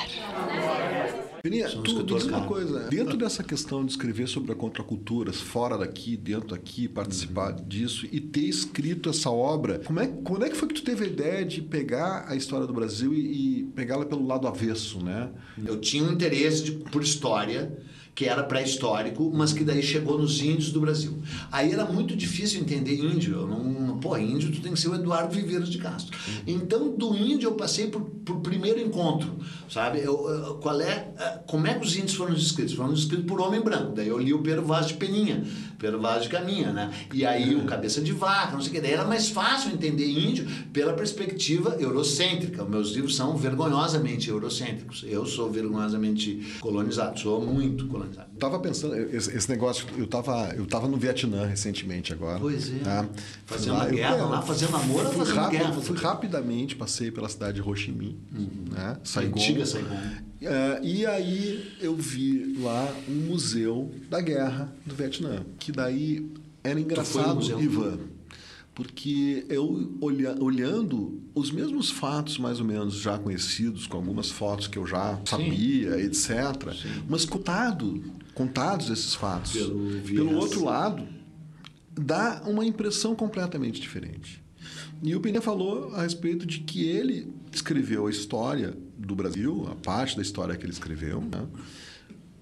Peninha, 1.50 1.68
um 1.68 1.82
tu 1.82 1.90
escritor, 1.90 2.18
diz 2.18 2.26
uma 2.26 2.36
cara. 2.38 2.46
coisa. 2.48 2.78
Dentro 2.88 3.16
dessa 3.16 3.42
questão 3.42 3.84
de 3.84 3.90
escrever 3.92 4.28
sobre 4.28 4.52
a 4.52 4.54
contraculturas, 4.54 5.40
fora 5.40 5.76
daqui, 5.78 6.16
dentro 6.16 6.48
daqui, 6.48 6.88
participar 6.88 7.52
disso 7.52 8.06
e 8.10 8.20
ter 8.20 8.42
escrito 8.46 9.08
essa 9.10 9.30
obra, 9.30 9.78
como 9.80 10.00
é, 10.00 10.06
quando 10.06 10.44
é 10.44 10.48
que 10.50 10.56
foi 10.56 10.68
que 10.68 10.74
tu 10.74 10.82
teve 10.82 11.04
a 11.04 11.06
ideia 11.08 11.44
de 11.44 11.62
pegar 11.62 12.26
a 12.28 12.36
história 12.36 12.66
do 12.66 12.72
Brasil 12.72 13.12
e, 13.14 13.60
e 13.60 13.64
pegá-la 13.74 14.04
pelo 14.04 14.26
lado 14.26 14.46
avesso, 14.46 15.02
né? 15.02 15.30
Eu 15.64 15.80
tinha 15.80 16.02
um 16.04 16.12
interesse 16.12 16.64
de- 16.64 16.72
por 16.72 17.02
história, 17.02 17.76
que 18.14 18.24
era 18.24 18.42
pré-histórico, 18.42 19.30
mas 19.32 19.52
que 19.52 19.62
daí 19.62 19.80
chegou 19.80 20.18
nos 20.18 20.40
índios 20.42 20.72
do 20.72 20.80
Brasil. 20.80 21.16
Aí 21.52 21.70
era 21.72 21.84
muito 21.84 22.16
difícil 22.16 22.60
entender 22.60 22.96
índio. 22.96 23.34
Eu 23.34 23.46
não, 23.46 23.62
pô, 23.98 24.16
índio 24.16 24.50
tu 24.52 24.60
tem 24.60 24.72
que 24.72 24.80
ser 24.80 24.88
o 24.88 24.94
Eduardo 24.94 25.34
Viveiros 25.34 25.68
de 25.68 25.78
Castro. 25.78 26.16
Então, 26.46 26.96
do 26.96 27.14
índio 27.16 27.48
eu 27.48 27.54
passei 27.54 27.88
por, 27.88 28.00
por 28.02 28.40
primeiro 28.40 28.80
encontro, 28.80 29.30
sabe? 29.70 29.98
Eu, 29.98 30.28
eu- 30.28 30.54
qual 30.56 30.80
é, 30.80 31.12
eh, 31.18 31.38
como 31.46 31.66
é 31.66 31.74
que 31.74 31.84
os 31.86 31.94
índios 31.96 32.14
foram 32.14 32.34
descritos? 32.34 32.74
Foram 32.74 32.92
descritos 32.94 33.26
por 33.26 33.40
homem 33.40 33.60
branco. 33.60 33.92
Daí 33.94 34.08
eu 34.08 34.18
li 34.18 34.32
o 34.32 34.42
Pero 34.42 34.62
Vaz 34.64 34.86
de 34.88 34.94
Peninha, 34.94 35.44
Pero 35.78 36.00
Vaz 36.00 36.24
de 36.24 36.28
Caminha, 36.28 36.72
né? 36.72 36.90
E 37.12 37.24
aí 37.24 37.54
o 37.54 37.64
Cabeça 37.64 38.00
de 38.00 38.12
Vaca, 38.12 38.52
não 38.52 38.60
sei 38.60 38.70
o 38.70 38.74
que. 38.74 38.80
Daí 38.80 38.92
era 38.92 39.04
mais 39.04 39.28
fácil 39.30 39.70
entender 39.70 40.06
índio 40.08 40.46
pela 40.72 40.92
perspectiva 40.92 41.76
eurocêntrica. 41.78 42.64
Meus 42.64 42.90
livros 42.92 43.14
são 43.14 43.36
vergonhosamente 43.36 44.28
eurocêntricos. 44.28 45.04
Eu 45.06 45.24
sou 45.24 45.50
vergonhosamente 45.50 46.56
colonizado, 46.60 47.18
sou 47.20 47.40
muito 47.44 47.86
colonizado. 47.86 48.28
Eu 48.34 48.38
tava 48.38 48.58
pensando, 48.58 48.94
esse, 48.96 49.48
negócio, 49.48 49.86
eu 49.96 50.06
tava, 50.06 50.52
eu 50.56 50.66
tava 50.66 50.88
no 50.88 50.96
Vietnã 50.96 51.46
recentemente 51.46 52.12
agora. 52.12 52.40
Pois 52.40 52.72
é. 52.74 52.78
tá? 52.78 53.06
Fazendo 53.46 53.76
a 53.76 53.86
guerra 53.86 54.16
eu- 54.18 54.28
lá, 54.28 54.42
fazendo 54.42 54.76
amor 54.76 55.06
ou 55.06 55.12
fazendo 55.12 55.36
rápido- 55.36 55.58
guerra? 55.58 55.72
Fui 55.80 55.96
rapidamente, 55.96 56.74
passei 56.76 57.10
pela 57.10 57.28
cidade 57.28 57.60
de 57.60 57.68
Ho 57.68 57.74
Chi 57.76 57.92
Minh, 57.92 58.18
né? 58.70 58.96
Saigon. 59.04 59.38
Antiga 59.40 59.64
Saigon. 59.64 59.96
É, 60.40 60.80
e 60.82 61.04
aí 61.04 61.72
eu 61.80 61.96
vi 61.96 62.56
lá 62.58 62.94
um 63.08 63.26
museu 63.26 63.92
da 64.08 64.20
guerra 64.20 64.72
do 64.86 64.94
Vietnã, 64.94 65.44
que 65.58 65.72
daí 65.72 66.30
era 66.62 66.78
engraçado? 66.78 67.60
Ivan, 67.60 67.98
porque 68.74 69.44
eu 69.48 69.92
olha, 70.00 70.40
olhando 70.40 71.20
os 71.34 71.50
mesmos 71.50 71.90
fatos 71.90 72.38
mais 72.38 72.60
ou 72.60 72.66
menos 72.66 72.94
já 72.94 73.18
conhecidos, 73.18 73.86
com 73.88 73.96
algumas 73.96 74.30
fotos 74.30 74.68
que 74.68 74.78
eu 74.78 74.86
já 74.86 75.20
sabia, 75.24 76.00
etc. 76.00 76.30
Mas 77.08 77.24
contado, 77.24 78.00
contados 78.34 78.90
esses 78.90 79.14
fatos 79.14 79.52
Pelo 79.52 80.00
pelo 80.02 80.36
outro 80.36 80.64
lado, 80.64 81.04
dá 81.90 82.42
uma 82.46 82.64
impressão 82.64 83.16
completamente 83.16 83.80
diferente. 83.80 84.40
E 85.02 85.14
o 85.14 85.20
Peninha 85.20 85.40
falou 85.40 85.94
a 85.94 86.02
respeito 86.02 86.46
de 86.46 86.60
que 86.60 86.84
ele 86.84 87.32
escreveu 87.52 88.06
a 88.06 88.10
história 88.10 88.76
do 88.98 89.14
Brasil, 89.14 89.68
a 89.70 89.76
parte 89.76 90.16
da 90.16 90.22
história 90.22 90.56
que 90.56 90.64
ele 90.64 90.72
escreveu, 90.72 91.20
né? 91.20 91.46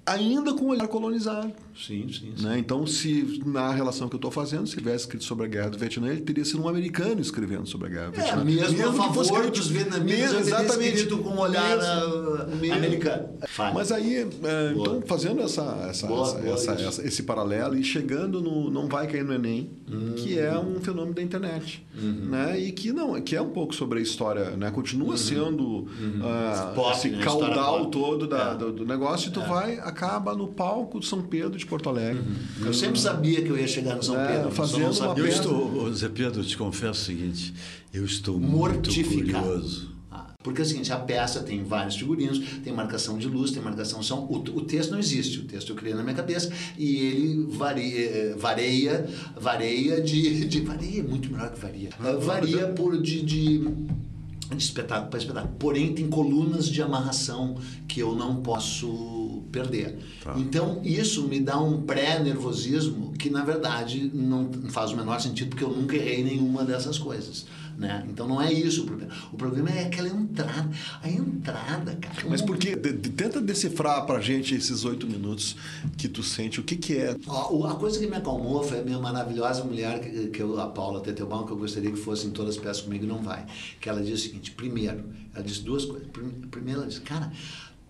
Ainda 0.06 0.54
com 0.54 0.66
o 0.66 0.68
olhar 0.68 0.86
colonizado. 0.88 1.52
Sim, 1.76 2.06
sim. 2.10 2.32
sim. 2.36 2.44
Né? 2.46 2.58
Então, 2.58 2.86
se 2.86 3.42
na 3.44 3.70
relação 3.70 4.08
que 4.08 4.14
eu 4.14 4.18
estou 4.18 4.30
fazendo, 4.30 4.66
se 4.66 4.76
tivesse 4.76 5.04
escrito 5.04 5.24
sobre 5.24 5.44
a 5.44 5.48
guerra 5.48 5.68
do 5.70 5.76
Vietnã, 5.78 6.08
ele 6.08 6.22
teria 6.22 6.44
sido 6.44 6.62
um 6.62 6.68
americano 6.68 7.20
escrivendo 7.20 7.66
sobre 7.66 7.88
a 7.88 7.90
guerra 7.90 8.10
do 8.12 8.20
É, 8.20 8.22
Vietnã. 8.22 8.44
mesmo, 8.44 8.62
a 8.64 8.68
que 9.08 9.14
fosse 9.14 9.28
favor 9.30 9.44
escrito- 9.44 9.58
dos 9.58 9.68
vietnamitas, 9.68 10.18
mesmo, 10.20 10.38
exatamente, 10.38 10.94
escrito 10.94 11.18
com 11.18 11.30
um 11.30 11.38
olhar 11.38 11.76
mesmo, 11.76 12.56
mesmo. 12.60 12.74
americano. 12.76 13.28
Fale. 13.48 13.74
Mas 13.74 13.92
aí, 13.92 14.14
é, 14.16 14.72
então, 14.74 15.02
fazendo 15.06 15.42
essa, 15.42 15.86
essa, 15.90 16.06
Boa, 16.06 16.22
essa- 16.28 16.38
boa 16.38 16.54
essa- 16.54 16.72
essa- 16.72 17.06
esse 17.06 17.22
paralelo 17.24 17.76
e 17.76 17.84
chegando 17.84 18.40
no 18.40 18.70
Não 18.70 18.88
Vai 18.88 19.06
Cair 19.06 19.24
no 19.24 19.34
Enem, 19.34 19.70
que 20.16 20.38
é 20.38 20.58
um 20.58 20.80
fenômeno 20.80 21.14
da 21.14 21.22
internet. 21.22 21.84
Uhum. 22.00 22.26
Né? 22.30 22.58
E 22.60 22.72
que, 22.72 22.92
não, 22.92 23.20
que 23.20 23.34
é 23.36 23.42
um 23.42 23.50
pouco 23.50 23.74
sobre 23.74 23.98
a 23.98 24.02
história, 24.02 24.50
né? 24.56 24.70
continua 24.70 25.16
sendo 25.16 25.88
ah, 26.22 26.68
Uhum. 26.68 26.74
Pop, 26.74 26.96
esse 26.96 27.08
né? 27.10 27.22
Caudal 27.22 27.86
todo 27.86 28.26
da- 28.26 28.52
É. 28.52 28.54
do, 28.56 28.72
do 28.72 28.86
negócio 28.86 29.28
e 29.28 29.32
tu 29.32 29.40
vai, 29.40 29.78
a- 29.78 29.95
acaba 29.96 30.34
no 30.34 30.48
palco 30.48 31.00
de 31.00 31.06
São 31.06 31.22
Pedro 31.22 31.56
de 31.58 31.64
Porto 31.64 31.88
Alegre. 31.88 32.22
Eu 32.60 32.74
sempre 32.74 33.00
sabia 33.00 33.40
que 33.42 33.48
eu 33.48 33.58
ia 33.58 33.66
chegar 33.66 33.96
no 33.96 34.02
São 34.02 34.18
É, 34.20 34.36
Pedro. 34.36 34.50
fazendo 34.50 34.80
não 34.82 34.90
uma. 34.92 35.18
Eu 35.18 35.26
estou, 35.26 35.92
Zé 35.94 36.08
Pedro, 36.10 36.40
eu 36.40 36.44
te 36.44 36.56
confesso 36.56 37.00
o 37.00 37.04
seguinte, 37.04 37.54
eu 37.92 38.04
estou 38.04 38.38
muito 38.38 38.54
mortificado. 38.56 39.44
curioso. 39.46 39.96
Ah, 40.10 40.34
Porque 40.42 40.60
é 40.60 40.64
o 40.64 40.66
seguinte, 40.66 40.92
a 40.92 40.98
peça 40.98 41.40
tem 41.40 41.64
vários 41.64 41.96
figurinos, 41.96 42.38
tem 42.62 42.72
marcação 42.74 43.16
de 43.18 43.26
luz, 43.26 43.50
tem 43.50 43.62
marcação 43.62 44.00
de 44.00 44.06
som. 44.06 44.18
O, 44.30 44.36
o 44.36 44.60
texto 44.62 44.90
não 44.90 44.98
existe, 44.98 45.40
o 45.40 45.44
texto 45.44 45.70
eu 45.70 45.76
criei 45.76 45.94
na 45.94 46.02
minha 46.02 46.14
cabeça 46.14 46.52
e 46.76 46.96
ele 46.96 47.46
varia, 47.50 47.98
eh, 48.06 48.34
vareia, 48.38 49.08
vareia 49.40 50.00
de, 50.02 50.44
de. 50.44 50.60
Varia 50.60 51.00
é 51.00 51.02
muito 51.02 51.30
melhor 51.32 51.50
que 51.52 51.58
varia. 51.60 51.88
Ah, 51.98 52.12
varia 52.20 52.66
por 52.68 53.00
de, 53.00 53.22
de, 53.22 53.58
de 53.58 54.56
espetáculo 54.58 55.08
para 55.10 55.18
espetáculo. 55.18 55.54
Porém, 55.58 55.92
tem 55.94 56.06
colunas 56.06 56.68
de 56.68 56.80
amarração 56.82 57.56
que 57.88 57.98
eu 58.00 58.14
não 58.14 58.36
posso 58.42 59.25
perder. 59.50 59.98
Tá. 60.22 60.34
Então, 60.38 60.80
isso 60.84 61.26
me 61.28 61.40
dá 61.40 61.58
um 61.60 61.82
pré-nervosismo 61.82 63.12
que, 63.12 63.30
na 63.30 63.44
verdade, 63.44 64.10
não 64.12 64.50
faz 64.68 64.90
o 64.92 64.96
menor 64.96 65.20
sentido, 65.20 65.50
porque 65.50 65.64
eu 65.64 65.70
nunca 65.70 65.96
errei 65.96 66.22
nenhuma 66.24 66.64
dessas 66.64 66.98
coisas. 66.98 67.46
Né? 67.78 68.06
Então, 68.08 68.26
não 68.26 68.40
é 68.40 68.50
isso 68.50 68.84
o 68.84 68.86
problema. 68.86 69.12
O 69.30 69.36
problema 69.36 69.68
é 69.70 69.84
aquela 69.84 70.08
entrada. 70.08 70.70
A 71.02 71.10
entrada, 71.10 71.94
cara. 71.96 72.26
Mas 72.26 72.40
por 72.40 72.56
que? 72.56 72.74
de- 72.74 72.92
de- 72.94 73.10
tenta 73.10 73.38
decifrar 73.38 74.06
pra 74.06 74.18
gente 74.18 74.54
esses 74.54 74.82
oito 74.86 75.06
minutos 75.06 75.56
que 75.98 76.08
tu 76.08 76.22
sente. 76.22 76.58
O 76.58 76.62
que, 76.62 76.74
que 76.76 76.96
é? 76.96 77.14
Ó, 77.26 77.66
a 77.66 77.74
coisa 77.74 77.98
que 77.98 78.06
me 78.06 78.16
acalmou 78.16 78.62
foi 78.62 78.80
a 78.80 78.82
minha 78.82 78.98
maravilhosa 78.98 79.62
mulher, 79.62 80.00
que, 80.00 80.28
que 80.28 80.40
eu, 80.42 80.58
a 80.58 80.68
Paula 80.68 81.00
Tetelbaum, 81.02 81.44
que 81.44 81.52
eu 81.52 81.56
gostaria 81.58 81.90
que 81.90 81.98
fosse 81.98 82.26
em 82.26 82.30
todas 82.30 82.56
as 82.56 82.62
peças 82.62 82.80
comigo, 82.80 83.04
e 83.04 83.08
não 83.08 83.18
vai. 83.22 83.44
Que 83.78 83.90
ela 83.90 84.00
disse 84.00 84.14
o 84.14 84.18
seguinte: 84.28 84.52
primeiro, 84.52 85.04
ela 85.34 85.44
disse 85.44 85.60
duas 85.60 85.84
coisas. 85.84 86.08
Prim- 86.08 86.46
Primeiro, 86.50 86.80
ela 86.80 86.88
disse, 86.88 87.02
cara, 87.02 87.30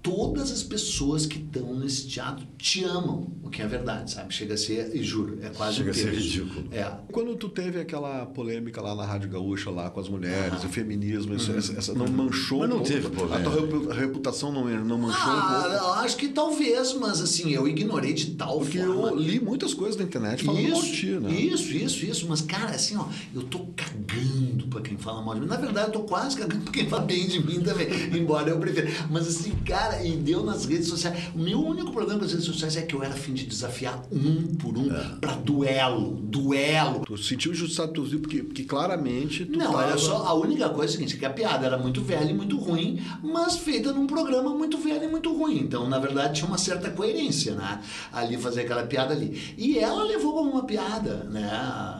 todas 0.07 0.53
as 0.53 0.63
pessoas 0.63 1.27
que 1.27 1.39
estão 1.39 1.75
nesse 1.75 2.07
teatro 2.07 2.47
te 2.57 2.85
amam, 2.85 3.27
o 3.43 3.51
que 3.51 3.61
é 3.61 3.67
verdade, 3.67 4.13
sabe? 4.13 4.33
Chega 4.33 4.55
a 4.55 4.57
ser, 4.57 4.95
e 4.95 5.03
juro, 5.03 5.39
é 5.43 5.49
quase 5.49 5.79
Chega 5.79 5.89
um 5.89 5.91
a 5.91 5.95
ser 5.95 6.15
ridículo. 6.15 6.69
É. 6.71 6.91
Quando 7.11 7.35
tu 7.35 7.49
teve 7.49 7.81
aquela 7.81 8.25
polêmica 8.27 8.81
lá 8.81 8.95
na 8.95 9.05
Rádio 9.05 9.29
Gaúcha, 9.31 9.69
lá 9.69 9.91
com 9.91 9.99
as 9.99 10.09
mulheres, 10.09 10.61
Ah. 10.63 10.67
o 10.67 10.69
feminismo, 10.69 11.35
isso, 11.35 11.51
Uhum. 11.51 11.59
essa, 11.59 11.73
essa 11.77 11.93
não 11.95 12.07
manchou 12.07 12.61
Mas 12.61 12.69
não 12.69 12.77
um 12.77 12.79
pouco? 12.81 12.93
teve 12.95 13.09
polêmica. 13.09 13.37
A 13.37 13.43
tua 13.43 13.61
repu- 13.61 13.89
reputação 13.91 14.53
não, 14.53 14.65
não 14.85 14.99
manchou 14.99 15.33
um 15.33 15.37
Ah, 15.37 15.61
pouco? 15.63 15.77
eu 15.87 15.93
acho 15.95 16.17
que 16.17 16.29
talvez, 16.29 16.93
mas 16.95 17.21
assim, 17.21 17.51
eu 17.51 17.67
ignorei 17.67 18.13
de 18.15 18.27
tal 18.37 18.59
Porque 18.61 18.79
forma. 18.79 19.09
eu 19.09 19.17
li 19.17 19.41
muitas 19.41 19.75
coisas 19.75 19.97
na 19.97 20.05
internet 20.05 20.45
falando 20.45 20.69
mal 20.69 20.83
de 20.83 20.93
ti, 20.93 21.07
né? 21.07 21.33
Isso, 21.33 21.73
isso, 21.77 22.05
isso. 22.07 22.27
Mas, 22.29 22.43
cara, 22.43 22.71
assim, 22.77 22.97
ó, 22.97 23.07
eu 23.35 23.43
tô 23.43 23.67
cagando 23.75 24.67
pra 24.69 24.81
quem 24.81 24.97
fala 24.97 25.21
mal 25.23 25.35
de 25.35 25.41
mim. 25.41 25.47
Na 25.47 25.57
verdade, 25.57 25.89
eu 25.89 25.93
tô 25.93 26.01
quase 26.01 26.37
cagando 26.37 26.63
pra 26.65 26.73
quem 26.73 26.89
fala 26.89 27.03
bem 27.03 27.27
de 27.27 27.45
mim 27.45 27.61
também, 27.61 27.89
embora 28.17 28.51
eu 28.51 28.59
prefira. 28.59 28.89
Mas, 29.11 29.27
assim, 29.27 29.51
cara, 29.65 29.96
e 30.05 30.13
deu 30.17 30.45
nas 30.45 30.65
redes 30.65 30.89
sociais. 30.89 31.31
O 31.35 31.39
meu 31.39 31.61
único 31.61 31.93
problema 31.93 32.19
com 32.19 32.25
as 32.25 32.33
redes 32.33 32.47
sociais 32.47 32.77
é 32.77 32.83
que 32.83 32.95
eu 32.95 33.03
era 33.03 33.15
afim 33.15 33.33
de 33.35 33.47
desafiar 33.47 34.03
um 34.13 34.55
por 34.57 34.77
um 34.77 34.95
É. 34.95 35.17
pra 35.21 35.33
duelo. 35.35 36.17
Duelo. 36.23 37.01
Tu 37.07 37.17
sentiu 37.19 37.53
injustiçado 37.53 37.93
pelos 37.93 38.11
livros 38.11 38.27
porque, 38.29 38.43
porque 38.43 38.65
claramente 38.65 39.45
tu 39.45 39.59
Não, 39.59 39.73
tava... 39.73 39.85
era 39.85 39.99
só. 39.99 40.27
A 40.27 40.35
única 40.35 40.69
coisa 40.69 40.93
é 40.93 40.95
a 40.95 40.99
seguinte: 40.99 41.17
que 41.17 41.25
a 41.25 41.31
piada 41.31 41.67
era 41.67 41.79
muito 41.79 42.03
velha 42.03 42.31
e 42.31 42.35
muito 42.35 42.57
ruim, 42.59 43.01
mas 43.23 43.57
feita 43.57 43.93
num 43.93 44.07
programa 44.07 44.51
muito 44.55 44.79
velho 44.79 45.05
e 45.05 45.09
muito 45.09 45.33
ruim. 45.37 45.59
Então, 45.59 45.89
na 45.89 45.99
verdade, 45.99 46.35
tinha 46.37 46.47
uma 46.49 46.59
certa 46.59 46.91
coerência, 46.91 47.55
né? 47.55 47.81
Ali 48.13 48.37
fazer 48.37 48.63
aquela 48.63 48.85
piada 48.85 49.13
ali. 49.15 49.55
E 49.57 49.79
ela 49.79 50.03
levou 50.05 50.33
como 50.35 50.51
uma 50.51 50.65
piada, 50.65 51.25
né? 51.31 51.47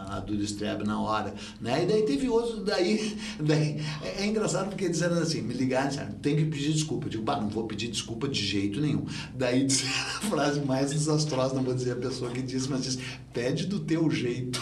A, 0.07 0.17
a 0.17 0.21
Duda 0.21 0.45
Streb 0.45 0.85
na 0.85 1.01
hora. 1.01 1.35
Né? 1.61 1.85
E 1.85 1.87
daí 1.87 2.03
teve 2.03 2.29
outro, 2.29 2.65
daí. 2.65 3.17
daí 3.41 3.81
é, 4.03 4.23
é 4.23 4.27
engraçado 4.27 4.69
porque 4.69 4.89
disseram 4.89 5.19
assim: 5.19 5.43
me 5.43 5.55
ligaram, 5.55 5.89
disseram, 5.89 6.13
tem 6.13 6.37
que 6.37 6.45
pedir 6.45 6.73
desculpa. 6.73 7.07
Eu 7.07 7.11
digo, 7.11 7.23
bah, 7.23 7.41
não 7.41 7.49
vou 7.49 7.65
pedir 7.65 7.89
desculpa 7.89 8.29
de 8.29 8.45
jeito 8.45 8.81
nenhum. 8.81 9.05
Daí 9.35 9.65
disseram 9.67 9.93
a 9.93 10.21
frase 10.23 10.61
mais 10.61 10.93
desastrosa, 10.93 11.55
não 11.55 11.63
vou 11.63 11.75
dizer 11.75 11.93
a 11.93 11.97
pessoa 11.97 12.31
que 12.31 12.43
disse, 12.43 12.69
mas 12.69 12.83
disse: 12.83 12.99
pede 13.33 13.67
do 13.67 13.81
teu 13.81 14.11
jeito. 14.11 14.61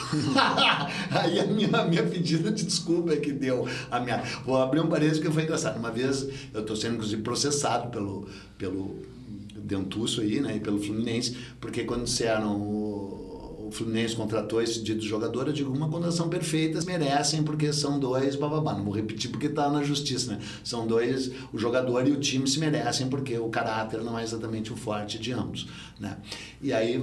Aí 1.10 1.38
a 1.38 1.46
minha, 1.46 1.68
a 1.76 1.84
minha 1.84 2.02
pedida 2.02 2.50
de 2.50 2.64
desculpa 2.64 3.12
é 3.12 3.16
que 3.16 3.32
deu 3.32 3.68
a 3.90 4.00
minha. 4.00 4.22
Vou 4.44 4.56
abrir 4.56 4.80
um 4.80 4.88
parênteses 4.88 5.18
porque 5.18 5.32
foi 5.32 5.44
engraçado. 5.44 5.78
Uma 5.78 5.90
vez 5.90 6.26
eu 6.52 6.60
estou 6.60 6.74
sendo, 6.74 6.94
inclusive, 6.94 7.22
processado 7.22 7.90
pelo, 7.90 8.28
pelo 8.58 9.02
Dentuço 9.54 10.20
aí, 10.20 10.40
né? 10.40 10.56
E 10.56 10.60
pelo 10.60 10.80
Fluminense, 10.80 11.36
porque 11.60 11.84
quando 11.84 12.04
disseram 12.04 13.23
Fluminense 13.74 14.14
contratou 14.14 14.62
esse 14.62 14.82
dito 14.82 15.04
jogador, 15.04 15.48
eu 15.48 15.52
digo, 15.52 15.72
uma 15.72 15.88
condenação 15.88 16.28
perfeita, 16.28 16.80
merecem 16.84 17.42
porque 17.42 17.72
são 17.72 17.98
dois, 17.98 18.36
bababá. 18.36 18.72
Não 18.72 18.84
vou 18.84 18.94
repetir 18.94 19.30
porque 19.30 19.46
está 19.46 19.68
na 19.68 19.82
justiça, 19.82 20.32
né? 20.32 20.38
São 20.62 20.86
dois, 20.86 21.30
o 21.52 21.58
jogador 21.58 22.06
e 22.06 22.12
o 22.12 22.20
time 22.20 22.46
se 22.48 22.58
merecem 22.58 23.08
porque 23.08 23.36
o 23.36 23.48
caráter 23.48 24.02
não 24.02 24.18
é 24.18 24.22
exatamente 24.22 24.72
o 24.72 24.76
forte 24.76 25.18
de 25.18 25.32
ambos, 25.32 25.66
né? 25.98 26.16
E 26.62 26.72
aí, 26.72 26.94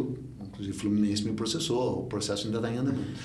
inclusive, 0.41 0.75
o 0.75 0.79
Fluminense 0.79 1.23
me 1.23 1.33
processou, 1.33 2.03
o 2.03 2.05
processo 2.05 2.45
ainda 2.47 2.57
está 2.59 2.71
em 2.71 2.77
andamento. 2.77 3.19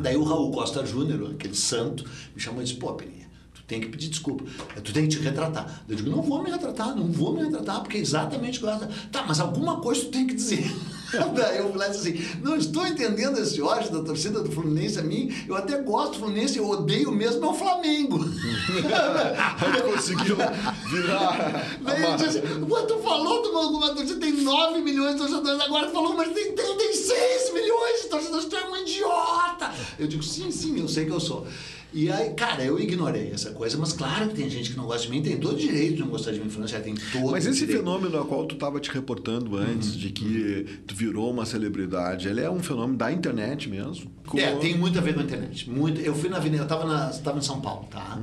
Daí 0.00 0.16
o 0.16 0.24
Raul 0.24 0.50
Costa 0.50 0.84
Júnior, 0.84 1.32
aquele 1.32 1.54
santo, 1.54 2.04
me 2.34 2.40
chamou 2.40 2.62
e 2.62 2.64
disse, 2.64 2.78
pô, 2.78 2.94
Peninha, 2.94 3.28
tu 3.54 3.62
tem 3.64 3.80
que 3.80 3.88
pedir 3.88 4.08
desculpa, 4.08 4.44
tu 4.82 4.92
tem 4.92 5.06
que 5.06 5.16
te 5.16 5.22
retratar. 5.22 5.84
Eu 5.86 5.94
digo, 5.94 6.08
não 6.08 6.22
vou 6.22 6.42
me 6.42 6.50
retratar, 6.50 6.96
não 6.96 7.12
vou 7.12 7.34
me 7.34 7.42
retratar, 7.42 7.82
porque 7.82 7.98
é 7.98 8.00
exatamente 8.00 8.58
o 8.58 8.62
que 8.62 8.66
eu. 8.66 8.88
Tá, 9.12 9.24
mas 9.28 9.40
alguma 9.40 9.80
coisa 9.80 10.02
tu 10.02 10.10
tem 10.10 10.26
que 10.26 10.34
dizer. 10.34 10.64
Daí 11.34 11.58
eu 11.58 11.72
falei 11.72 11.88
assim, 11.88 12.24
não 12.42 12.56
estou 12.56 12.86
entendendo 12.86 13.38
esse 13.38 13.60
ódio 13.62 13.90
da 13.92 14.02
torcida 14.02 14.40
do 14.40 14.50
Fluminense 14.50 14.98
a 14.98 15.02
mim, 15.02 15.34
eu 15.46 15.56
até 15.56 15.80
gosto 15.80 16.12
do 16.12 16.18
Fluminense, 16.20 16.58
eu 16.58 16.68
odeio 16.68 17.10
mesmo 17.12 17.44
é 17.44 17.48
o 17.48 17.54
Flamengo. 17.54 18.18
Ele 19.68 19.92
conseguiu 19.92 20.36
virar... 20.90 21.78
Daí 21.80 22.02
ele 22.02 22.16
disse, 22.16 22.40
tu 22.40 22.98
falou 22.98 23.42
de 23.42 23.48
uma, 23.48 23.60
uma 23.68 23.94
torcida, 23.94 24.20
tem 24.20 24.32
9 24.32 24.80
milhões 24.80 25.12
de 25.12 25.18
torcedores, 25.18 25.60
agora 25.60 25.86
tu 25.86 25.92
falou, 25.92 26.14
mas 26.14 26.32
tem 26.32 26.52
36 26.52 27.52
milhões 27.54 28.02
de 28.02 28.08
torcedores, 28.08 28.46
tu 28.46 28.56
é 28.56 28.68
um 28.68 28.76
idiota. 28.76 29.72
Eu 29.98 30.06
digo, 30.06 30.22
sim, 30.22 30.50
sim, 30.50 30.78
eu 30.78 30.88
sei 30.88 31.04
que 31.06 31.12
eu 31.12 31.20
sou. 31.20 31.46
E 31.92 32.10
aí, 32.12 32.30
cara, 32.34 32.62
eu 32.62 32.78
ignorei 32.78 33.30
essa 33.32 33.50
coisa, 33.52 33.78
mas 33.78 33.94
claro 33.94 34.28
que 34.28 34.34
tem 34.34 34.50
gente 34.50 34.70
que 34.72 34.76
não 34.76 34.84
gosta 34.84 35.06
de 35.06 35.10
mim, 35.10 35.22
tem 35.22 35.38
todo 35.38 35.56
direito 35.58 35.94
de 35.96 36.00
não 36.00 36.08
gostar 36.08 36.32
de 36.32 36.38
mim, 36.40 36.50
França, 36.50 36.78
tem 36.80 36.94
todo 37.12 37.30
Mas 37.30 37.46
esse 37.46 37.60
direito. 37.60 37.78
fenômeno 37.78 38.18
ao 38.18 38.26
qual 38.26 38.44
tu 38.46 38.54
estava 38.56 38.78
te 38.78 38.90
reportando 38.90 39.56
antes, 39.56 39.94
de 39.96 40.10
que 40.10 40.66
tu 40.86 40.94
virou 40.94 41.30
uma 41.30 41.46
celebridade, 41.46 42.28
ele 42.28 42.42
é 42.42 42.50
um 42.50 42.60
fenômeno 42.60 42.98
da 42.98 43.10
internet 43.10 43.70
mesmo? 43.70 44.10
É, 44.34 44.48
Como- 44.50 44.60
tem 44.60 44.76
muito 44.76 44.98
a 44.98 45.02
ver 45.02 45.14
com 45.14 45.20
a 45.20 45.22
internet. 45.22 45.70
Muito. 45.70 45.98
Eu 46.02 46.14
fui 46.14 46.28
na 46.28 46.36
Avenida, 46.36 46.64
eu 46.64 46.68
tava, 46.68 46.84
na, 46.84 47.08
tava 47.08 47.38
em 47.38 47.42
São 47.42 47.58
Paulo, 47.60 47.86
tá? 47.90 48.20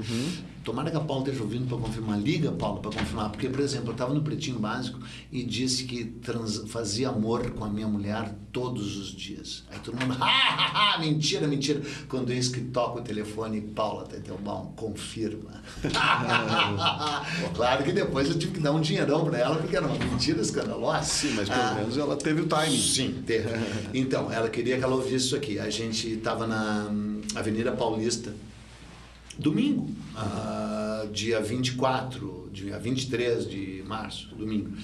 Tomara 0.65 0.89
que 0.89 0.97
a 0.97 0.99
Paula 0.99 1.23
esteja 1.23 1.43
ouvindo 1.43 1.67
para 1.67 1.77
confirmar. 1.77 2.19
Liga, 2.19 2.51
Paula, 2.51 2.81
para 2.81 2.89
confirmar. 2.91 3.29
Porque, 3.29 3.47
por 3.47 3.59
exemplo, 3.59 3.89
eu 3.89 3.91
estava 3.91 4.11
no 4.15 4.21
Pretinho 4.23 4.57
Básico 4.59 4.99
e 5.31 5.43
disse 5.43 5.83
que 5.83 6.03
trans- 6.05 6.63
fazia 6.67 7.09
amor 7.09 7.51
com 7.51 7.63
a 7.63 7.69
minha 7.69 7.87
mulher 7.87 8.33
todos 8.51 8.97
os 8.97 9.09
dias. 9.15 9.63
Aí 9.71 9.77
todo 9.79 9.95
mundo, 9.95 10.17
ah, 10.19 10.25
ah, 10.27 10.95
ah, 10.95 10.99
mentira, 10.99 11.47
mentira. 11.47 11.81
Quando 12.09 12.31
eis 12.31 12.47
que 12.49 12.61
toca 12.61 12.99
o 12.99 13.03
telefone, 13.03 13.61
Paula 13.61 14.05
Tetelbaum 14.05 14.71
confirma. 14.75 15.61
claro 17.53 17.83
que 17.83 17.91
depois 17.91 18.27
eu 18.29 18.37
tive 18.39 18.53
que 18.53 18.59
dar 18.59 18.71
um 18.71 18.81
dinheirão 18.81 19.23
para 19.25 19.37
ela, 19.37 19.55
porque 19.57 19.75
era 19.75 19.85
uma 19.85 19.97
mentira 19.97 20.41
escandalosa. 20.41 21.03
Sim, 21.03 21.33
mas 21.35 21.47
pelo 21.49 21.61
Ah, 21.61 21.73
menos 21.75 21.97
ela 21.97 22.15
teve 22.15 22.41
o 22.41 22.47
timing. 22.47 22.77
Sim, 22.77 23.23
teve. 23.25 23.49
Então, 23.93 24.31
ela 24.31 24.49
queria 24.49 24.77
que 24.77 24.83
ela 24.83 24.95
ouvisse 24.95 25.27
isso 25.27 25.35
aqui. 25.35 25.59
A 25.59 25.69
gente 25.69 26.11
estava 26.13 26.45
na 26.47 26.87
hum, 26.91 27.21
Avenida 27.35 27.71
Paulista, 27.71 28.33
domingo, 29.37 29.89
ah, 30.15 31.07
dia 31.11 31.41
24, 31.41 32.49
dia 32.51 32.79
23 32.79 33.49
de 33.49 33.83
março, 33.85 34.33
domingo. 34.35 34.75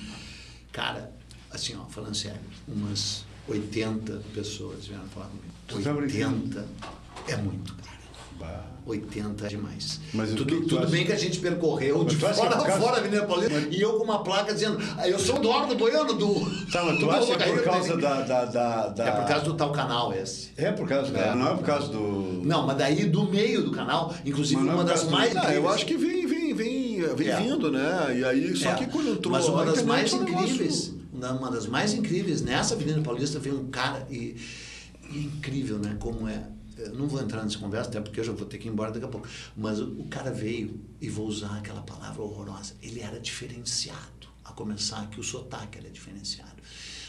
Cara, 0.71 1.11
assim, 1.49 1.75
ó, 1.75 1.85
falando 1.85 2.15
sério, 2.15 2.39
umas 2.67 3.25
80 3.47 4.21
pessoas 4.33 4.87
vieram 4.87 5.05
falar 5.07 5.29
tá 5.67 5.73
comigo. 5.73 6.01
brincando? 6.01 6.43
80 6.45 6.67
é 7.27 7.37
muito, 7.37 7.75
cara. 7.75 8.00
80 8.83 9.45
é 9.45 9.47
demais. 9.49 9.99
Mas 10.11 10.31
tudo 10.33 10.61
tudo 10.65 10.87
bem 10.87 11.05
que 11.05 11.11
a 11.11 11.15
gente 11.17 11.37
percorreu 11.39 12.03
de 12.03 12.15
é 12.15 12.33
fora 12.33 12.57
por 12.57 12.67
a 12.67 12.79
fora 12.79 12.95
a 12.95 12.99
Avenida 12.99 13.25
Paulista 13.25 13.67
e 13.69 13.79
eu 13.79 13.93
com 13.93 14.03
uma 14.03 14.23
placa 14.23 14.53
dizendo, 14.53 14.79
"Ah, 14.97 15.07
eu 15.07 15.19
sou 15.19 15.35
o 15.35 15.37
Eduardo 15.37 15.75
Boiano 15.75 16.13
do. 16.15 16.33
Tá, 16.71 16.83
mas 16.83 16.97
tu 16.97 17.05
do 17.05 17.11
acha 17.11 17.37
que 17.37 17.43
é 17.43 17.51
por 17.53 17.63
causa 17.63 17.89
Dele." 17.89 18.01
da, 18.01 18.21
da, 18.21 18.45
da, 18.45 18.87
da- 18.89 19.05
É 19.07 19.11
por 19.11 19.27
causa 19.27 19.45
do 19.45 19.53
tal 19.53 19.71
canal 19.71 20.11
esse. 20.13 20.49
É 20.57 20.71
por 20.71 20.87
causa, 20.87 21.15
É. 21.15 21.35
não 21.35 21.51
é 21.51 21.55
por 21.55 21.63
causa 21.63 21.87
do... 21.89 22.41
Não, 22.43 22.65
mas 22.65 22.75
daí 22.77 23.05
do 23.05 23.23
meio 23.25 23.63
do 23.63 23.71
canal, 23.71 24.13
inclusive 24.25 24.59
Mas 24.61 24.69
é 24.71 24.73
uma 24.73 24.83
das 24.83 24.93
causa 25.01 25.05
do- 25.05 25.11
mais 25.15 25.35
Ah, 25.37 25.53
eu 25.53 25.69
acho 25.69 25.85
que 25.85 25.95
vem, 25.95 26.25
vem, 26.25 26.53
vem, 26.53 27.01
vem 27.15 27.27
É. 27.29 27.35
vindo, 27.37 27.71
né? 27.71 28.17
E 28.19 28.25
aí, 28.25 28.55
só 28.57 28.71
É, 28.71 28.75
que 28.75 28.87
quando 28.87 29.09
entrou 29.11 29.31
Mas 29.31 29.47
uma 29.47 29.63
das 29.63 29.83
mais 29.83 30.11
é 30.11 30.15
incríveis, 30.15 30.91
uma 31.13 31.31
uma 31.33 31.51
das 31.51 31.67
mais 31.67 31.93
incríveis, 31.93 32.41
nessa 32.41 32.73
Avenida 32.73 32.99
Paulista 33.01 33.37
veio 33.37 33.59
um 33.59 33.67
cara 33.67 34.07
e, 34.09 34.35
e 35.13 35.17
é 35.17 35.21
incrível, 35.21 35.77
né? 35.77 35.95
Como 35.99 36.27
é. 36.27 36.41
Eu 36.85 36.95
não 36.95 37.07
vou 37.07 37.21
entrar 37.21 37.43
nessa 37.43 37.57
conversa, 37.57 37.89
até 37.89 38.01
porque 38.01 38.19
eu 38.19 38.23
já 38.23 38.31
vou 38.31 38.45
ter 38.45 38.57
que 38.57 38.67
ir 38.67 38.71
embora 38.71 38.91
daqui 38.91 39.05
a 39.05 39.07
pouco. 39.07 39.27
Mas 39.55 39.79
o, 39.79 40.05
cara 40.09 40.31
veio, 40.31 40.79
e 40.99 41.09
vou 41.09 41.27
usar 41.27 41.57
aquela 41.57 41.81
palavra 41.81 42.21
horrorosa, 42.21 42.75
ele 42.81 42.99
era 42.99 43.19
diferenciado. 43.19 44.21
A 44.43 44.51
começar 44.51 45.07
que 45.09 45.19
o 45.19 45.23
sotaque 45.23 45.77
era 45.77 45.89
diferenciado. 45.89 46.61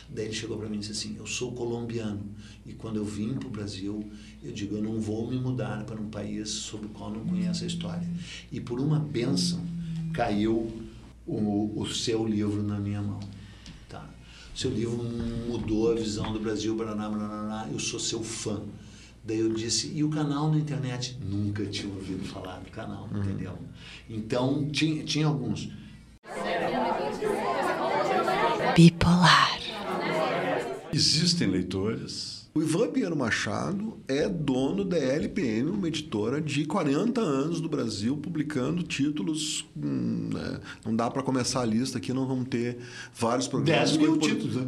Daí 0.08 0.26
ele 0.26 0.34
chegou 0.34 0.58
para 0.58 0.68
mim 0.68 0.76
e 0.76 0.80
disse 0.80 0.92
assim: 0.92 1.16
Eu 1.16 1.26
sou 1.26 1.52
colombiano 1.52 2.22
e 2.66 2.74
quando 2.74 2.96
eu 2.96 3.04
vim 3.04 3.34
para 3.34 3.48
o 3.48 3.50
Brasil, 3.50 4.10
eu 4.42 4.52
digo: 4.52 4.76
Eu 4.76 4.82
não 4.82 5.00
vou 5.00 5.26
me 5.26 5.38
mudar 5.38 5.84
para 5.84 5.98
um 5.98 6.10
país 6.10 6.50
sobre 6.50 6.86
o 6.86 6.90
qual 6.90 7.10
não 7.10 7.24
conheço 7.24 7.64
a 7.64 7.66
história. 7.66 8.06
E 8.50 8.60
por 8.60 8.78
uma 8.78 8.98
bênção 8.98 9.64
caiu 10.12 10.70
o, 11.26 11.80
o 11.80 11.86
seu 11.86 12.26
livro 12.26 12.62
na 12.62 12.78
minha 12.78 13.00
mão. 13.00 13.20
Tá? 13.88 14.06
seu 14.54 14.70
livro 14.70 15.02
mudou 15.48 15.90
a 15.90 15.94
visão 15.94 16.32
do 16.32 16.38
Brasil, 16.38 16.76
eu 17.72 17.78
sou 17.78 17.98
seu 17.98 18.22
fã. 18.22 18.60
Daí 19.24 19.38
eu 19.38 19.52
disse, 19.52 19.92
e 19.94 20.02
o 20.02 20.10
canal 20.10 20.50
na 20.50 20.58
internet? 20.58 21.16
Nunca 21.24 21.64
tinha 21.66 21.92
ouvido 21.92 22.24
falar 22.24 22.58
do 22.58 22.70
canal, 22.70 23.08
entendeu? 23.14 23.56
Então, 24.10 24.68
tinha, 24.70 25.04
tinha 25.04 25.26
alguns. 25.26 25.70
Bipolar. 28.74 29.60
Existem 30.92 31.48
leitores. 31.48 32.41
O 32.54 32.60
Ivan 32.60 32.88
Pinheiro 32.90 33.16
Machado 33.16 33.96
é 34.06 34.28
dono 34.28 34.84
da 34.84 34.98
LPN, 34.98 35.70
uma 35.70 35.88
editora 35.88 36.38
de 36.38 36.66
40 36.66 37.18
anos 37.18 37.62
do 37.62 37.68
Brasil, 37.68 38.14
publicando 38.14 38.82
títulos. 38.82 39.64
hum, 39.74 40.28
né? 40.34 40.60
Não 40.84 40.94
dá 40.94 41.10
para 41.10 41.22
começar 41.22 41.62
a 41.62 41.64
lista 41.64 41.96
aqui, 41.96 42.12
não 42.12 42.26
vamos 42.26 42.48
ter 42.48 42.76
vários 43.14 43.48
programas. 43.48 43.92
10 43.92 43.96
mil 44.02 44.18
Por- 44.18 44.28
títulos, 44.28 44.56
né? 44.56 44.66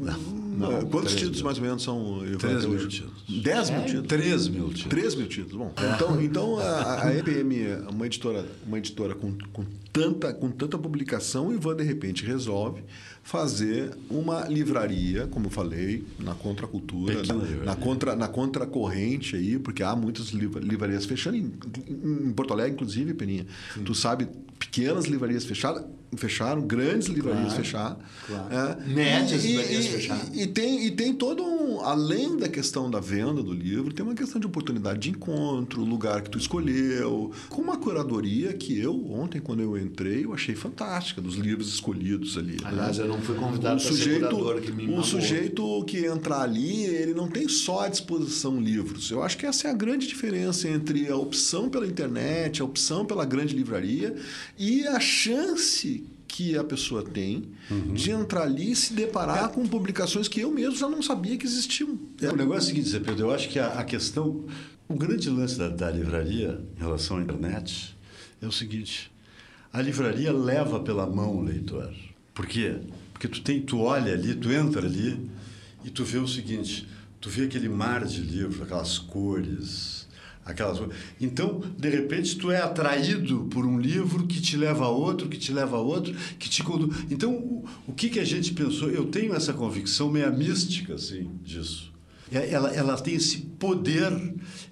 Não, 0.00 0.40
Não, 0.72 0.80
Quantos 0.88 1.12
três 1.12 1.18
títulos 1.20 1.42
mais 1.42 1.56
ou 1.58 1.62
menos 1.64 1.82
são? 1.84 2.26
Ivan, 2.26 2.36
3 2.38 2.56
até 2.56 2.66
mil 2.66 2.88
títulos. 2.88 3.24
10 3.28 3.70
mil 3.70 3.84
títulos? 3.84 4.08
3 4.08 4.48
mil 4.48 4.64
títulos. 4.70 4.84
3 4.88 5.14
mil 5.14 5.28
títulos, 5.28 5.56
bom. 5.56 5.72
Então, 5.94 6.20
então 6.20 6.58
a, 6.58 7.04
a 7.04 7.16
EPM 7.16 7.62
é 7.62 7.76
uma 7.92 8.06
editora, 8.06 8.44
uma 8.66 8.76
editora 8.78 9.14
com, 9.14 9.38
com, 9.52 9.64
tanta, 9.92 10.34
com 10.34 10.50
tanta 10.50 10.76
publicação, 10.76 11.46
o 11.46 11.54
Ivan, 11.54 11.76
de 11.76 11.84
repente, 11.84 12.26
resolve 12.26 12.82
fazer 13.22 13.90
uma 14.10 14.46
livraria, 14.48 15.26
como 15.28 15.46
eu 15.46 15.50
falei, 15.50 16.04
na 16.18 16.34
contracultura, 16.34 17.16
Pequena 17.16 17.34
na, 17.38 17.44
livraria. 17.44 17.64
na, 17.64 17.76
contra, 17.76 18.16
na 18.16 18.28
contracorrente 18.28 19.36
aí, 19.36 19.58
porque 19.58 19.82
há 19.82 19.94
muitas 19.94 20.28
liv- 20.30 20.56
livrarias 20.56 21.04
fechando, 21.04 21.36
em, 21.36 21.52
em 21.88 22.32
Porto 22.32 22.52
Alegre, 22.52 22.72
inclusive, 22.72 23.14
Peninha. 23.14 23.46
Tu 23.84 23.94
sabe, 23.94 24.26
pequenas 24.58 25.04
livrarias 25.04 25.44
fechadas, 25.44 25.84
fecharam, 26.16 26.62
grandes 26.62 27.08
livrarias 27.08 27.48
Claro, 27.52 27.62
fecharam. 27.64 27.96
claro. 28.26 28.54
É, 28.54 28.86
Médias 28.94 29.44
e- 29.44 29.48
livrarias 29.48 29.84
e- 29.84 29.88
fecharam. 29.88 30.20
e 30.34 30.46
tem, 30.46 30.84
e 30.86 30.90
tem 30.90 31.12
todo 31.14 31.42
um. 31.44 31.80
Além 31.80 32.36
da 32.36 32.48
questão 32.48 32.90
da 32.90 33.00
venda 33.00 33.42
do 33.42 33.52
livro, 33.52 33.92
tem 33.92 34.04
uma 34.04 34.14
questão 34.14 34.40
de 34.40 34.46
oportunidade 34.46 34.98
de 35.00 35.10
encontro, 35.10 35.82
lugar 35.84 36.20
que 36.22 36.30
tu 36.30 36.36
escolheu, 36.38 37.30
com 37.48 37.62
uma 37.62 37.76
curadoria 37.76 38.52
que 38.52 38.78
eu, 38.78 39.10
ontem, 39.12 39.40
quando 39.40 39.60
eu 39.62 39.78
entrei, 39.78 40.24
eu 40.24 40.34
achei 40.34 40.54
fantástica, 40.54 41.20
dos 41.20 41.36
livros 41.36 41.68
escolhidos 41.72 42.36
ali. 42.36 42.52
né? 42.52 42.58
Aliás, 42.64 42.98
eu 42.98 43.06
não 43.08 43.20
fui 43.20 43.36
convidado 43.36 43.80
ser 43.80 43.88
sujeito, 43.88 44.28
curador, 44.28 44.60
que 44.60 44.72
me 44.72 44.86
mamou. 44.86 45.04
sujeito 45.04 45.84
que 45.84 46.04
entrar 46.06 46.42
ali, 46.42 46.84
ele 46.84 47.14
não 47.14 47.28
tem 47.28 47.48
só 47.48 47.80
à 47.80 47.88
disposição 47.88 48.60
livros. 48.60 49.10
Eu 49.10 49.22
acho 49.22 49.36
que 49.38 49.46
essa 49.46 49.68
é 49.68 49.70
a 49.70 49.74
grande 49.74 50.06
diferença 50.06 50.68
entre 50.68 51.08
a 51.08 51.16
opção 51.16 51.68
pela 51.70 51.86
internet, 51.86 52.60
a 52.60 52.64
opção 52.64 53.04
pela 53.04 53.24
grande 53.24 53.54
livraria 53.54 54.14
e 54.58 54.86
a 54.86 54.98
chance 55.00 55.99
que 56.30 56.56
a 56.56 56.64
pessoa 56.64 57.02
tem 57.02 57.52
de 57.92 58.10
entrar 58.10 58.42
ali 58.42 58.72
e 58.72 58.76
se 58.76 58.92
deparar 58.92 59.50
com 59.50 59.66
publicações 59.66 60.28
que 60.28 60.40
eu 60.40 60.50
mesmo 60.50 60.76
já 60.76 60.88
não 60.88 61.02
sabia 61.02 61.36
que 61.36 61.44
existiam. 61.44 61.98
É, 62.20 62.28
o 62.28 62.36
negócio 62.36 62.60
é 62.60 62.64
o 62.64 62.66
seguinte, 62.66 62.88
Zé 62.88 63.00
Pedro, 63.00 63.26
eu 63.26 63.30
acho 63.30 63.48
que 63.48 63.58
a, 63.58 63.80
a 63.80 63.84
questão, 63.84 64.44
o 64.88 64.94
grande 64.94 65.28
lance 65.28 65.58
da, 65.58 65.68
da 65.68 65.90
livraria 65.90 66.60
em 66.76 66.80
relação 66.80 67.18
à 67.18 67.22
internet 67.22 67.96
é 68.40 68.46
o 68.46 68.52
seguinte, 68.52 69.10
a 69.72 69.80
livraria 69.80 70.32
leva 70.32 70.80
pela 70.80 71.06
mão 71.06 71.36
o 71.36 71.42
leitor. 71.42 71.92
Por 72.34 72.46
quê? 72.46 72.78
Porque 73.12 73.28
tu, 73.28 73.42
tem, 73.42 73.60
tu 73.60 73.80
olha 73.80 74.12
ali, 74.12 74.34
tu 74.34 74.50
entra 74.50 74.86
ali 74.86 75.30
e 75.84 75.90
tu 75.90 76.04
vê 76.04 76.18
o 76.18 76.26
seguinte, 76.26 76.88
tu 77.20 77.28
vê 77.28 77.44
aquele 77.44 77.68
mar 77.68 78.04
de 78.04 78.20
livro, 78.20 78.62
aquelas 78.64 78.98
cores, 78.98 79.99
aquelas. 80.50 80.80
Então, 81.20 81.62
de 81.78 81.88
repente, 81.88 82.36
tu 82.36 82.50
é 82.50 82.60
atraído 82.60 83.46
por 83.50 83.64
um 83.66 83.78
livro 83.78 84.26
que 84.26 84.40
te 84.40 84.56
leva 84.56 84.84
a 84.84 84.88
outro, 84.88 85.28
que 85.28 85.38
te 85.38 85.52
leva 85.52 85.76
a 85.76 85.80
outro, 85.80 86.14
que 86.38 86.48
te 86.48 86.62
conduz. 86.62 86.96
Então, 87.10 87.32
o, 87.34 87.64
o 87.86 87.92
que, 87.92 88.08
que 88.08 88.20
a 88.20 88.24
gente 88.24 88.52
pensou? 88.52 88.90
Eu 88.90 89.06
tenho 89.06 89.34
essa 89.34 89.52
convicção 89.52 90.10
meia 90.10 90.30
mística, 90.30 90.94
assim, 90.94 91.30
disso. 91.42 91.90
Ela, 92.32 92.70
ela 92.70 92.96
tem 92.96 93.14
esse 93.14 93.38
poder 93.38 94.12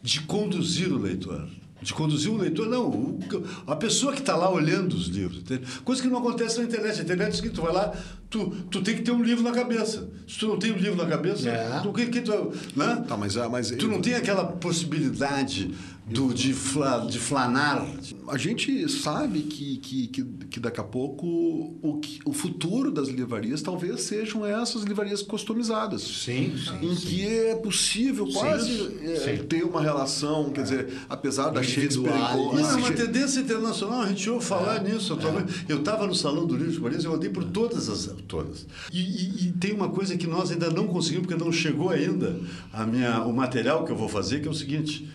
de 0.02 0.20
conduzir 0.20 0.92
o 0.92 0.98
leitor. 0.98 1.48
De 1.80 1.92
conduzir 1.94 2.30
o 2.30 2.36
leitor, 2.36 2.68
não, 2.68 2.88
o- 2.88 3.18
a 3.66 3.76
pessoa 3.76 4.12
que 4.12 4.18
está 4.20 4.34
lá 4.36 4.50
olhando 4.50 4.94
os 4.94 5.06
livros. 5.06 5.38
entende? 5.40 5.62
Coisa 5.84 6.02
que 6.02 6.08
não 6.08 6.18
acontece 6.18 6.58
na 6.58 6.64
internet. 6.64 6.96
Na 6.98 7.02
internet 7.04 7.28
é 7.28 7.32
seguinte, 7.36 7.54
tu 7.54 7.62
vai 7.62 7.72
lá, 7.72 7.92
tu, 8.30 8.50
tu 8.70 8.82
tem 8.82 8.96
que 8.96 9.02
ter 9.02 9.10
um 9.12 9.22
livro 9.22 9.42
na 9.44 9.52
cabeça. 9.52 10.08
Se 10.26 10.38
tu 10.38 10.48
não 10.48 10.58
tem 10.58 10.72
um 10.72 10.76
livro 10.76 10.96
na 10.96 11.06
cabeça, 11.06 11.48
É. 11.48 11.80
tu, 11.80 11.92
que, 11.92 12.06
que 12.06 12.20
tu, 12.20 12.52
né? 12.76 13.04
Tá, 13.08 13.16
mas, 13.16 13.36
ah, 13.36 13.48
mas 13.48 13.70
tu 13.70 13.88
não 13.88 14.00
tem 14.00 14.14
aquela 14.14 14.44
possibilidade 14.44 15.74
do, 16.10 16.32
de, 16.32 16.52
fla, 16.54 17.06
de 17.06 17.18
flanar. 17.18 17.86
A 18.28 18.36
gente 18.38 18.88
sabe 18.90 19.40
que, 19.40 19.76
que, 19.78 20.06
que, 20.08 20.24
que 20.50 20.60
daqui 20.60 20.80
a 20.80 20.84
pouco 20.84 21.26
o, 21.82 21.98
que- 22.00 22.18
o 22.24 22.32
futuro 22.32 22.90
das 22.90 23.08
livrarias 23.08 23.60
talvez 23.62 24.02
sejam 24.02 24.44
essas 24.44 24.82
livrarias 24.82 25.22
customizadas. 25.22 26.02
Sim, 26.02 26.54
sim, 26.56 26.86
em 26.90 26.94
que 26.94 27.26
é 27.26 27.54
possível 27.56 28.26
quase 28.32 28.96
é, 29.02 29.36
sim. 29.36 29.44
ter 29.44 29.64
uma 29.64 29.80
relação, 29.82 30.50
quer 30.50 30.62
dizer, 30.62 30.88
apesar 31.08 31.50
da 31.50 31.62
Shakespeare 31.62 31.84
Individual. 32.08 32.54
Não, 32.54 32.70
é 32.70 32.74
uma 32.76 32.92
tendência 32.92 33.40
internacional, 33.40 34.00
a 34.02 34.08
gente 34.08 34.28
ouve 34.30 34.44
falar 34.44 34.76
É, 34.86 34.92
nisso. 34.92 35.18
Eu 35.68 35.78
estava 35.78 36.06
no 36.06 36.14
Salão 36.14 36.46
do 36.46 36.56
Livro 36.56 36.72
de 36.72 36.80
Paris, 36.80 37.04
eu 37.04 37.14
andei 37.14 37.30
por 37.30 37.44
todas 37.44 37.88
as 37.88 38.08
todas. 38.26 38.66
E, 38.92 39.00
e- 39.00 39.48
e 39.48 39.52
tem 39.52 39.72
uma 39.72 39.88
coisa 39.88 40.16
que 40.16 40.26
nós 40.26 40.50
ainda 40.50 40.70
não 40.70 40.86
conseguimos, 40.86 41.26
porque 41.26 41.42
não 41.42 41.52
chegou 41.52 41.90
ainda 41.90 42.38
a 42.72 42.86
minha, 42.86 43.22
o 43.24 43.32
material 43.32 43.84
que 43.84 43.92
eu 43.92 43.96
vou 43.96 44.08
fazer, 44.08 44.40
que 44.40 44.48
é 44.48 44.50
o 44.50 44.54
seguinte: 44.54 45.08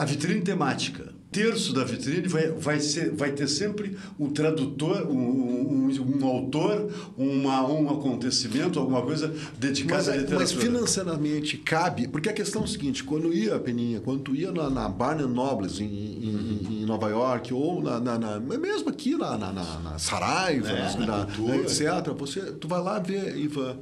a 0.00 0.04
vitrine 0.04 0.40
temática. 0.40 1.12
Terço 1.30 1.72
da 1.72 1.84
vitrine 1.84 2.26
vai, 2.26 2.50
vai, 2.50 2.80
ser, 2.80 3.12
vai 3.12 3.30
ter 3.30 3.46
sempre 3.46 3.96
um 4.18 4.30
tradutor, 4.30 5.06
um, 5.06 5.16
um, 5.16 6.18
um 6.20 6.26
autor, 6.26 6.90
uma, 7.16 7.64
um 7.70 7.88
acontecimento, 7.88 8.80
alguma 8.80 9.02
coisa 9.02 9.32
dedicada 9.56 9.98
Mas, 9.98 10.08
à 10.08 10.12
literatura. 10.16 10.40
mas 10.40 10.52
financeiramente 10.52 11.56
cabe, 11.58 12.08
porque 12.08 12.28
a 12.28 12.32
questão 12.32 12.62
é 12.62 12.64
o 12.64 12.68
seguinte, 12.68 13.04
quando 13.04 13.32
ia, 13.32 13.56
Peninha, 13.60 14.00
quando 14.00 14.22
tu 14.22 14.34
ia 14.34 14.50
na, 14.50 14.68
na 14.68 14.88
Barnes 14.88 15.28
Nobles 15.28 15.78
em, 15.78 15.84
em- 15.84 16.82
em 16.82 16.84
Nova 16.84 17.08
York, 17.08 17.54
ou 17.54 17.80
na, 17.80 18.00
na- 18.00 18.18
na- 18.18 18.40
mesmo 18.40 18.88
aqui 18.88 19.14
na, 19.16 19.38
na, 19.38 19.52
na, 19.52 19.98
Saraiva, 20.00 20.68
É, 20.68 20.96
na 21.06 21.26
cultura. 21.26 21.56
etc., 21.58 21.82
você, 22.18 22.40
tu 22.52 22.66
vai 22.66 22.82
lá 22.82 22.98
ver, 22.98 23.36
Ivan, 23.38 23.76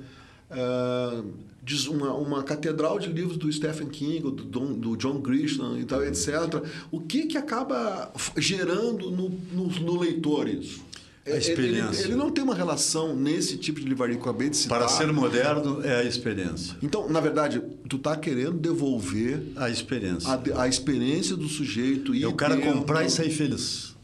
diz 0.50 1.47
uma, 1.88 2.12
uma 2.14 2.42
catedral 2.42 2.98
de 2.98 3.08
livros 3.08 3.36
do 3.36 3.50
Stephen 3.52 3.88
King, 3.88 4.20
do, 4.20 4.74
do 4.74 4.96
John 4.96 5.20
Grisham 5.20 5.78
e 5.78 5.84
tal, 5.84 6.04
etc. 6.04 6.62
O 6.90 7.00
que 7.00 7.26
que 7.26 7.36
acaba 7.36 8.12
gerando 8.36 9.10
no, 9.10 9.28
no, 9.52 9.66
no 9.80 10.00
leitor 10.00 10.48
isso? 10.48 10.86
A 11.26 11.36
experiência. 11.36 12.00
Ele, 12.04 12.12
ele 12.12 12.16
não 12.16 12.30
tem 12.30 12.42
uma 12.42 12.54
relação 12.54 13.14
nesse 13.14 13.58
tipo 13.58 13.78
de 13.78 13.86
livraria 13.86 14.16
que 14.16 14.22
eu 14.22 14.30
acabei 14.30 14.48
de 14.48 14.56
citar. 14.56 14.78
Para 14.78 14.88
ser 14.88 15.12
moderno 15.12 15.82
é 15.84 15.96
a 15.96 16.02
experiência. 16.04 16.74
Então, 16.82 17.06
na 17.06 17.20
verdade, 17.20 17.60
tu 17.86 17.98
tá 17.98 18.16
querendo 18.16 18.52
devolver 18.58 19.42
A 19.54 19.68
experiência. 19.68 20.26
a, 20.56 20.62
a 20.62 20.68
experiência 20.68 21.36
do 21.36 21.46
sujeito 21.46 22.14
e 22.14 22.22
É 22.24 22.26
o 22.26 22.32
cara 22.32 22.56
comprar 22.56 23.04
e 23.04 23.10
sair 23.10 23.30
feliz. 23.30 23.94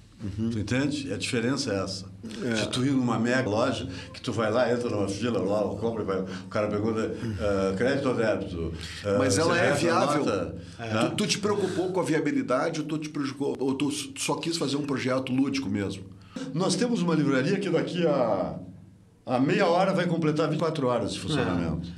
Tu 0.53 0.59
entende? 0.59 1.13
A 1.13 1.17
diferença 1.17 1.73
é 1.73 1.83
essa. 1.83 2.14
De 2.25 2.69
tu 2.71 2.85
ir 2.85 2.91
numa 2.91 3.19
mega 3.19 3.49
loja, 3.49 3.87
que 4.13 4.21
tu 4.21 4.33
vai 4.33 4.51
lá, 4.51 4.73
entra 4.73 4.89
numa 4.89 5.07
fila, 5.07 5.39
lá, 5.39 5.63
compra, 5.77 6.03
vai, 6.03 6.21
o 6.21 6.49
cara 6.49 6.69
pergunta 6.69 7.15
ah, 7.39 7.75
crédito 7.77 8.09
ou 8.09 8.15
débito. 8.15 8.73
Ah, 9.05 9.17
Mas 9.19 9.37
ela 9.37 9.59
é 9.59 9.73
viável. 9.73 10.25
nota? 10.25 10.55
Tu, 11.11 11.17
tu 11.17 11.27
te 11.27 11.39
preocupou 11.39 11.93
com 11.93 12.01
a 12.01 12.03
viabilidade 12.03 12.81
ou 12.81 12.87
tu, 12.87 12.99
te 12.99 13.13
ou 13.39 13.75
tu 13.75 13.91
só 14.17 14.37
quis 14.37 14.57
fazer 14.57 14.77
um 14.77 14.87
projeto 14.87 15.31
lúdico 15.33 15.69
mesmo? 15.69 16.05
Nós 16.53 16.75
temos 16.75 17.03
uma 17.03 17.15
livraria 17.15 17.59
que 17.61 17.69
daqui 17.69 18.07
a, 18.07 18.59
a 19.27 19.39
meia 19.39 19.67
hora 19.67 19.93
vai 19.93 20.07
completar 20.07 20.49
24 20.49 20.87
horas 20.87 21.13
de 21.13 21.21
funcionamento. 21.21 21.89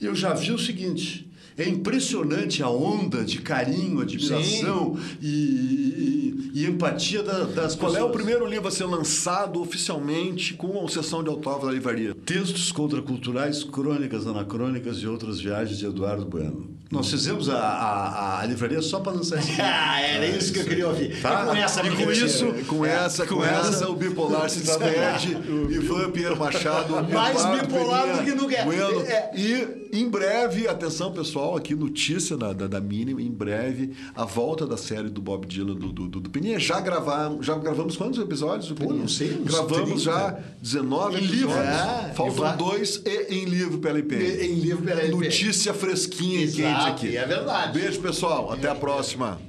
E 0.00 0.06
eu 0.06 0.14
já 0.14 0.34
vi 0.34 0.52
o 0.52 0.58
seguinte. 0.58 1.28
É 1.56 1.68
impressionante 1.68 2.62
a 2.62 2.70
onda 2.70 3.24
de 3.24 3.40
carinho, 3.40 4.00
admiração 4.00 4.96
e, 5.20 6.37
e- 6.54 6.66
empatia 6.66 7.22
da- 7.22 7.44
das 7.44 7.74
Qual 7.74 7.90
pessoas. 7.92 7.96
é 7.96 8.02
o 8.02 8.10
primeiro 8.10 8.46
livro 8.46 8.68
a 8.68 8.70
ser 8.70 8.84
lançado 8.84 9.60
oficialmente 9.60 10.54
com 10.54 10.84
a 10.84 10.88
sessão 10.88 11.22
de 11.22 11.28
autógrafo 11.28 11.66
da 11.66 11.72
livraria? 11.72 12.14
Textos 12.14 12.70
contraculturais, 12.72 13.64
crônicas 13.64 14.26
anacrônicas 14.26 14.98
e 14.98 15.06
outras 15.06 15.40
viagens 15.40 15.78
de 15.78 15.86
Eduardo 15.86 16.24
Bueno. 16.24 16.77
Nós 16.90 17.10
fizemos 17.10 17.50
a, 17.50 17.58
a, 17.58 18.40
a 18.40 18.46
livraria 18.46 18.80
só 18.80 18.98
para 19.00 19.12
lançar 19.12 19.38
esse. 19.38 19.52
Ah, 19.60 20.00
era 20.00 20.26
isso 20.26 20.52
que 20.52 20.60
eu 20.60 20.64
queria 20.64 20.88
ouvir. 20.88 21.20
Tá? 21.20 21.42
E 21.42 21.46
com 21.46 21.56
essa 21.56 21.86
E 21.86 21.90
com 21.90 22.10
isso- 22.12 22.46
Com 22.66 22.86
essa, 22.86 23.26
com, 23.26 23.44
essa, 23.44 23.88
o 23.88 23.94
bipolar 23.94 24.48
se 24.48 24.60
despede. 24.64 25.36
Ivan 25.70 26.10
Pinheiro 26.10 26.36
Machado. 26.38 26.94
Mais 27.12 27.44
bipolar 27.60 28.16
do 28.18 28.24
que 28.24 28.30
nunca 28.32 28.56
é. 28.56 28.64
Bueno. 28.64 29.00
É. 29.02 29.30
E 29.36 29.88
em 29.92 30.08
breve, 30.08 30.66
atenção 30.68 31.12
pessoal, 31.12 31.56
aqui 31.56 31.74
notícia 31.74 32.36
da, 32.36 32.52
da, 32.52 32.66
da 32.66 32.80
Mínima, 32.80 33.20
em 33.22 33.30
breve, 33.30 33.92
a 34.14 34.24
volta 34.24 34.66
da 34.66 34.76
série 34.76 35.08
do 35.08 35.20
Bob 35.20 35.46
Dylan 35.46 35.74
do, 35.74 35.92
do, 35.92 36.08
do, 36.08 36.20
do. 36.20 36.58
Já 36.58 36.80
gravamos, 36.80 37.44
já 37.44 37.54
gravamos 37.56 37.96
quantos 37.96 38.18
episódios 38.20 38.70
Pô, 38.72 38.92
não 38.92 39.08
sei, 39.08 39.28
Gravamos 39.44 39.84
30. 39.84 39.98
já 40.00 40.38
19 40.62 41.18
Em 41.18 41.20
livro. 41.26 41.50
episódios. 41.50 41.74
É, 41.76 42.10
e 42.12 42.14
Faltam 42.14 42.56
dois 42.56 43.02
e 43.04 43.34
em 43.34 43.44
livro 43.44 43.78
pela 43.78 43.98
IP. 43.98 44.14
E- 44.14 44.46
em 44.46 44.54
livro 44.60 44.84
pela 44.84 45.02
IP. 45.02 45.10
Notícia 45.14 45.74
fresquinha 45.74 46.42
Exato, 46.42 46.77
quente 46.84 46.90
aqui. 46.90 47.06
e 47.08 47.16
é 47.16 47.26
verdade. 47.26 47.78
Beijo, 47.78 48.00
pessoal. 48.00 48.52
Até 48.52 48.68
a 48.68 48.74
próxima. 48.74 49.40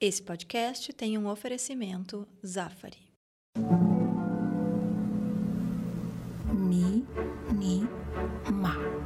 Esse 0.00 0.22
podcast 0.22 0.92
tem 0.92 1.18
um 1.18 1.28
oferecimento 1.28 2.26
Zafari. 2.46 3.08
Mi 6.50 7.04
animal. 7.50 8.97